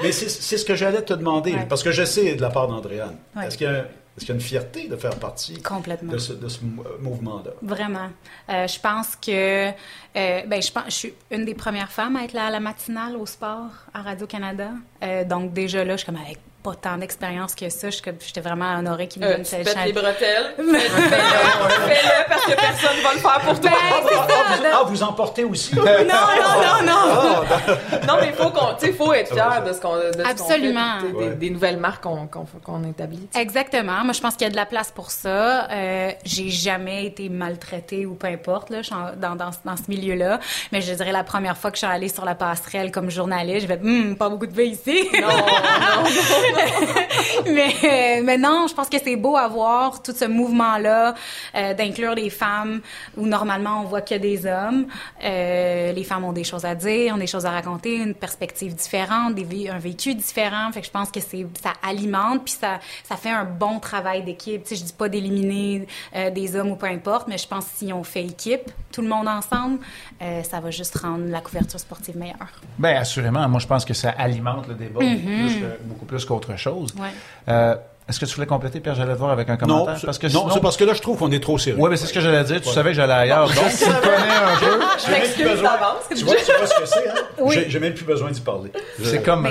Mais 0.00 0.12
c'est 0.12 0.28
c'est 0.28 0.56
ce 0.56 0.64
que 0.64 0.76
j'allais 0.76 1.02
te 1.02 1.12
demander, 1.14 1.52
Ouais. 1.52 1.66
parce 1.68 1.82
que 1.82 1.90
je 1.90 2.04
sais 2.04 2.36
de 2.36 2.40
la 2.40 2.50
part 2.50 2.68
d'Andréane. 2.68 3.16
Ouais. 3.34 3.46
Est-ce 3.48 3.58
qu'il 3.58 3.66
y, 3.66 3.70
a- 3.70 3.86
y 4.20 4.30
une 4.32 4.40
fierté 4.40 4.86
de 4.86 4.94
faire 4.94 5.16
partie 5.16 5.60
Complètement. 5.62 6.12
de 6.12 6.18
ce, 6.18 6.32
de 6.32 6.48
ce 6.48 6.60
mou- 6.62 6.84
mouvement-là? 7.00 7.50
Vraiment. 7.60 8.08
Euh, 8.50 8.68
je 8.68 8.78
pense 8.78 9.16
que, 9.16 9.68
euh, 9.70 9.72
ben, 10.14 10.62
je 10.62 10.70
pense, 10.70 10.84
je 10.86 10.90
suis 10.94 11.14
une 11.32 11.44
des 11.44 11.54
premières 11.54 11.90
femmes 11.90 12.14
à 12.14 12.22
être 12.22 12.34
là 12.34 12.46
à 12.46 12.50
la 12.50 12.60
matinale 12.60 13.16
au 13.16 13.26
sport 13.26 13.70
à 13.92 14.02
Radio 14.02 14.28
Canada. 14.28 14.70
Euh, 15.02 15.24
donc 15.24 15.52
déjà 15.52 15.84
là, 15.84 15.94
je 15.94 15.98
suis 15.98 16.06
comme 16.06 16.16
avec 16.24 16.38
pas 16.62 16.74
tant 16.74 16.96
d'expérience 16.96 17.54
que 17.54 17.68
ça. 17.68 17.90
Je 17.90 17.98
J'étais 18.26 18.40
vraiment 18.40 18.76
honorée 18.78 19.06
qu'ils 19.08 19.22
me 19.22 19.26
Euh, 19.28 19.32
donnent 19.34 19.42
tu 19.42 19.50
cette 19.50 19.64
pètes 19.64 19.74
chance. 19.74 19.86
les 19.86 19.92
bretelles. 19.92 20.54
Fais-le, 20.56 20.68
fais-le 20.78 22.28
parce 22.28 22.44
que 22.44 22.50
personne 22.52 23.00
va 23.02 23.12
le 23.14 23.18
faire 23.20 23.40
pour 23.40 23.60
toi. 23.60 23.70
Ah, 23.74 24.00
vous, 24.02 24.64
ah, 24.72 24.82
vous 24.86 25.02
en 25.02 25.12
portez 25.12 25.44
aussi? 25.44 25.74
Non, 25.76 25.84
non, 25.84 26.82
non, 26.84 26.86
non. 26.86 28.06
Non, 28.06 28.14
mais 28.20 28.28
il 28.28 28.32
faut 28.34 28.50
qu'on, 28.50 28.74
tu 28.74 28.86
sais, 28.86 28.92
faut 28.92 29.12
être 29.12 29.32
fier 29.32 29.62
de 29.64 29.72
ce 29.72 29.80
qu'on, 29.80 29.96
de 29.96 30.00
ce 30.12 30.16
qu'on 30.18 30.24
fait, 30.24 30.30
Absolument. 30.30 30.98
Ouais. 31.14 31.28
des, 31.30 31.34
des 31.36 31.50
nouvelles 31.50 31.76
marques 31.78 32.02
qu'on, 32.02 32.26
qu'on, 32.26 32.46
qu'on 32.64 32.84
établit. 32.84 33.28
Exactement. 33.36 34.04
Moi, 34.04 34.12
je 34.12 34.20
pense 34.20 34.34
qu'il 34.34 34.42
y 34.46 34.48
a 34.48 34.50
de 34.50 34.56
la 34.56 34.66
place 34.66 34.90
pour 34.90 35.10
ça. 35.10 35.68
Euh, 35.70 36.10
j'ai 36.24 36.48
jamais 36.50 37.06
été 37.06 37.28
maltraitée 37.28 38.04
ou 38.06 38.14
peu 38.14 38.26
importe 38.26 38.70
là, 38.70 38.82
je 38.82 38.90
dans, 38.90 39.36
dans, 39.36 39.50
dans 39.64 39.76
ce 39.76 39.82
milieu-là. 39.88 40.40
Mais 40.72 40.80
je 40.80 40.92
dirais 40.92 41.12
la 41.12 41.24
première 41.24 41.56
fois 41.56 41.70
que 41.70 41.76
je 41.76 41.84
suis 41.84 41.92
allée 41.92 42.08
sur 42.08 42.24
la 42.24 42.34
passerelle 42.34 42.90
comme 42.90 43.10
journaliste, 43.10 43.60
j'ai 43.62 43.66
fait 43.66 43.80
Hum, 43.82 44.16
pas 44.16 44.28
beaucoup 44.28 44.46
de 44.46 44.52
filles 44.54 44.72
ici. 44.72 45.08
Non, 45.20 45.28
non, 45.28 46.04
mais, 47.46 48.22
mais 48.22 48.38
non, 48.38 48.66
je 48.68 48.74
pense 48.74 48.88
que 48.88 48.98
c'est 49.02 49.16
beau 49.16 49.36
à 49.36 49.48
voir 49.48 50.02
tout 50.02 50.12
ce 50.12 50.24
mouvement-là 50.24 51.14
euh, 51.54 51.74
d'inclure 51.74 52.14
les 52.14 52.30
femmes 52.30 52.80
où 53.16 53.26
normalement 53.26 53.82
on 53.82 53.84
voit 53.84 54.02
que 54.02 54.14
des 54.14 54.46
hommes. 54.46 54.86
Euh, 55.24 55.92
les 55.92 56.04
femmes 56.04 56.24
ont 56.24 56.32
des 56.32 56.44
choses 56.44 56.64
à 56.64 56.74
dire, 56.74 57.14
ont 57.14 57.18
des 57.18 57.26
choses 57.26 57.46
à 57.46 57.50
raconter, 57.50 57.96
une 57.96 58.14
perspective 58.14 58.74
différente, 58.74 59.34
des 59.34 59.68
un 59.68 59.78
vécu 59.78 60.14
différent. 60.14 60.70
Fait 60.72 60.80
que 60.80 60.86
je 60.86 60.90
pense 60.90 61.10
que 61.10 61.20
c'est 61.20 61.46
ça 61.62 61.72
alimente 61.82 62.44
puis 62.44 62.54
ça 62.54 62.78
ça 63.04 63.16
fait 63.16 63.30
un 63.30 63.44
bon 63.44 63.80
travail 63.80 64.22
d'équipe. 64.22 64.62
Tu 64.62 64.70
sais, 64.70 64.76
je 64.76 64.84
dis 64.84 64.92
pas 64.92 65.08
d'éliminer 65.08 65.86
euh, 66.14 66.30
des 66.30 66.54
hommes 66.54 66.70
ou 66.70 66.76
peu 66.76 66.86
importe, 66.86 67.28
mais 67.28 67.38
je 67.38 67.48
pense 67.48 67.64
que 67.64 67.70
si 67.76 67.92
on 67.92 68.04
fait 68.04 68.24
équipe, 68.24 68.70
tout 68.92 69.02
le 69.02 69.08
monde 69.08 69.28
ensemble, 69.28 69.78
ça 70.20 70.60
va 70.60 70.70
juste 70.70 70.96
rendre 70.98 71.26
la 71.28 71.40
couverture 71.40 71.78
sportive 71.78 72.16
meilleure. 72.16 72.48
Ben 72.78 72.96
assurément. 72.96 73.48
Moi, 73.48 73.60
je 73.60 73.66
pense 73.66 73.84
que 73.84 73.94
ça 73.94 74.10
alimente 74.10 74.68
le 74.68 74.74
débat 74.74 75.00
beaucoup 75.00 75.26
plus 75.26 75.64
beaucoup 75.84 76.04
plus 76.06 76.24
qu'autre 76.38 76.56
chose. 76.58 76.94
Ouais. 76.98 77.10
Euh, 77.48 77.76
Est-ce 78.08 78.18
que 78.20 78.24
tu 78.24 78.34
voulais 78.36 78.46
compléter, 78.46 78.80
Pierre? 78.80 78.94
J'allais 78.94 79.12
te 79.12 79.18
voir 79.18 79.32
avec 79.32 79.48
un 79.50 79.52
Non, 79.52 79.58
commentaire. 79.58 79.98
c'est- 80.00 80.06
parce 80.06 80.18
que 80.18 80.26
non, 80.32 80.48
c'est 80.50 80.60
parce 80.60 80.76
que 80.78 80.84
là, 80.84 80.94
je 80.94 81.02
trouve 81.02 81.18
qu'on 81.18 81.30
est 81.30 81.42
trop 81.42 81.58
sérieux. 81.58 81.78
Ouais, 81.78 81.90
mais 81.90 81.96
c'est 81.98 82.06
ce 82.06 82.12
que 82.14 82.20
j'allais 82.20 82.42
dire. 82.44 82.60
Tu 82.62 82.70
savais 82.70 82.90
que 82.90 82.96
j'allais 82.96 83.12
ailleurs. 83.12 83.46
Donc, 83.48 83.54
tu 83.56 83.84
me 83.84 84.00
connais 84.00 84.32
un 84.32 84.56
peu. 84.58 84.80
Je 85.06 85.10
m'excuse 85.12 85.62
d'avance. 85.62 86.04
Tu 86.16 86.24
vois, 86.24 86.34
tu 86.36 86.52
vois 86.56 86.66
ce 86.66 86.74
que 86.80 86.86
c'est, 86.86 87.08
hein? 87.08 87.14
Oui. 87.40 87.64
J'ai- 87.68 87.78
même 87.78 87.92
plus 87.94 88.04
besoin 88.06 88.30
d'y 88.30 88.40
parler. 88.40 88.70
C'est 89.02 89.22
comme 89.22 89.42
Mais 89.42 89.50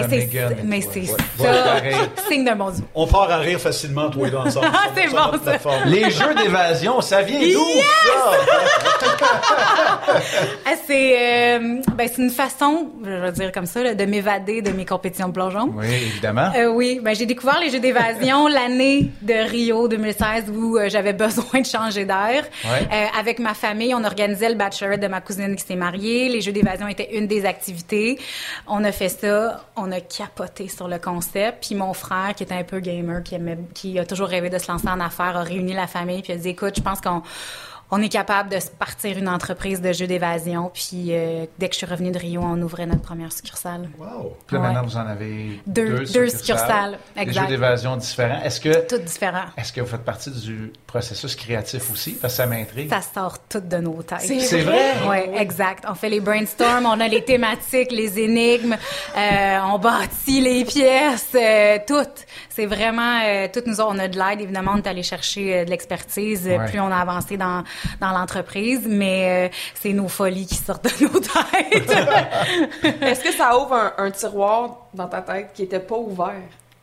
mais 0.63 0.82
c'est 0.82 1.06
ça, 1.06 1.15
pareil. 1.38 1.96
signe 2.30 2.43
d'un 2.46 2.56
bon 2.56 2.72
Dieu. 2.72 2.84
On 2.96 3.06
part 3.08 3.30
à 3.32 3.38
rire 3.38 3.60
facilement, 3.60 4.10
toi 4.10 4.28
et 4.28 4.32
moi, 4.32 4.41
ensemble. 4.48 4.67
Ah, 4.74 4.89
c'est 4.96 5.08
bon, 5.08 5.32
ça. 5.46 5.70
Les 5.86 6.10
jeux 6.10 6.34
d'évasion, 6.36 7.00
ça 7.02 7.22
vient 7.22 7.39
d'où, 7.39 7.63
ça? 7.63 8.32
Ah, 10.65 10.72
c'est 10.86 11.15
euh, 11.58 11.60
ben, 11.96 12.10
c'est 12.13 12.22
une 12.22 12.30
façon, 12.30 12.89
je 13.04 13.10
vais 13.10 13.32
dire 13.32 13.52
comme 13.52 13.65
ça, 13.65 13.93
de 13.93 14.06
m'évader 14.06 14.62
de 14.62 14.72
mes 14.72 14.86
compétitions 14.86 15.28
de 15.30 15.34
plongeon. 15.34 15.72
Oui, 15.76 15.86
évidemment. 15.86 16.50
Euh, 16.56 16.67
oui, 16.67 17.00
ben, 17.04 17.15
j'ai 17.15 17.26
découvert 17.26 17.60
les 17.60 17.70
Jeux 17.70 17.80
d'évasion 17.80 18.46
l'année 18.47 19.12
de 19.21 19.33
Rio 19.33 19.88
2016 19.88 20.49
où 20.49 20.77
euh, 20.77 20.89
j'avais 20.89 21.13
besoin 21.25 21.62
de 21.62 21.65
changer 21.65 22.05
d'air. 22.05 22.45
Ouais. 22.65 22.88
Euh, 22.91 23.05
avec 23.17 23.39
ma 23.39 23.53
famille, 23.53 23.93
on 23.93 24.03
organisait 24.03 24.49
le 24.49 24.55
bachelorette 24.55 25.01
de 25.01 25.07
ma 25.07 25.21
cousine 25.21 25.55
qui 25.55 25.65
s'est 25.65 25.75
mariée. 25.75 26.29
Les 26.29 26.41
Jeux 26.41 26.51
d'évasion 26.51 26.88
étaient 26.88 27.17
une 27.17 27.27
des 27.27 27.45
activités. 27.45 28.19
On 28.67 28.83
a 28.83 28.91
fait 28.91 29.10
ça, 29.10 29.65
on 29.75 29.91
a 29.91 29.99
capoté 29.99 30.67
sur 30.67 30.88
le 30.88 30.99
concept. 30.99 31.65
Puis 31.65 31.75
mon 31.75 31.93
frère, 31.93 32.33
qui 32.36 32.43
était 32.43 32.55
un 32.55 32.63
peu 32.63 32.79
gamer, 32.79 33.23
qui, 33.23 33.36
aimait, 33.36 33.57
qui 33.73 33.99
a 33.99 34.05
toujours 34.05 34.27
rêvé 34.27 34.49
de 34.49 34.57
se 34.57 34.71
lancer 34.71 34.88
en 34.88 34.99
affaires, 34.99 35.38
a 35.38 35.43
réuni 35.43 35.73
la 35.73 35.88
famille 35.88 36.21
puis 36.21 36.33
a 36.33 36.38
dit, 36.38 36.49
écoute, 36.49 36.73
je 36.77 36.81
pense 36.81 37.01
qu'on 37.01 37.21
on 37.91 38.02
est 38.02 38.10
capable 38.10 38.50
de 38.50 38.58
partir 38.78 39.17
une 39.17 39.30
entreprise 39.30 39.82
de 39.82 39.93
jeux 39.93 40.08
d'évasion. 40.08 40.69
Puis 40.73 41.08
euh, 41.10 41.45
dès 41.58 41.67
que 41.69 41.73
je 41.73 41.78
suis 41.78 41.86
revenue 41.86 42.12
de 42.12 42.17
Rio, 42.19 42.41
on 42.43 42.62
ouvrait 42.62 42.86
notre 42.86 43.02
première 43.02 43.32
succursale. 43.32 43.89
Wow. 43.97 44.36
Puis 44.45 44.56
là, 44.56 44.62
Ouais. 44.62 44.67
maintenant, 44.67 44.84
vous 44.84 44.97
en 44.97 45.08
avez 45.08 45.62
Deux- 45.65 46.00
deux, 46.00 46.06
deux 46.06 46.30
succursales, 46.30 47.00
Des 47.15 47.21
exact. 47.21 47.41
jeux 47.43 47.47
d'évasion 47.47 47.95
différents. 47.97 48.41
Est-ce 48.43 48.60
que, 48.60 48.88
Tout 48.88 48.97
différent. 49.02 49.45
est-ce 49.58 49.71
que 49.71 49.82
vous 49.82 49.88
faites 49.88 50.04
partie 50.04 50.32
du 50.32 50.73
processus 50.86 51.36
créatif 51.36 51.89
aussi? 51.91 52.12
Parce 52.13 52.34
que 52.34 52.38
ça 52.38 52.45
m'intrigue. 52.45 52.89
Ça 52.89 53.02
sort 53.02 53.39
tout 53.47 53.60
de 53.62 53.78
nos 53.78 54.02
têtes. 54.04 54.19
C'est 54.21 54.62
vrai? 54.62 54.93
Oui, 55.10 55.17
exact. 55.39 55.86
On 55.89 55.95
fait 55.95 56.10
les 56.10 56.19
brainstorms, 56.19 56.86
on 56.86 57.00
a 57.00 57.08
les 57.08 57.23
thématiques, 57.23 57.91
les 57.91 58.19
énigmes, 58.19 58.76
euh, 59.15 59.58
on 59.71 59.80
bâtit 59.80 60.41
les 60.41 60.65
pièces, 60.65 61.32
euh, 61.36 61.78
tout. 61.88 61.95
C'est 62.50 62.65
vraiment, 62.65 63.21
euh, 63.23 63.47
tout 63.54 63.62
nous, 63.65 63.80
on 63.82 63.97
a 64.00 64.08
de 64.08 64.17
l'aide, 64.17 64.41
évidemment, 64.41 64.71
on 64.76 64.78
est 64.78 64.88
allé 64.88 65.04
chercher 65.04 65.60
euh, 65.60 65.65
de 65.65 65.69
l'expertise 65.69 66.45
Ouais. 66.47 66.65
plus 66.69 66.80
on 66.80 66.91
a 66.91 66.97
avancé 66.97 67.38
dans, 67.38 67.63
dans 68.01 68.11
l'entreprise, 68.11 68.81
mais 68.87 69.47
euh, 69.47 69.55
c'est 69.75 69.93
nos 69.93 70.07
folies 70.07 70.45
qui 70.47 70.55
sortent 70.55 70.83
de 70.85 71.05
nos 71.05 71.19
têtes. 71.19 71.91
Est-ce 73.01 73.23
que 73.23 73.31
ça 73.33 73.57
ouvre 73.57 73.73
un, 73.73 73.93
un 73.97 74.11
tiroir 74.11 74.87
dans 74.93 75.07
ta 75.07 75.21
tête 75.21 75.49
qui 75.53 75.63
était 75.63 75.79
pas 75.79 75.97
ouvert 75.97 76.33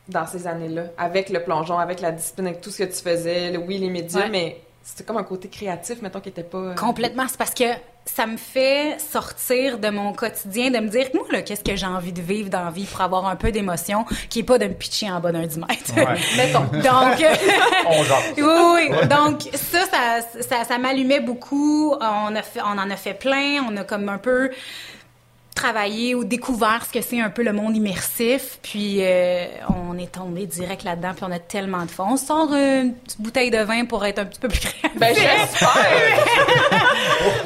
dans 0.07 0.27
ces 0.27 0.45
années-là, 0.45 0.83
avec 0.99 1.29
le 1.29 1.41
plongeon, 1.43 1.79
avec 1.79 1.99
la 1.99 2.11
discipline, 2.11 2.47
avec 2.47 2.61
tout 2.61 2.69
ce 2.69 2.83
que 2.83 2.95
tu 2.95 3.01
faisais, 3.01 3.49
le, 3.51 3.57
oui, 3.57 3.79
les 3.79 3.89
médias, 3.89 4.21
Ouais. 4.21 4.29
mais 4.29 4.61
c'était 4.87 5.03
comme 5.03 5.17
un 5.17 5.23
côté 5.23 5.47
créatif, 5.49 5.99
mettons, 6.03 6.19
qui 6.21 6.29
était 6.29 6.43
pas... 6.43 6.57
euh, 6.59 6.75
Complètement. 6.75 7.25
C'est 7.27 7.39
parce 7.39 7.55
que 7.55 7.63
ça 8.05 8.27
me 8.27 8.37
fait 8.37 8.97
sortir 8.99 9.79
de 9.79 9.89
mon 9.89 10.13
quotidien, 10.13 10.69
de 10.69 10.77
me 10.77 10.89
dire, 10.89 11.07
moi, 11.15 11.25
là, 11.31 11.41
qu'est-ce 11.41 11.63
que 11.63 11.75
j'ai 11.75 11.87
envie 11.87 12.13
de 12.13 12.21
vivre 12.21 12.51
dans 12.51 12.63
la 12.63 12.69
vie 12.69 12.85
pour 12.85 13.01
avoir 13.01 13.25
un 13.25 13.35
peu 13.35 13.51
d'émotion, 13.51 14.05
qui 14.29 14.41
est 14.41 14.43
pas 14.43 14.59
de 14.59 14.67
me 14.67 14.75
pitcher 14.75 15.09
en 15.09 15.19
bas 15.19 15.31
d'un 15.31 15.47
10 15.47 15.57
mètres. 15.57 15.95
Ouais. 15.95 16.19
Mettons. 16.37 16.65
Donc, 16.65 16.83
On 17.87 18.01
oui, 18.37 18.89
oui. 18.91 19.07
Donc, 19.07 19.41
ça, 19.55 19.79
ça, 19.89 20.41
ça, 20.47 20.63
ça 20.65 20.77
m'allumait 20.77 21.19
beaucoup. 21.19 21.95
On, 21.99 22.35
a 22.35 22.41
fait, 22.43 22.61
on 22.61 22.77
en 22.77 22.89
a 22.91 22.95
fait 22.95 23.15
plein. 23.15 23.65
On 23.67 23.75
a 23.77 23.83
comme 23.83 24.07
un 24.07 24.19
peu 24.19 24.51
travaillé 25.55 26.13
ou 26.15 26.23
découvert 26.25 26.85
ce 26.87 26.93
que 26.99 27.03
c'est 27.03 27.19
un 27.21 27.29
peu 27.29 27.41
le 27.41 27.53
monde 27.53 27.75
immersif. 27.75 28.59
Puis, 28.61 28.97
euh, 28.99 29.45
on 29.69 29.97
est 29.97 30.11
tombé 30.11 30.45
direct 30.45 30.83
là-dedans. 30.83 31.13
Puis, 31.15 31.25
on 31.27 31.31
a 31.31 31.39
tellement 31.39 31.85
de 31.85 31.89
fun. 31.91 32.05
On 32.11 32.17
sort 32.17 32.53
une 32.53 32.93
petite 32.93 33.21
bouteille 33.21 33.49
de 33.51 33.59
vin 33.59 33.85
pour 33.85 34.05
être 34.05 34.19
un 34.19 34.25
petit 34.25 34.39
peu 34.39 34.49
plus 34.49 34.59
créatif. 34.59 34.99
Ben, 34.99 35.15
j'espère! 35.15 35.69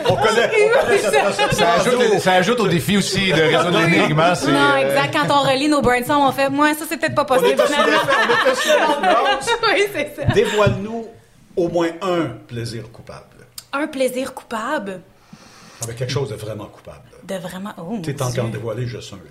On 0.09 0.15
connaît, 0.15 0.49
on 0.51 0.85
connaît 0.85 0.97
cette 0.97 1.23
recette. 1.27 1.53
Ça 1.53 1.73
ajoute, 1.73 2.19
ça 2.19 2.33
ajoute 2.33 2.59
au 2.59 2.67
défi 2.67 2.97
aussi 2.97 3.31
de 3.31 3.41
résoudre 3.41 3.79
l'énigme. 3.87 4.19
hein, 4.19 4.33
Non, 4.47 4.71
euh, 4.73 4.77
exact. 4.77 5.13
Quand 5.15 5.33
on 5.39 5.47
relit 5.49 5.69
nos 5.69 5.81
brainstorms, 5.81 6.27
on 6.27 6.31
fait, 6.31 6.49
moi, 6.49 6.73
ça, 6.73 6.85
c'est 6.89 6.97
peut-être 6.97 7.15
pas 7.15 7.23
On 7.23 7.25
possible. 7.25 7.61
oui, 9.73 9.83
c'est 9.93 10.15
ça. 10.15 10.25
Dévoile-nous 10.33 11.07
au 11.55 11.67
moins 11.69 11.89
un 12.01 12.25
plaisir 12.47 12.91
coupable. 12.91 13.25
Un 13.73 13.87
plaisir 13.87 14.33
coupable? 14.33 15.01
Avec 15.83 15.97
quelque 15.97 16.11
chose 16.11 16.29
de 16.29 16.35
vraiment 16.35 16.65
coupable. 16.65 17.01
de 17.23 17.35
vraiment. 17.35 17.71
Oh, 17.77 17.83
mon 17.83 18.01
T'es 18.01 18.21
en 18.21 18.29
train 18.31 18.43
de 18.45 18.49
dévoiler 18.51 18.85
juste 18.87 19.13
un. 19.13 19.17
là. 19.17 19.21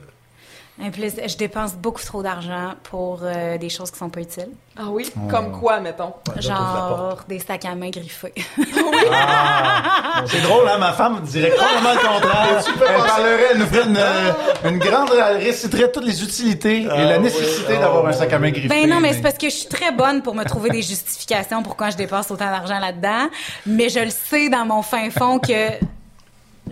Un 0.81 0.91
plaisir. 0.91 1.27
Je 1.27 1.37
dépense 1.37 1.75
beaucoup 1.75 2.01
trop 2.05 2.23
d'argent 2.23 2.75
pour 2.85 3.21
euh, 3.25 3.59
des 3.59 3.69
choses 3.69 3.91
qui 3.91 3.99
sont 3.99 4.11
pas 4.11 4.21
utiles. 4.21 4.51
Ah 4.79 4.85
oui? 4.89 5.11
Comme 5.29 5.51
quoi, 5.59 5.81
mettons? 5.81 6.15
Ouais. 6.37 6.41
Genre 6.41 7.19
des 7.29 7.41
sacs 7.41 7.65
à 7.65 7.75
main 7.75 7.91
griffés. 7.91 8.33
C'est 10.27 10.41
drôle, 10.43 10.69
hein? 10.69 10.79
Ma 10.79 10.93
femme 10.93 11.21
dirait 11.23 11.51
complètement 11.51 11.95
le 11.95 12.21
contraire. 12.21 12.65
Elle 12.81 13.07
parlerait, 13.07 13.47
elle 13.53 13.59
nous 13.59 13.67
ferait 13.67 13.87
une, 13.89 13.97
euh, 13.97 14.33
une 14.69 14.79
grande, 14.79 15.11
elle 15.15 15.39
réciterait 15.39 15.91
toutes 15.91 16.05
les 16.05 16.23
utilités 16.23 16.83
et 16.83 16.89
Ah 16.91 17.05
la 17.05 17.17
oui, 17.19 17.25
nécessité 17.25 17.75
ah 17.77 17.81
d'avoir 17.81 18.07
un 18.07 18.13
sac 18.13 18.33
à 18.33 18.39
main 18.39 18.51
griffé. 18.51 18.69
ben 18.69 18.89
non, 18.89 19.01
mais 19.01 19.13
c'est 19.15 19.21
parce 19.23 19.39
que 19.39 19.49
je 19.49 19.55
suis 19.55 19.69
très 19.69 19.91
bonne 19.93 20.23
pour 20.23 20.35
me 20.35 20.45
trouver 20.45 20.71
des 20.71 20.83
justifications 20.93 21.63
pourquoi 21.63 21.91
je 21.91 21.97
dépense 21.97 22.31
autant 22.31 22.51
d'argent 22.51 22.79
là-dedans. 22.79 23.29
Mais 23.67 23.89
je 23.89 24.01
le 24.01 24.11
sais 24.11 24.49
dans 24.49 24.65
mon 24.65 24.83
fin 24.83 25.11
fond 25.11 25.39
que 25.39 25.71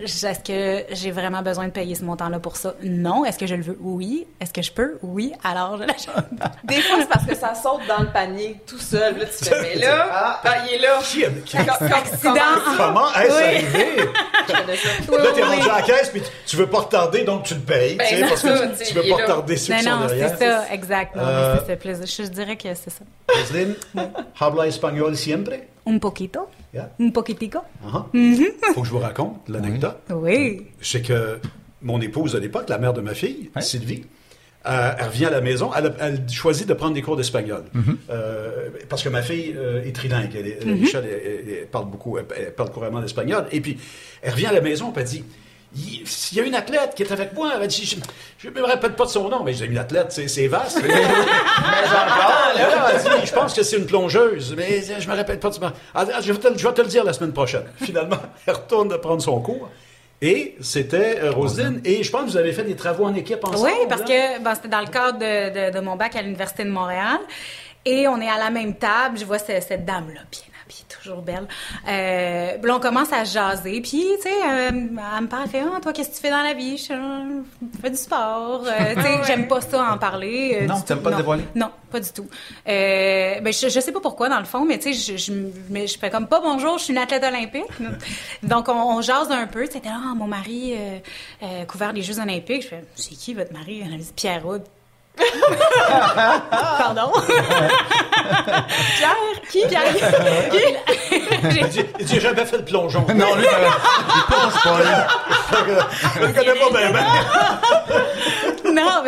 Est-ce 0.01 0.39
que 0.39 0.85
j'ai 0.95 1.11
vraiment 1.11 1.41
besoin 1.41 1.65
de 1.65 1.71
payer 1.71 1.95
ce 1.95 2.03
montant-là 2.03 2.39
pour 2.39 2.55
ça? 2.57 2.73
Non. 2.83 3.25
Est-ce 3.25 3.37
que 3.37 3.47
je 3.47 3.55
le 3.55 3.63
veux? 3.63 3.77
Oui. 3.81 4.27
Est-ce 4.39 4.53
que 4.53 4.61
je 4.61 4.71
peux? 4.71 4.97
Oui. 5.01 5.33
Alors, 5.43 5.77
je 5.77 5.83
l'achète. 5.83 6.13
Des 6.63 6.81
fois, 6.81 6.97
c'est 6.99 7.09
parce 7.09 7.25
que 7.25 7.35
ça 7.35 7.53
saute 7.55 7.81
dans 7.87 8.03
le 8.03 8.09
panier 8.11 8.57
tout 8.67 8.79
seul. 8.79 9.17
Là, 9.17 9.25
tu 9.25 9.45
fais, 9.45 9.61
mais 9.61 9.75
là, 9.81 10.39
ben, 10.43 10.51
il 10.69 10.75
est 10.75 10.79
là. 10.79 10.99
Comme- 11.79 11.87
Accident. 11.91 12.33
comment- 12.77 13.13
est-ce 13.13 13.37
Oui. 13.37 13.43
arrivé? 13.43 13.85
Là, 14.47 14.53
t'es 15.35 15.43
oui, 15.43 15.57
rendu 15.57 15.69
à 15.69 15.75
la 15.77 15.81
caisse, 15.81 16.09
puis 16.09 16.21
tu- 16.45 16.55
veux 16.55 16.67
pas 16.67 16.79
retarder, 16.79 17.23
donc 17.23 17.43
tu 17.43 17.53
le 17.53 17.59
payes, 17.59 17.95
Ben, 17.95 18.07
tu 18.07 18.15
sais, 18.15 18.21
c'est 18.21 18.27
parce 18.29 18.41
que 18.41 18.83
tu 18.87 18.93
veux 18.93 19.03
pas 19.09 19.15
retarder 19.15 19.57
ceux 19.57 19.73
Non, 19.73 19.79
qui 19.79 19.83
sont 19.85 19.89
non, 19.91 20.05
derrière. 20.07 20.29
c'est 20.29 20.37
ça. 20.49 20.65
Non, 21.15 21.21
Euh, 21.21 21.53
mais 21.53 21.59
ça 21.59 21.65
fait 21.65 21.75
plaisir. 21.75 22.05
Je 22.05 22.29
dirais 22.31 22.55
que 22.55 22.69
c'est 22.73 22.89
ça. 22.89 23.03
Roselyne, 23.29 23.75
habla 24.39 24.67
espagnol 24.67 25.15
siempre? 25.17 25.51
Un 25.87 25.97
poquito. 25.99 26.41
Yeah. 26.73 26.91
Un 26.99 27.09
poquitico. 27.11 27.59
Uh-huh. 27.85 28.03
Faut 28.73 28.81
que 28.81 28.87
je 28.87 28.91
vous 28.91 28.99
raconte 28.99 29.47
l'anecdote. 29.47 29.97
Oui. 30.11 30.67
C'est 30.81 31.01
que 31.01 31.39
mon 31.81 32.01
épouse 32.01 32.35
à 32.35 32.39
l'époque, 32.39 32.67
la 32.69 32.77
mère 32.77 32.93
de 32.93 33.01
ma 33.01 33.13
fille, 33.13 33.49
Sylvie, 33.61 34.03
euh, 34.65 34.91
elle 34.99 35.05
revient 35.05 35.25
à 35.25 35.29
la 35.29 35.41
maison, 35.41 35.71
elle, 35.77 35.85
a- 35.87 35.93
elle 35.99 36.29
choisit 36.29 36.67
de 36.67 36.73
prendre 36.73 36.93
des 36.93 37.01
cours 37.01 37.15
d'espagnol. 37.15 37.63
Euh, 38.09 38.69
parce 38.89 39.01
que 39.03 39.09
ma 39.09 39.21
fille 39.21 39.53
euh, 39.55 39.83
est 39.85 39.95
trilingue, 39.95 40.31
elle, 40.35 40.47
est- 40.47 40.65
Michel 40.65 41.05
elle- 41.05 41.21
elle- 41.47 41.53
elle 41.61 41.67
parle 41.67 41.89
beaucoup, 41.89 42.17
elle, 42.17 42.25
elle 42.37 42.53
parle 42.53 42.69
couramment 42.71 42.99
l'espagnol. 42.99 43.45
Et 43.53 43.61
puis, 43.61 43.77
elle 44.21 44.31
revient 44.33 44.47
à 44.47 44.51
la 44.53 44.61
maison, 44.61 44.91
elle 44.95 45.03
dit, 45.05 45.23
il 45.75 46.03
il 46.31 46.37
y 46.37 46.41
a 46.41 46.43
une 46.43 46.55
athlète 46.55 46.93
qui 46.95 47.03
est 47.03 47.11
avec 47.11 47.33
moi. 47.33 47.53
Elle 47.61 47.67
dit, 47.67 47.99
je 48.37 48.47
ne 48.49 48.53
me 48.53 48.63
rappelle 48.63 48.93
pas 48.95 49.05
de 49.05 49.09
son 49.09 49.29
nom, 49.29 49.43
mais 49.43 49.53
j'ai 49.53 49.65
une 49.65 49.77
athlète, 49.77 50.11
c'est 50.11 50.47
vaste. 50.47 50.81
mais 50.83 50.93
encore, 50.93 52.51
là, 52.55 52.91
elle 52.93 53.01
dit, 53.21 53.25
je 53.27 53.33
pense 53.33 53.53
que 53.53 53.63
c'est 53.63 53.77
une 53.77 53.85
plongeuse, 53.85 54.53
mais 54.57 54.81
je 54.99 55.07
me 55.09 55.15
rappelle 55.15 55.39
pas 55.39 55.49
de 55.49 55.53
son 55.55 55.61
nom. 55.61 55.71
Je, 56.21 56.31
vais 56.33 56.39
te, 56.39 56.47
le- 56.49 56.57
je 56.57 56.67
vais 56.67 56.73
te 56.73 56.81
le 56.81 56.87
dire 56.87 57.03
la 57.03 57.13
semaine 57.13 57.33
prochaine. 57.33 57.63
Finalement, 57.81 58.17
elle 58.45 58.53
retourne 58.55 58.89
de 58.89 58.97
prendre 58.97 59.21
son 59.21 59.39
cours. 59.39 59.69
Et 60.21 60.55
c'était 60.61 61.19
euh, 61.21 61.31
Roselyne. 61.31 61.79
Et 61.85 62.03
je 62.03 62.09
pense 62.11 62.23
que 62.23 62.27
vous 62.31 62.37
avez 62.37 62.51
fait 62.51 62.63
des 62.63 62.75
travaux 62.75 63.05
en 63.05 63.13
équipe 63.13 63.43
ensemble. 63.45 63.69
Oui, 63.69 63.85
parce 63.87 64.01
hein? 64.01 64.05
que 64.05 64.41
ben, 64.43 64.55
c'était 64.55 64.67
dans 64.69 64.81
le 64.81 64.87
cadre 64.87 65.19
de, 65.19 65.69
de- 65.69 65.73
de 65.75 65.79
mon 65.79 65.95
bac 65.95 66.15
à 66.15 66.21
l'Université 66.23 66.63
de 66.63 66.71
Montréal. 66.71 67.19
Et 67.85 68.07
on 68.07 68.19
est 68.19 68.27
à 68.29 68.37
la 68.37 68.49
même 68.49 68.75
table. 68.75 69.17
Je 69.19 69.25
vois 69.25 69.37
ce- 69.39 69.61
cette 69.61 69.85
dame-là, 69.85 70.21
toujours 71.07 71.21
belle. 71.23 71.47
Euh, 71.87 72.57
là, 72.61 72.75
on 72.75 72.79
commence 72.79 73.11
à 73.13 73.23
jaser. 73.23 73.81
Puis, 73.81 74.05
tu 74.17 74.21
sais, 74.23 74.29
euh, 74.29 74.67
elle 74.69 74.73
me 75.23 75.27
parle, 75.27 75.43
elle 75.45 75.49
fait 75.49 75.63
Ah, 75.65 75.79
toi, 75.81 75.93
qu'est-ce 75.93 76.09
que 76.09 76.15
tu 76.15 76.21
fais 76.21 76.29
dans 76.29 76.43
la 76.43 76.53
vie? 76.53 76.77
Je 76.77 77.41
fais 77.81 77.89
du 77.89 77.95
sport. 77.97 78.63
Euh, 78.65 78.95
tu 78.95 79.01
sais, 79.01 79.23
j'aime 79.25 79.47
pas 79.47 79.61
ça 79.61 79.91
en 79.93 79.97
parler. 79.97 80.59
euh, 80.61 80.67
Non, 80.67 80.75
du 80.77 80.83
t'aimes 80.83 80.97
tout. 80.97 81.03
pas 81.03 81.11
Non. 81.11 81.17
dévoiler? 81.17 81.43
Non, 81.55 81.69
pas 81.91 81.99
du 81.99 82.09
tout. 82.11 82.27
Euh, 82.67 83.39
ben, 83.41 83.53
je, 83.53 83.69
je 83.69 83.79
sais 83.79 83.91
pas 83.91 83.99
pourquoi, 84.01 84.29
dans 84.29 84.39
le 84.39 84.45
fond, 84.45 84.65
mais 84.65 84.77
tu 84.79 84.93
sais, 84.93 85.17
je, 85.17 85.17
je, 85.17 85.33
mais 85.69 85.87
je 85.87 85.97
fais 85.97 86.09
comme 86.09 86.27
pas 86.27 86.39
bonjour, 86.41 86.77
je 86.77 86.83
suis 86.85 86.93
une 86.93 86.99
athlète 86.99 87.23
olympique. 87.23 87.63
Donc, 88.43 88.67
on, 88.69 88.73
on 88.97 89.01
jase 89.01 89.31
un 89.31 89.47
peu. 89.47 89.65
C'était 89.65 89.89
ah, 89.89 90.13
mon 90.15 90.27
mari 90.27 90.73
couvert 91.67 91.93
les 91.93 92.01
Jeux 92.01 92.19
olympiques. 92.19 92.63
Je 92.63 92.67
fais, 92.67 92.83
c'est 92.95 93.15
qui 93.15 93.33
votre 93.33 93.53
mari? 93.53 93.81
Elle 93.83 93.91
me 93.93 93.97
dit 93.97 94.11
Pierre 94.15 94.45
Houd. 94.45 94.63
Pardon? 96.77 97.11
Pierre? 98.97 99.15
Qui? 99.51 99.65
Pierre? 99.67 99.93
Qui? 100.51 100.59
J'ai- 102.05 102.19
jamais 102.19 102.45
fait 102.45 102.57
de 102.57 102.63
plongeon. 102.63 103.05
Non, 103.15 103.35
lui, 103.35 103.45
il 104.15 104.23
plonge 104.27 104.63
pas, 104.63 104.79
lui. 104.79 104.95
je 106.15 106.19
connais 106.19 106.55
pas 106.59 106.69
bien. 106.69 107.05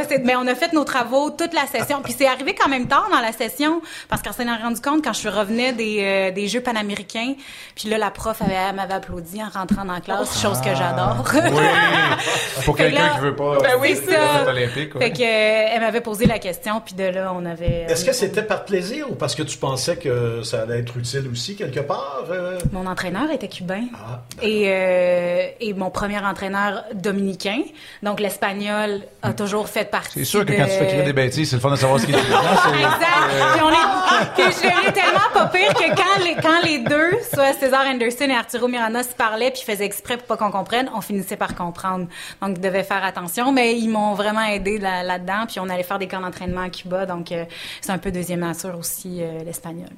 Ben. 0.09 0.15
Mais, 0.17 0.17
c'est- 0.17 0.23
mais 0.23 0.35
on 0.35 0.47
a 0.47 0.55
fait 0.55 0.73
nos 0.73 0.83
travaux 0.83 1.29
toute 1.29 1.53
la 1.53 1.65
session. 1.67 2.01
Puis 2.03 2.13
c'est 2.17 2.27
arrivé 2.27 2.55
quand 2.55 2.69
même 2.69 2.87
tard 2.87 3.07
dans 3.11 3.19
la 3.19 3.31
session, 3.31 3.81
parce 4.09 4.21
qu'on 4.21 4.31
s'en 4.31 4.43
est 4.43 4.61
rendu 4.61 4.81
compte 4.81 5.03
quand 5.03 5.13
je 5.13 5.27
revenais 5.29 5.73
des, 5.73 5.99
euh, 6.03 6.31
des 6.31 6.47
Jeux 6.47 6.61
panaméricains. 6.61 7.33
Puis 7.75 7.89
là, 7.89 7.97
la 7.97 8.11
prof 8.11 8.41
avait- 8.41 8.53
elle 8.53 8.75
m'avait 8.75 8.93
applaudi 8.93 9.41
en 9.41 9.49
rentrant 9.49 9.85
dans 9.85 9.93
la 9.93 10.01
classe, 10.01 10.41
chose 10.41 10.59
que 10.61 10.73
j'adore. 10.75 11.25
Oui. 11.33 11.41
Pour 12.65 12.75
quelqu'un 12.75 13.07
là- 13.07 13.13
qui 13.15 13.19
veut 13.21 13.35
pas. 13.35 13.57
Ben 13.61 13.73
oui, 13.79 13.93
euh, 14.07 14.11
ça. 14.45 14.53
ouais. 14.53 14.67
Fait 14.67 15.11
que, 15.11 15.21
euh, 15.21 15.69
elle 15.73 15.81
m'avait 15.81 16.01
posé 16.01 16.25
la 16.25 16.39
question, 16.39 16.81
puis 16.83 16.93
de 16.95 17.03
là, 17.03 17.31
on 17.35 17.45
avait... 17.45 17.85
Est-ce 17.89 18.05
que 18.05 18.13
c'était 18.13 18.43
par 18.43 18.65
plaisir 18.65 19.09
ou 19.09 19.15
parce 19.15 19.35
que 19.35 19.43
tu 19.43 19.57
pensais 19.57 19.97
que 19.97 20.41
ça 20.43 20.61
allait 20.63 20.79
être 20.79 20.97
utile 20.97 21.27
aussi 21.31 21.55
quelque 21.55 21.79
part? 21.79 22.23
euh? 22.31 22.57
Mon 22.71 22.85
entraîneur 22.85 23.29
était 23.31 23.47
cubain. 23.47 23.83
Ah, 23.95 24.21
Et, 24.41 24.65
euh, 24.67 25.47
et 25.59 25.73
mon 25.73 25.89
premier 25.89 26.19
entraîneur 26.19 26.83
dominicain. 26.93 27.61
Donc, 28.03 28.19
l'espagnol 28.19 29.01
a 29.21 29.33
toujours 29.33 29.67
fait 29.69 29.85
partie 29.89 29.98
C'est 30.09 30.23
sûr 30.25 30.45
que 30.45 30.51
de- 30.51 30.57
quand 30.57 30.65
tu 30.65 30.71
fais 30.71 30.87
crier 30.87 31.03
des 31.03 31.13
bêtises, 31.13 31.49
c'est 31.49 31.55
le 31.55 31.61
fun 31.61 31.71
de 31.71 31.75
savoir 31.75 31.99
ce 31.99 32.05
qui 32.05 32.11
est. 32.11 32.15
Non, 32.15 32.21
c'est- 32.63 32.69
Exact. 32.79 33.53
Puis 33.53 33.61
on 33.63 33.69
est, 33.71 34.49
puis 34.49 34.57
je 34.61 34.85
l'ai 34.87 34.91
tellement 34.93 35.19
pas 35.33 35.45
pire 35.47 35.73
que 35.73 35.95
quand 35.95 36.23
les, 36.23 36.35
quand 36.35 36.61
les 36.63 36.79
deux, 36.79 37.11
soit 37.33 37.53
César 37.53 37.85
Anderson 37.87 38.25
et 38.29 38.35
Arturo 38.35 38.67
Miranda, 38.67 39.03
se 39.03 39.13
parlaient 39.13 39.51
puis 39.51 39.61
faisaient 39.65 39.85
exprès 39.85 40.17
pour 40.17 40.25
pas 40.27 40.37
qu'on 40.37 40.51
comprenne, 40.51 40.89
on 40.95 41.01
finissait 41.01 41.37
par 41.37 41.55
comprendre. 41.55 42.07
Donc, 42.41 42.57
ils 42.57 42.61
devaient 42.61 42.83
faire 42.83 43.03
attention. 43.03 43.51
Mais 43.51 43.77
ils 43.77 43.89
m'ont 43.89 44.13
vraiment 44.13 44.43
aidé 44.43 44.77
là- 44.77 45.03
là-dedans. 45.03 45.45
puis 45.47 45.59
on 45.59 45.69
allait 45.69 45.83
faire 45.83 45.99
des 45.99 46.07
camps 46.07 46.21
d'entraînement 46.21 46.61
à 46.63 46.69
Cuba. 46.69 47.05
Donc, 47.05 47.31
euh, 47.31 47.45
c'est 47.81 47.91
un 47.91 47.97
peu 47.97 48.11
deuxième 48.11 48.39
nature 48.41 48.77
aussi, 48.77 49.21
euh, 49.21 49.43
l'espagnol. 49.45 49.89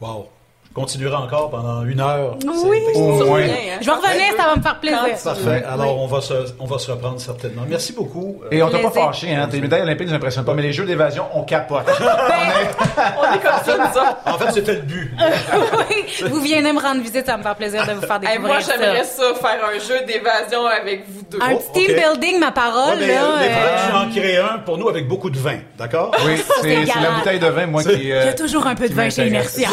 wow. 0.00 0.28
Je 0.76 0.80
continuerai 0.82 1.16
encore 1.16 1.48
pendant 1.48 1.86
une 1.86 2.00
heure. 2.00 2.36
Oui. 2.66 2.82
Au 2.94 3.24
moins. 3.24 3.40
hein. 3.40 3.78
Je 3.80 3.86
vais 3.86 3.92
revenir, 3.92 4.26
ça 4.36 4.44
va 4.46 4.56
me 4.56 4.60
faire 4.62 4.78
plaisir. 4.78 5.00
Parfait. 5.24 5.40
Oui. 5.46 5.72
Alors, 5.72 5.98
on, 6.02 6.06
va 6.06 6.20
se, 6.20 6.34
on 6.60 6.66
va 6.66 6.78
se 6.78 6.90
reprendre 6.90 7.18
certainement. 7.18 7.62
Merci 7.66 7.94
beaucoup. 7.94 8.42
Euh, 8.44 8.48
Et 8.50 8.62
on 8.62 8.68
t'a 8.68 8.80
pas 8.80 8.90
fâché, 8.90 9.34
hein. 9.34 9.48
Tes 9.50 9.58
médailles 9.62 9.80
olympiques 9.82 10.08
nous 10.08 10.14
impressionnent 10.14 10.44
pas, 10.44 10.52
mais 10.52 10.60
les 10.60 10.74
jeux 10.74 10.84
d'évasion, 10.84 11.24
on 11.32 11.44
capote. 11.44 11.86
On 11.98 13.34
est 13.34 13.38
comme 13.38 13.64
ça, 13.64 13.76
nous 13.78 14.00
autres. 14.00 14.16
En 14.26 14.38
fait, 14.38 14.52
c'était 14.52 14.74
le 14.74 14.80
but. 14.82 15.10
oui. 15.90 16.28
Vous 16.28 16.40
venez 16.42 16.72
me 16.72 16.80
rendre 16.80 17.00
visite, 17.00 17.24
ça 17.24 17.32
va 17.32 17.38
me 17.38 17.42
faire 17.42 17.54
plaisir 17.56 17.86
de 17.86 17.92
vous 17.92 18.02
faire 18.02 18.16
Hey, 18.16 18.20
découvrir 18.38 18.40
moi, 18.40 18.58
j'aimerais 18.60 19.04
ça. 19.04 19.22
ça, 19.22 19.34
faire 19.34 19.58
un 19.64 19.78
jeu 19.78 20.04
d'évasion 20.06 20.66
avec 20.66 21.04
vous 21.08 21.22
deux. 21.30 21.38
Un 21.40 21.54
Oh, 21.54 21.62
petit 21.72 21.86
team 21.86 21.96
building, 21.96 22.38
ma 22.40 22.52
parole, 22.52 22.98
Ouais, 22.98 23.06
mais, 23.06 23.14
là. 23.14 23.20
mais 23.38 23.48
faudrait 23.48 23.70
que 23.70 23.76
euh, 23.76 23.88
tu 23.88 23.96
en 23.96 24.10
crées 24.10 24.36
un 24.54 24.58
pour 24.58 24.76
nous 24.78 24.88
avec 24.88 25.08
beaucoup 25.08 25.30
de 25.30 25.38
vin. 25.38 25.56
D'accord? 25.78 26.10
Oui, 26.26 26.36
c'est 26.62 26.84
la 26.84 27.10
bouteille 27.18 27.38
de 27.38 27.46
vin, 27.46 27.66
moi, 27.66 27.82
qui. 27.82 27.92
Il 27.92 28.04
y 28.08 28.12
euh, 28.12 28.28
a 28.30 28.32
toujours 28.34 28.66
un 28.66 28.74
peu 28.74 28.88
de 28.88 28.94
vin 28.94 29.08
chez. 29.08 29.30
Merci. 29.30 29.64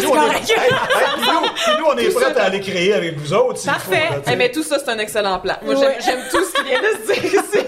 Nous, 0.94 1.06
on 1.06 1.06
est, 1.06 1.06
Hey, 1.06 1.08
hey, 1.08 1.14
puis 1.14 1.34
nous, 1.34 1.54
puis 1.54 1.72
nous, 1.80 1.86
on 1.86 1.98
est 1.98 2.10
prêts 2.34 2.42
à 2.42 2.46
aller 2.46 2.60
créer 2.60 2.94
avec 2.94 3.18
vous 3.18 3.34
autres. 3.34 3.58
s'il 3.60 3.72
Parfait. 3.72 3.96
faut, 4.08 4.14
là, 4.14 4.20
tu 4.20 4.26
sais. 4.26 4.34
Eh, 4.34 4.36
mais 4.36 4.52
tout 4.52 4.64
ça, 4.64 4.80
c'est 4.80 4.90
un 4.90 4.98
excellent 5.00 5.40
plan. 5.40 5.56
Moi, 5.64 5.76
j'aime- 5.76 5.94
j'aime 6.04 6.20
tout 6.32 6.44
ce 6.44 6.54
qui 6.54 6.64
vient 6.70 6.82
de 6.82 6.88
se 7.08 7.14
dire 7.14 7.26
ici. 7.26 7.68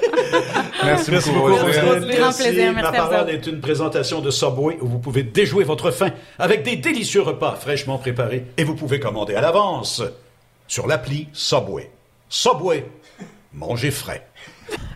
Merci, 0.84 1.12
Merci 1.12 1.32
beaucoup, 1.32 1.50
beaucoup. 1.50 1.66
Grand 1.66 2.34
plaisir, 2.34 2.74
Ma 2.74 2.82
merci 2.82 2.86
à 2.98 3.02
vous 3.04 3.10
parole 3.10 3.20
autres. 3.22 3.30
est 3.30 3.48
une 3.48 3.62
présentation 3.62 4.22
de 4.22 4.32
Subway 4.32 4.78
où 4.82 4.88
vous 4.88 5.00
pouvez 5.00 5.24
déjouer 5.24 5.64
votre 5.64 5.92
faim 5.92 6.10
avec 6.40 6.64
des 6.64 6.76
délicieux 6.76 7.22
repas 7.22 7.56
fraîchement 7.60 7.98
préparés 7.98 8.46
et 8.58 8.64
vous 8.64 8.76
pouvez 8.76 9.00
commander 9.00 9.36
à 9.36 9.42
l'avance 9.42 10.02
sur 10.68 10.88
l'appli 10.88 11.28
Subway. 11.34 11.90
Subway, 12.30 12.86
mangez 13.54 13.92
frais. 13.92 14.26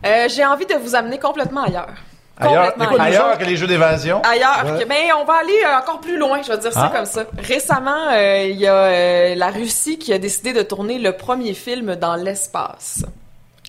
Euh, 0.06 0.28
J'ai 0.30 0.46
envie 0.46 0.66
de 0.66 0.76
vous 0.76 0.96
amener 0.96 1.20
complètement 1.20 1.64
ailleurs. 1.64 1.94
Ailleurs, 2.40 3.38
que 3.38 3.44
les 3.44 3.56
jeux 3.58 3.68
d'évasion. 3.68 4.22
ailleurs. 4.24 4.78
que- 4.80 4.86
Mais 4.88 5.12
on 5.20 5.26
va 5.26 5.34
aller 5.42 5.62
euh, 5.66 5.78
encore 5.78 6.00
plus 6.00 6.18
loin, 6.18 6.42
je 6.42 6.52
vais 6.52 6.58
dire 6.58 6.72
ça 6.74 6.90
Ah. 6.92 6.96
comme 6.96 7.06
ça. 7.06 7.24
Récemment, 7.38 8.08
euh, 8.12 8.48
il 8.50 8.58
y 8.58 8.68
a 8.68 8.74
euh, 8.74 9.36
la 9.36 9.50
Russie 9.50 9.98
qui 10.00 10.14
a 10.14 10.18
décidé 10.18 10.54
de 10.54 10.62
tourner 10.62 11.00
le 11.00 11.14
premier 11.18 11.54
film 11.54 11.96
dans 11.96 12.16
l'espace. 12.16 13.04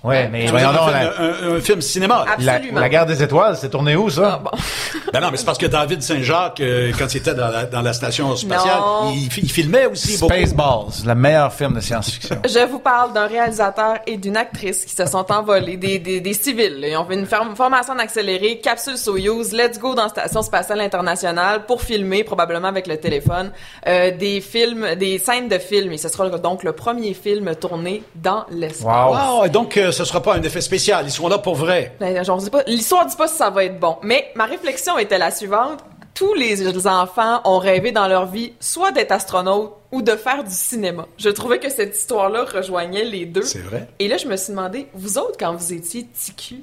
Ouais, 0.03 0.29
mais 0.33 0.47
Tu 0.47 0.51
voyons 0.51 0.71
un, 0.71 0.73
donc, 0.73 0.83
film- 0.89 0.93
la, 0.93 1.21
un- 1.53 1.57
un 1.57 1.61
film 1.61 1.81
cinéma. 1.83 2.25
la, 2.39 2.53
Absolument. 2.55 2.81
la 2.81 2.89
guerre 2.89 3.07
des 3.07 3.23
étoiles, 3.23 3.57
c'est 3.57 3.69
tourné 3.69 3.97
où, 3.97 4.09
ça? 4.09 4.41
Ah, 4.41 4.41
bon. 4.43 4.51
Ben 5.13 5.21
non, 5.21 5.31
mais 5.33 5.37
c'est 5.39 5.45
parce 5.45 5.59
que 5.59 5.67
David 5.67 6.03
Saint-Jacques, 6.03 6.61
euh, 6.61 6.93
quand 6.97 7.13
il 7.13 7.17
était 7.17 7.35
dans 7.35 7.49
la, 7.49 7.65
dans 7.65 7.83
la 7.83 7.93
station 7.93 8.35
spatiale, 8.37 8.79
il, 9.13 9.25
il 9.39 9.51
filmait 9.51 9.87
aussi 9.87 10.17
beaucoup. 10.19 10.33
Spaceballs, 10.33 11.05
le 11.05 11.15
meilleur 11.17 11.53
film 11.53 11.75
de 11.75 11.81
science-fiction. 11.81 12.37
Je 12.49 12.65
vous 12.71 12.79
parle 12.79 13.13
d'un 13.13 13.27
réalisateur 13.27 13.97
et 14.07 14.17
d'une 14.17 14.37
actrice 14.37 14.85
qui 14.85 14.95
se 14.95 15.05
sont 15.07 15.31
envolés, 15.33 15.77
des, 15.77 15.99
des, 15.99 16.21
des 16.21 16.33
civils. 16.33 16.79
Ils 16.89 16.97
ont 16.97 17.05
fait 17.07 17.15
une 17.15 17.27
formation 17.27 17.93
en 17.95 17.99
accéléré, 17.99 18.61
capsule 18.61 18.97
Soyuz, 18.97 19.53
let's 19.53 19.81
go 19.81 19.95
dans 19.97 20.09
Station 20.09 20.43
spatiale 20.43 20.81
internationale 20.81 21.65
pour 21.67 21.83
filmer, 21.83 22.23
probablement 22.23 22.69
avec 22.69 22.87
le 22.87 22.97
téléphone, 22.99 23.51
euh, 23.89 24.13
des 24.17 24.41
films, 24.41 24.95
des 24.95 25.19
scènes 25.19 25.49
de 25.49 25.59
films. 25.59 25.91
Et 25.93 25.99
ce 25.99 26.09
sera 26.09 26.29
donc 26.39 26.63
le 26.63 26.73
premier 26.73 27.15
film 27.15 27.53
tourné 27.57 28.05
dans 28.15 28.45
l'espace. 28.53 28.85
Wow. 28.85 29.39
Wow, 29.41 29.45
et 29.45 29.49
donc 29.49 29.77
euh, 29.77 29.90
ce 29.93 30.05
sera 30.05 30.23
pas 30.23 30.35
un 30.35 30.43
effet 30.43 30.61
spécial, 30.61 31.05
ils 31.07 31.11
seront 31.11 31.29
là 31.29 31.39
pour 31.39 31.55
vrai. 31.55 31.95
Ben, 32.01 32.23
l'histoire 32.67 33.07
dit 33.07 33.17
pas 33.17 33.29
si 33.29 33.37
ça 33.37 33.51
va 33.51 33.65
être 33.65 33.79
bon. 33.79 33.97
Mais 34.03 34.31
ma 34.35 34.47
réflexion 34.47 34.99
était 34.99 35.19
la 35.19 35.31
suivante. 35.31 35.81
Tous 36.15 36.35
les 36.35 36.87
enfants 36.87 37.41
ont 37.45 37.59
rêvé 37.59 37.93
dans 37.93 38.09
leur 38.09 38.27
vie 38.27 38.53
soit 38.61 38.93
d'être 38.93 39.13
astronaute 39.13 39.73
ou 39.93 40.03
de 40.03 40.13
faire 40.13 40.45
du 40.45 40.55
cinéma. 40.55 41.07
Je 41.17 41.31
trouvais 41.31 41.59
que 41.59 41.71
cette 41.71 41.97
histoire-là 41.97 42.45
rejoignait 42.45 43.05
les 43.05 43.27
deux. 43.27 43.43
C'est 43.43 43.61
vrai. 43.61 43.89
Et 43.99 44.09
là, 44.09 44.17
je 44.17 44.27
me 44.27 44.37
suis 44.37 44.51
demandé, 44.51 44.87
vous 44.93 45.19
autres, 45.19 45.37
quand 45.39 45.55
vous 45.55 45.73
étiez 45.73 46.03
là, 46.03 46.57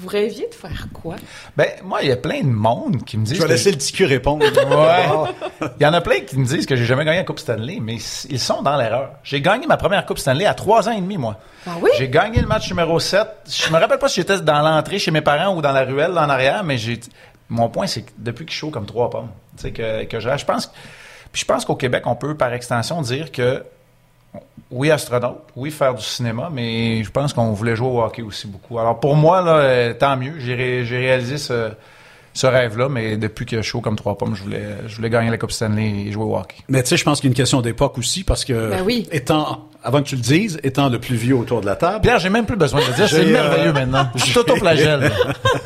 vous 0.00 0.08
rêviez 0.08 0.48
de 0.48 0.54
faire 0.54 0.86
quoi? 0.92 1.16
Ben, 1.56 1.68
moi, 1.84 2.00
il 2.02 2.08
y 2.08 2.12
a 2.12 2.16
plein 2.16 2.40
de 2.42 2.46
monde 2.48 3.04
qui 3.04 3.18
me 3.18 3.24
disent. 3.24 3.36
Je 3.36 3.40
vais 3.42 3.46
que- 3.48 3.52
laisser 3.52 3.70
le 3.70 3.76
petit 3.76 3.92
cul 3.92 4.04
répondre. 4.06 4.44
Ouais. 4.70 5.68
Il 5.78 5.82
y 5.82 5.86
en 5.86 5.92
a 5.92 6.00
plein 6.00 6.20
qui 6.20 6.38
me 6.38 6.44
disent 6.46 6.66
que 6.66 6.76
j'ai 6.76 6.84
jamais 6.86 7.04
gagné 7.04 7.18
la 7.18 7.24
Coupe 7.24 7.38
Stanley, 7.38 7.78
mais 7.80 7.96
ils 8.28 8.40
sont 8.40 8.62
dans 8.62 8.76
l'erreur. 8.76 9.10
J'ai 9.22 9.40
gagné 9.40 9.66
ma 9.66 9.76
première 9.76 10.04
Coupe 10.06 10.18
Stanley 10.18 10.46
à 10.46 10.54
trois 10.54 10.88
ans 10.88 10.92
et 10.92 11.00
demi, 11.00 11.18
moi. 11.18 11.36
Ah 11.66 11.72
oui? 11.80 11.90
J'ai 11.98 12.08
gagné 12.08 12.40
le 12.40 12.46
match 12.46 12.68
numéro 12.70 12.98
7. 12.98 13.26
Je 13.48 13.70
me 13.72 13.78
rappelle 13.78 13.98
pas 13.98 14.08
si 14.08 14.16
j'étais 14.20 14.40
dans 14.40 14.60
l'entrée 14.62 14.98
chez 14.98 15.10
mes 15.10 15.20
parents 15.20 15.54
ou 15.54 15.60
dans 15.62 15.72
la 15.72 15.84
ruelle 15.84 16.12
en 16.12 16.28
arrière, 16.28 16.64
mais 16.64 16.78
j'ai. 16.78 16.98
Mon 17.48 17.68
point, 17.68 17.86
c'est 17.86 18.02
que 18.02 18.10
depuis 18.16 18.44
que 18.46 18.50
je 18.52 18.56
suis 18.56 18.66
chaud 18.66 18.70
comme 18.70 18.86
trois 18.86 19.10
pommes, 19.10 19.30
tu 19.56 19.62
sais, 19.64 19.72
que, 19.72 20.04
que 20.04 20.20
je, 20.20 20.28
je 20.36 20.44
pense, 20.44 20.70
puis 21.32 21.40
je 21.40 21.44
pense 21.44 21.64
qu'au 21.64 21.74
Québec, 21.74 22.04
on 22.06 22.14
peut 22.14 22.36
par 22.36 22.52
extension 22.52 23.02
dire 23.02 23.32
que 23.32 23.64
oui, 24.70 24.90
astronaute, 24.90 25.38
oui, 25.56 25.70
faire 25.70 25.94
du 25.94 26.02
cinéma, 26.04 26.48
mais 26.52 27.02
je 27.02 27.10
pense 27.10 27.32
qu'on 27.32 27.52
voulait 27.52 27.74
jouer 27.74 27.88
au 27.88 28.02
hockey 28.02 28.22
aussi 28.22 28.46
beaucoup. 28.46 28.78
Alors 28.78 29.00
pour 29.00 29.16
moi, 29.16 29.42
là, 29.42 29.56
euh, 29.56 29.94
tant 29.94 30.16
mieux. 30.16 30.34
J'ai 30.38 30.54
ré- 30.54 30.84
j'ai 30.84 30.98
réalisé 30.98 31.38
ce, 31.38 31.70
ce 32.32 32.46
rêve-là, 32.46 32.88
mais 32.88 33.16
depuis 33.16 33.44
que 33.46 33.56
je 33.56 33.62
suis 33.62 33.70
chaud 33.72 33.80
comme 33.80 33.96
trois 33.96 34.16
pommes, 34.16 34.34
je 34.36 34.42
voulais, 34.42 34.62
je 34.86 34.96
voulais 34.96 35.10
gagner 35.10 35.30
la 35.30 35.38
Coupe 35.38 35.52
Stanley 35.52 36.06
et 36.06 36.12
jouer 36.12 36.24
au 36.24 36.36
hockey. 36.36 36.56
Mais 36.68 36.82
tu 36.82 36.90
sais, 36.90 36.96
je 36.96 37.04
pense 37.04 37.20
qu'il 37.20 37.28
y 37.28 37.30
a 37.30 37.32
une 37.32 37.36
question 37.36 37.60
d'époque 37.60 37.98
aussi, 37.98 38.24
parce 38.24 38.44
que, 38.44 38.70
Ben 38.70 38.82
oui. 38.84 39.08
étant, 39.10 39.68
avant 39.82 40.02
que 40.02 40.08
tu 40.08 40.16
le 40.16 40.20
dises, 40.22 40.60
étant 40.62 40.88
le 40.88 40.98
plus 40.98 41.16
vieux 41.16 41.34
autour 41.34 41.60
de 41.60 41.66
la 41.66 41.76
table, 41.76 42.02
Pierre, 42.02 42.18
j'ai 42.18 42.30
même 42.30 42.46
plus 42.46 42.56
besoin 42.56 42.80
de 42.80 42.86
le 42.86 42.92
dire, 42.94 43.08
c'est 43.08 43.26
euh, 43.26 43.32
merveilleux 43.32 43.72
maintenant. 43.72 44.08
Je 44.14 44.32
t'auto-flagelle. 44.32 45.10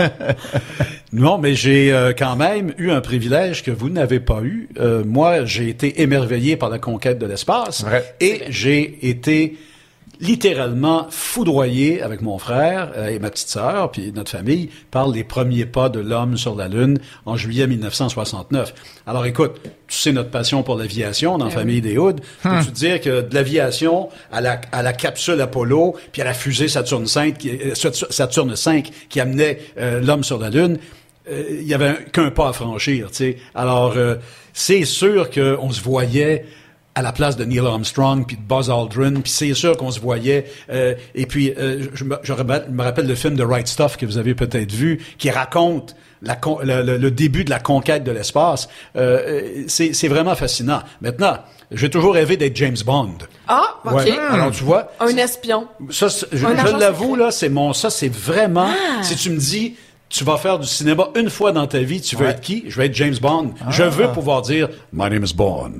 Non, 1.13 1.37
mais 1.37 1.55
j'ai 1.55 1.91
euh, 1.91 2.13
quand 2.17 2.37
même 2.37 2.73
eu 2.77 2.89
un 2.89 3.01
privilège 3.01 3.63
que 3.63 3.71
vous 3.71 3.89
n'avez 3.89 4.21
pas 4.21 4.39
eu. 4.43 4.69
Euh, 4.79 5.03
moi, 5.05 5.43
j'ai 5.43 5.67
été 5.67 6.01
émerveillé 6.01 6.55
par 6.55 6.69
la 6.69 6.79
conquête 6.79 7.19
de 7.19 7.25
l'espace 7.25 7.85
et 8.21 8.43
j'ai 8.47 9.09
été 9.09 9.57
littéralement 10.21 11.07
foudroyé 11.09 12.01
avec 12.01 12.21
mon 12.21 12.37
frère 12.37 12.91
euh, 12.95 13.09
et 13.09 13.19
ma 13.19 13.29
petite 13.29 13.49
sœur, 13.49 13.91
puis 13.91 14.11
notre 14.13 14.31
famille, 14.31 14.69
par 14.91 15.09
les 15.09 15.23
premiers 15.23 15.65
pas 15.65 15.89
de 15.89 15.99
l'homme 15.99 16.37
sur 16.37 16.55
la 16.55 16.67
Lune 16.67 16.99
en 17.25 17.35
juillet 17.35 17.67
1969. 17.67 18.73
Alors 19.07 19.25
écoute, 19.25 19.53
tu 19.87 19.97
sais 19.97 20.11
notre 20.13 20.29
passion 20.29 20.63
pour 20.63 20.77
l'aviation 20.77 21.37
dans 21.37 21.45
la 21.45 21.51
famille 21.51 21.81
des 21.81 21.97
Hoods. 21.97 22.17
Peux-tu 22.43 22.67
te 22.67 22.71
dire 22.75 23.01
que 23.01 23.21
de 23.21 23.33
l'aviation 23.35 24.09
à 24.31 24.41
la, 24.41 24.61
à 24.71 24.83
la 24.83 24.93
capsule 24.93 25.41
Apollo, 25.41 25.95
puis 26.11 26.21
à 26.21 26.25
la 26.25 26.33
fusée 26.33 26.67
Saturne 26.67 27.05
V 27.05 27.33
qui, 27.33 27.49
euh, 27.49 27.73
Saturne 28.09 28.55
5 28.55 28.89
qui 29.09 29.19
amenait 29.19 29.59
euh, 29.79 29.99
l'homme 30.01 30.23
sur 30.23 30.37
la 30.37 30.49
Lune, 30.49 30.77
euh, 31.29 31.43
il 31.49 31.67
y 31.67 31.73
avait 31.73 31.87
un- 31.87 31.93
qu'un 32.11 32.31
pas 32.31 32.49
à 32.49 32.53
franchir, 32.53 33.09
tu 33.09 33.17
sais. 33.17 33.37
Alors, 33.55 33.93
euh, 33.95 34.15
c'est 34.53 34.85
sûr 34.85 35.29
qu'on 35.29 35.71
se 35.71 35.81
voyait 35.81 36.45
à 36.95 37.01
la 37.01 37.11
place 37.13 37.37
de 37.37 37.45
Neil 37.45 37.59
Armstrong 37.59 38.25
puis 38.27 38.35
de 38.37 38.41
Buzz 38.41 38.69
Aldrin, 38.69 39.21
puis 39.21 39.31
c'est 39.31 39.53
sûr 39.53 39.77
qu'on 39.77 39.91
se 39.91 39.99
voyait. 39.99 40.45
euh, 40.69 40.93
et 41.15 41.25
puis, 41.25 41.53
euh, 41.57 41.87
je, 41.93 42.03
me, 42.03 42.17
je 42.23 42.33
me- 42.33 42.67
me 42.69 42.83
rappelle 42.83 43.07
le 43.07 43.15
film 43.15 43.35
de 43.35 43.43
Right 43.43 43.67
Stuff 43.67 43.95
que 43.97 44.05
vous 44.05 44.17
avez 44.17 44.35
peut-être 44.35 44.71
vu, 44.73 44.99
qui 45.17 45.29
raconte 45.31 45.95
la 46.21 46.35
con- 46.35 46.59
le, 46.61 46.83
le- 46.83 46.97
le 46.97 47.11
début 47.11 47.43
de 47.45 47.49
la 47.49 47.59
conquête 47.59 48.03
de 48.03 48.11
l'espace. 48.11 48.67
Euh, 48.95 49.19
euh, 49.25 49.63
c'est 49.67 50.07
vraiment 50.09 50.35
fascinant. 50.35 50.81
Maintenant, 51.01 51.37
j'ai 51.71 51.89
toujours 51.89 52.13
rêvé 52.13 52.35
d'être 52.37 52.55
James 52.57 52.75
Bond. 52.85 53.13
Ah, 53.47 53.79
OK. 53.85 53.93
Ouais. 53.93 54.11
Alors, 54.29 54.51
tu 54.51 54.63
vois, 54.65 54.91
Un 54.99 55.15
espion. 55.17 55.67
ça, 55.89 56.07
je, 56.31 56.45
l'avoue, 56.77 57.15
là, 57.15 57.31
c'est 57.31 57.49
mon, 57.49 57.71
ça, 57.73 57.89
c'est 57.89 58.13
vraiment, 58.13 58.69
Ah. 58.69 59.01
si 59.03 59.15
tu 59.15 59.29
me 59.29 59.37
dis, 59.37 59.75
tu 60.09 60.25
vas 60.25 60.35
faire 60.37 60.59
du 60.59 60.67
cinéma 60.67 61.07
une 61.15 61.29
fois 61.29 61.53
dans 61.53 61.65
ta 61.67 61.79
vie, 61.79 62.01
tu 62.01 62.17
veux 62.17 62.25
Ouais. 62.25 62.31
être 62.31 62.41
qui? 62.41 62.65
Je 62.67 62.75
vais 62.75 62.87
être 62.87 62.95
James 62.95 63.15
Bond. 63.21 63.53
Je 63.69 63.83
veux 63.83 64.09
pouvoir 64.11 64.41
dire, 64.41 64.67
My 64.91 65.09
name 65.09 65.23
is 65.23 65.33
Bond. 65.33 65.79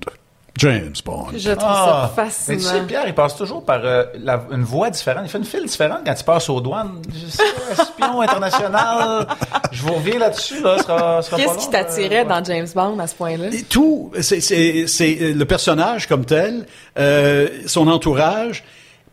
James 0.58 0.94
Bond. 1.06 1.28
Je 1.36 1.52
trouve 1.52 1.64
Ah, 1.70 2.12
ça 2.16 2.24
mais 2.24 2.24
fascinant. 2.30 2.58
tu 2.58 2.64
sais, 2.66 2.82
Pierre, 2.86 3.04
il 3.08 3.16
passe 3.16 3.36
toujours 3.36 3.64
par 3.64 3.80
euh, 3.84 4.04
la- 4.22 4.44
une 4.52 4.64
voie 4.64 4.90
différente. 4.90 5.24
Il 5.26 5.30
fait 5.30 5.38
une 5.40 5.46
file 5.46 5.66
différente 5.66 6.02
quand 6.06 6.14
il 6.20 6.24
passe 6.24 6.50
aux 6.50 6.60
douanes. 6.62 7.02
Je 7.10 7.30
sais, 7.32 7.44
espion 7.72 8.22
international. 8.22 9.28
Je 9.72 9.82
vous 9.82 9.94
reviens 9.94 10.20
là-dessus, 10.20 10.62
là. 10.62 10.78
Sera, 10.80 11.22
sera 11.22 11.38
Qu'est-ce 11.38 11.58
qui 11.58 11.70
t'attirait 11.70 12.26
euh, 12.26 12.30
dans 12.30 12.44
James 12.44 12.68
Bond 12.76 13.00
à 13.00 13.08
ce 13.08 13.16
point-là? 13.16 13.48
Et 13.54 13.64
tout, 13.64 14.12
c'est, 14.22 14.42
c'est, 14.42 14.86
c'est 14.88 15.18
euh, 15.22 15.34
le 15.34 15.46
personnage 15.46 16.08
comme 16.08 16.26
tel, 16.26 16.66
euh, 17.00 17.48
son 17.66 17.88
entourage. 17.88 18.64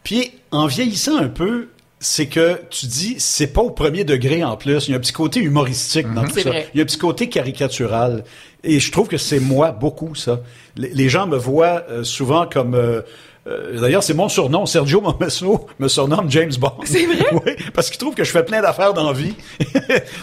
Puis, 0.03 0.33
en 0.51 0.67
vieillissant 0.67 1.17
un 1.19 1.29
peu, 1.29 1.69
c'est 2.01 2.27
que 2.27 2.61
tu 2.71 2.87
dis, 2.87 3.17
c'est 3.19 3.49
pas 3.49 3.61
au 3.63 3.71
premier 3.71 4.05
degré 4.05 4.45
en 4.45 4.57
plus. 4.57 4.87
Il 4.89 4.91
y 4.91 4.95
a 4.95 4.97
un 4.97 5.01
petit 5.01 5.13
côté 5.13 5.41
humoristique 5.41 6.13
dans 6.15 6.23
tout 6.25 6.31
C'est 6.35 6.43
ça. 6.43 6.49
vrai. 6.51 6.69
Il 6.75 6.79
y 6.79 6.81
a 6.81 6.83
un 6.83 6.87
petit 6.87 6.99
côté 6.99 7.29
caricatural. 7.29 8.25
Et 8.65 8.81
je 8.81 8.91
trouve 8.91 9.09
que 9.09 9.19
c'est 9.19 9.41
moi 9.41 9.71
beaucoup, 9.71 10.15
ça. 10.15 10.41
Les, 10.77 11.09
gens 11.09 11.27
me 11.27 11.37
voient 11.37 11.85
euh, 11.91 12.05
souvent 12.05 12.47
comme... 12.47 12.75
euh, 12.75 13.03
euh, 13.49 13.81
D'ailleurs, 13.81 14.03
c'est 14.03 14.15
mon 14.15 14.29
surnom. 14.29 14.67
Sergio 14.67 15.01
Momesso 15.01 15.67
me 15.79 15.89
surnomme 15.89 16.31
James 16.31 16.53
Bond. 16.59 16.73
C'est 16.85 17.07
vrai? 17.07 17.27
oui, 17.47 17.53
parce 17.75 17.89
qu'il 17.91 17.99
trouve 17.99 18.15
que 18.15 18.25
je 18.25 18.31
fais 18.31 18.43
plein 18.45 18.61
d'affaires 18.61 18.93
dans 18.93 19.05
la 19.07 19.13
vie. 19.13 19.35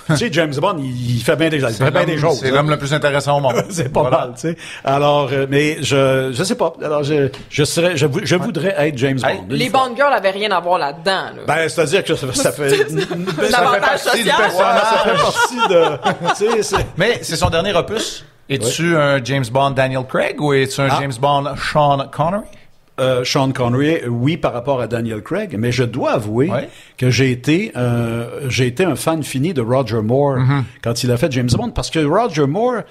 tu 0.08 0.18
sais, 0.18 0.30
James 0.32 0.54
Bond, 0.56 0.76
il, 0.80 1.16
il 1.18 1.22
fait 1.22 1.36
bien 1.36 1.50
des, 1.50 1.58
il 1.58 1.62
fait 1.66 1.72
C'est 1.74 1.92
bien 1.92 2.04
des 2.06 2.18
choses. 2.18 2.40
c'est 2.40 2.50
hein. 2.50 2.54
l'homme 2.56 2.70
le 2.70 2.78
plus 2.78 2.94
intéressant 2.94 3.38
au 3.38 3.42
monde. 3.42 3.56
C'est 3.70 3.92
pas 3.92 4.02
Voilà. 4.02 4.18
mal, 4.20 4.34
tu 4.36 4.42
sais. 4.42 4.58
Alors, 4.84 5.30
euh, 5.32 5.48
mais 5.50 5.78
je, 5.82 6.32
je 6.34 6.44
sais 6.44 6.56
pas. 6.56 6.74
Alors, 6.84 7.04
je, 7.04 7.30
je 7.50 7.64
serais, 7.64 7.98
je, 7.98 8.06
vou- 8.06 8.22
je 8.24 8.36
voudrais 8.36 8.76
être 8.78 8.98
James 8.98 9.20
Bond. 9.20 9.46
Les 9.50 9.70
fois. 9.70 9.88
Bond 9.90 9.96
girls 9.96 10.14
avaient 10.14 10.32
rien 10.32 10.52
à 10.52 10.60
voir 10.60 10.78
là-dedans. 10.78 11.12
Là. 11.36 11.42
Ben, 11.48 11.68
c'est-à-dire 11.70 12.04
que 12.04 12.16
ça, 12.16 12.32
ça 12.34 12.52
fait, 12.52 12.70
L'avantage 13.50 14.00
social. 14.00 14.36
ça 14.52 15.04
fait 15.04 15.18
partie 15.18 15.68
de, 15.70 16.62
c'est- 16.62 16.86
Mais 16.98 17.20
c'est 17.22 17.36
son 17.36 17.50
dernier 17.50 17.74
opus. 17.74 18.26
Es-tu 18.48 18.96
un 18.96 19.24
James 19.24 19.46
Bond 19.52 19.72
Daniel 19.72 20.04
Craig 20.08 20.40
ou 20.40 20.54
es-tu 20.54 20.80
un 20.82 20.88
Ah. 20.92 20.98
James 21.02 21.14
Bond 21.20 21.56
Sean 21.58 22.06
Connery? 22.12 22.44
Euh, 23.00 23.24
Sean 23.26 23.52
Connery, 23.52 24.08
oui, 24.08 24.38
par 24.38 24.54
rapport 24.54 24.80
à 24.82 24.88
Daniel 24.88 25.22
Craig, 25.22 25.56
mais 25.58 25.72
je 25.72 25.84
dois 25.84 26.14
avouer 26.14 26.50
Ouais. 26.50 26.70
que 26.98 27.10
j'ai 27.10 27.32
été, 27.32 27.72
euh, 27.76 28.48
j'ai 28.50 28.68
été 28.68 28.86
un 28.86 28.96
fan 28.96 29.24
fini 29.24 29.54
de 29.54 29.62
Roger 29.62 30.02
Moore 30.02 30.38
quand 30.84 31.04
il 31.04 31.12
a 31.12 31.18
fait 31.18 31.32
James 31.32 31.50
Bond, 31.52 31.72
parce 31.72 31.90
que 31.90 32.00
Roger 32.00 32.48
Moore, 32.48 32.82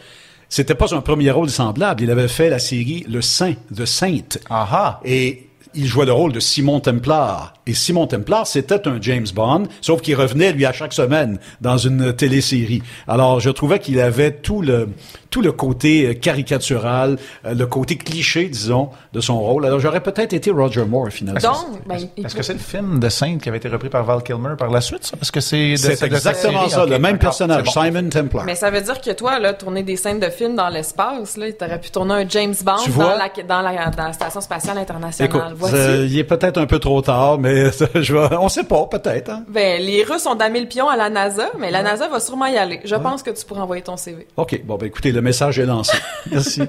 c'était 0.49 0.75
pas 0.75 0.89
son 0.89 1.01
premier 1.01 1.31
rôle 1.31 1.49
semblable. 1.51 2.03
Il 2.03 2.11
avait 2.11 2.29
fait 2.29 2.51
la 2.51 2.59
série 2.59 3.05
Le 3.09 3.23
Saint, 3.23 3.55
The 3.75 3.87
Saint. 3.87 4.39
Aha. 4.51 5.01
Et 5.05 5.47
il 5.77 5.87
jouait 5.87 6.07
le 6.07 6.13
rôle 6.13 6.33
de 6.33 6.39
Simon 6.39 6.79
Templar. 6.79 7.55
Et 7.67 7.75
Simon 7.75 8.07
Templar, 8.07 8.47
c'était 8.47 8.87
un 8.87 8.99
James 9.01 9.27
Bond, 9.35 9.65
sauf 9.81 10.03
qu'il 10.03 10.15
revenait, 10.15 10.53
lui, 10.53 10.65
à 10.67 10.73
chaque 10.73 10.93
semaine 10.93 11.41
dans 11.61 11.79
une 11.79 12.13
télésérie. 12.13 12.83
Alors, 13.09 13.41
je 13.41 13.51
trouvais 13.51 13.81
qu'il 13.81 13.99
avait 13.99 14.31
tout 14.31 14.63
le, 14.63 14.89
tout 15.35 15.43
le 15.43 15.51
côté 15.51 16.07
euh, 16.07 16.15
caricatural, 16.15 17.19
euh, 17.45 17.55
le 17.55 17.67
côté 17.67 17.97
cliché, 17.97 18.45
disons, 18.49 18.91
de 19.13 19.21
son 19.21 19.41
rôle. 19.41 19.67
Alors, 19.67 19.81
j'aurais 19.81 20.01
peut-être 20.01 20.33
été 20.33 20.53
Roger 20.53 20.85
Moore, 20.85 21.09
finalement. 21.11 21.41
Donc, 21.41 21.85
ben, 21.87 21.99
Est-ce 22.25 22.37
que 22.37 22.43
c'est 22.45 22.53
le 22.53 22.59
film 22.61 23.01
de 23.01 23.09
Sainte 23.09 23.43
qui 23.43 23.49
avait 23.49 23.59
été 23.59 23.69
repris 23.69 23.89
par 23.89 24.05
Val 24.05 24.23
Kilmer 24.23 24.55
par 24.57 24.71
la 24.71 24.81
suite? 24.81 25.05
ça? 25.05 25.17
Est-ce 25.21 25.33
que 25.33 25.41
c'est 25.41 25.73
de- 25.73 25.77
C'est 25.77 26.03
exactement 26.05 26.69
ça, 26.69 26.87
le 26.87 26.99
même 27.01 27.19
personnage, 27.19 27.65
bon. 27.65 27.71
Simon 27.83 28.09
Templar. 28.11 28.45
Mais 28.45 28.55
ça 28.55 28.71
veut 28.71 28.81
dire 28.81 29.01
que 29.01 29.11
toi, 29.11 29.41
là, 29.41 29.55
tourner 29.55 29.83
des 29.83 29.97
scènes 29.97 30.21
de 30.21 30.29
films 30.31 30.55
dans 30.55 30.69
l'espace, 30.69 31.37
là, 31.37 31.53
t'aurais 31.53 31.81
pu 31.81 31.91
tourner 31.91 32.15
un 32.15 32.29
James 32.29 32.55
Bond 32.65 32.73
dans 32.87 32.91
vois? 32.93 33.17
la, 33.17 33.43
dans, 33.43 33.61
la, 33.61 33.91
dans 33.91 34.05
la 34.05 34.13
Station 34.13 34.41
Spatiale 34.41 34.79
Internationale. 34.79 35.29
Écoute, 35.35 35.43
Voici. 35.57 35.75
euh, 35.75 36.07
il 36.09 36.17
est 36.17 36.25
peut-être 36.25 36.59
un 36.59 36.67
peu 36.67 36.79
trop 36.79 37.03
tard, 37.03 37.39
mais 37.39 37.71
je 37.97 38.15
vais, 38.15 38.37
on 38.37 38.49
sait 38.49 38.63
pas, 38.65 38.87
peut-être. 38.87 39.31
Hein? 39.31 39.43
Ben, 39.49 39.83
les 39.83 40.05
Russes 40.05 40.27
ont 40.27 40.37
damé 40.37 40.61
le 40.61 40.69
pion 40.69 40.89
à 40.89 40.97
la 40.97 41.11
NASA, 41.11 41.51
mais 41.59 41.73
la 41.73 41.83
NASA 41.83 42.07
va 42.09 42.21
sûrement 42.21 42.47
y 42.47 42.57
aller. 42.57 42.81
Je 42.85 42.95
pense 42.95 43.23
que 43.25 43.31
tu 43.31 43.45
pourras 43.45 43.63
envoyer 43.63 43.83
ton 43.83 43.97
CV. 43.97 44.27
OK, 44.37 44.61
bon, 44.65 44.77
ben 44.77 44.87
écoutez, 44.87 45.11
le 45.11 45.23
message 45.25 45.59
est 45.59 45.67
lancé. 45.67 45.97
Merci. 46.31 46.63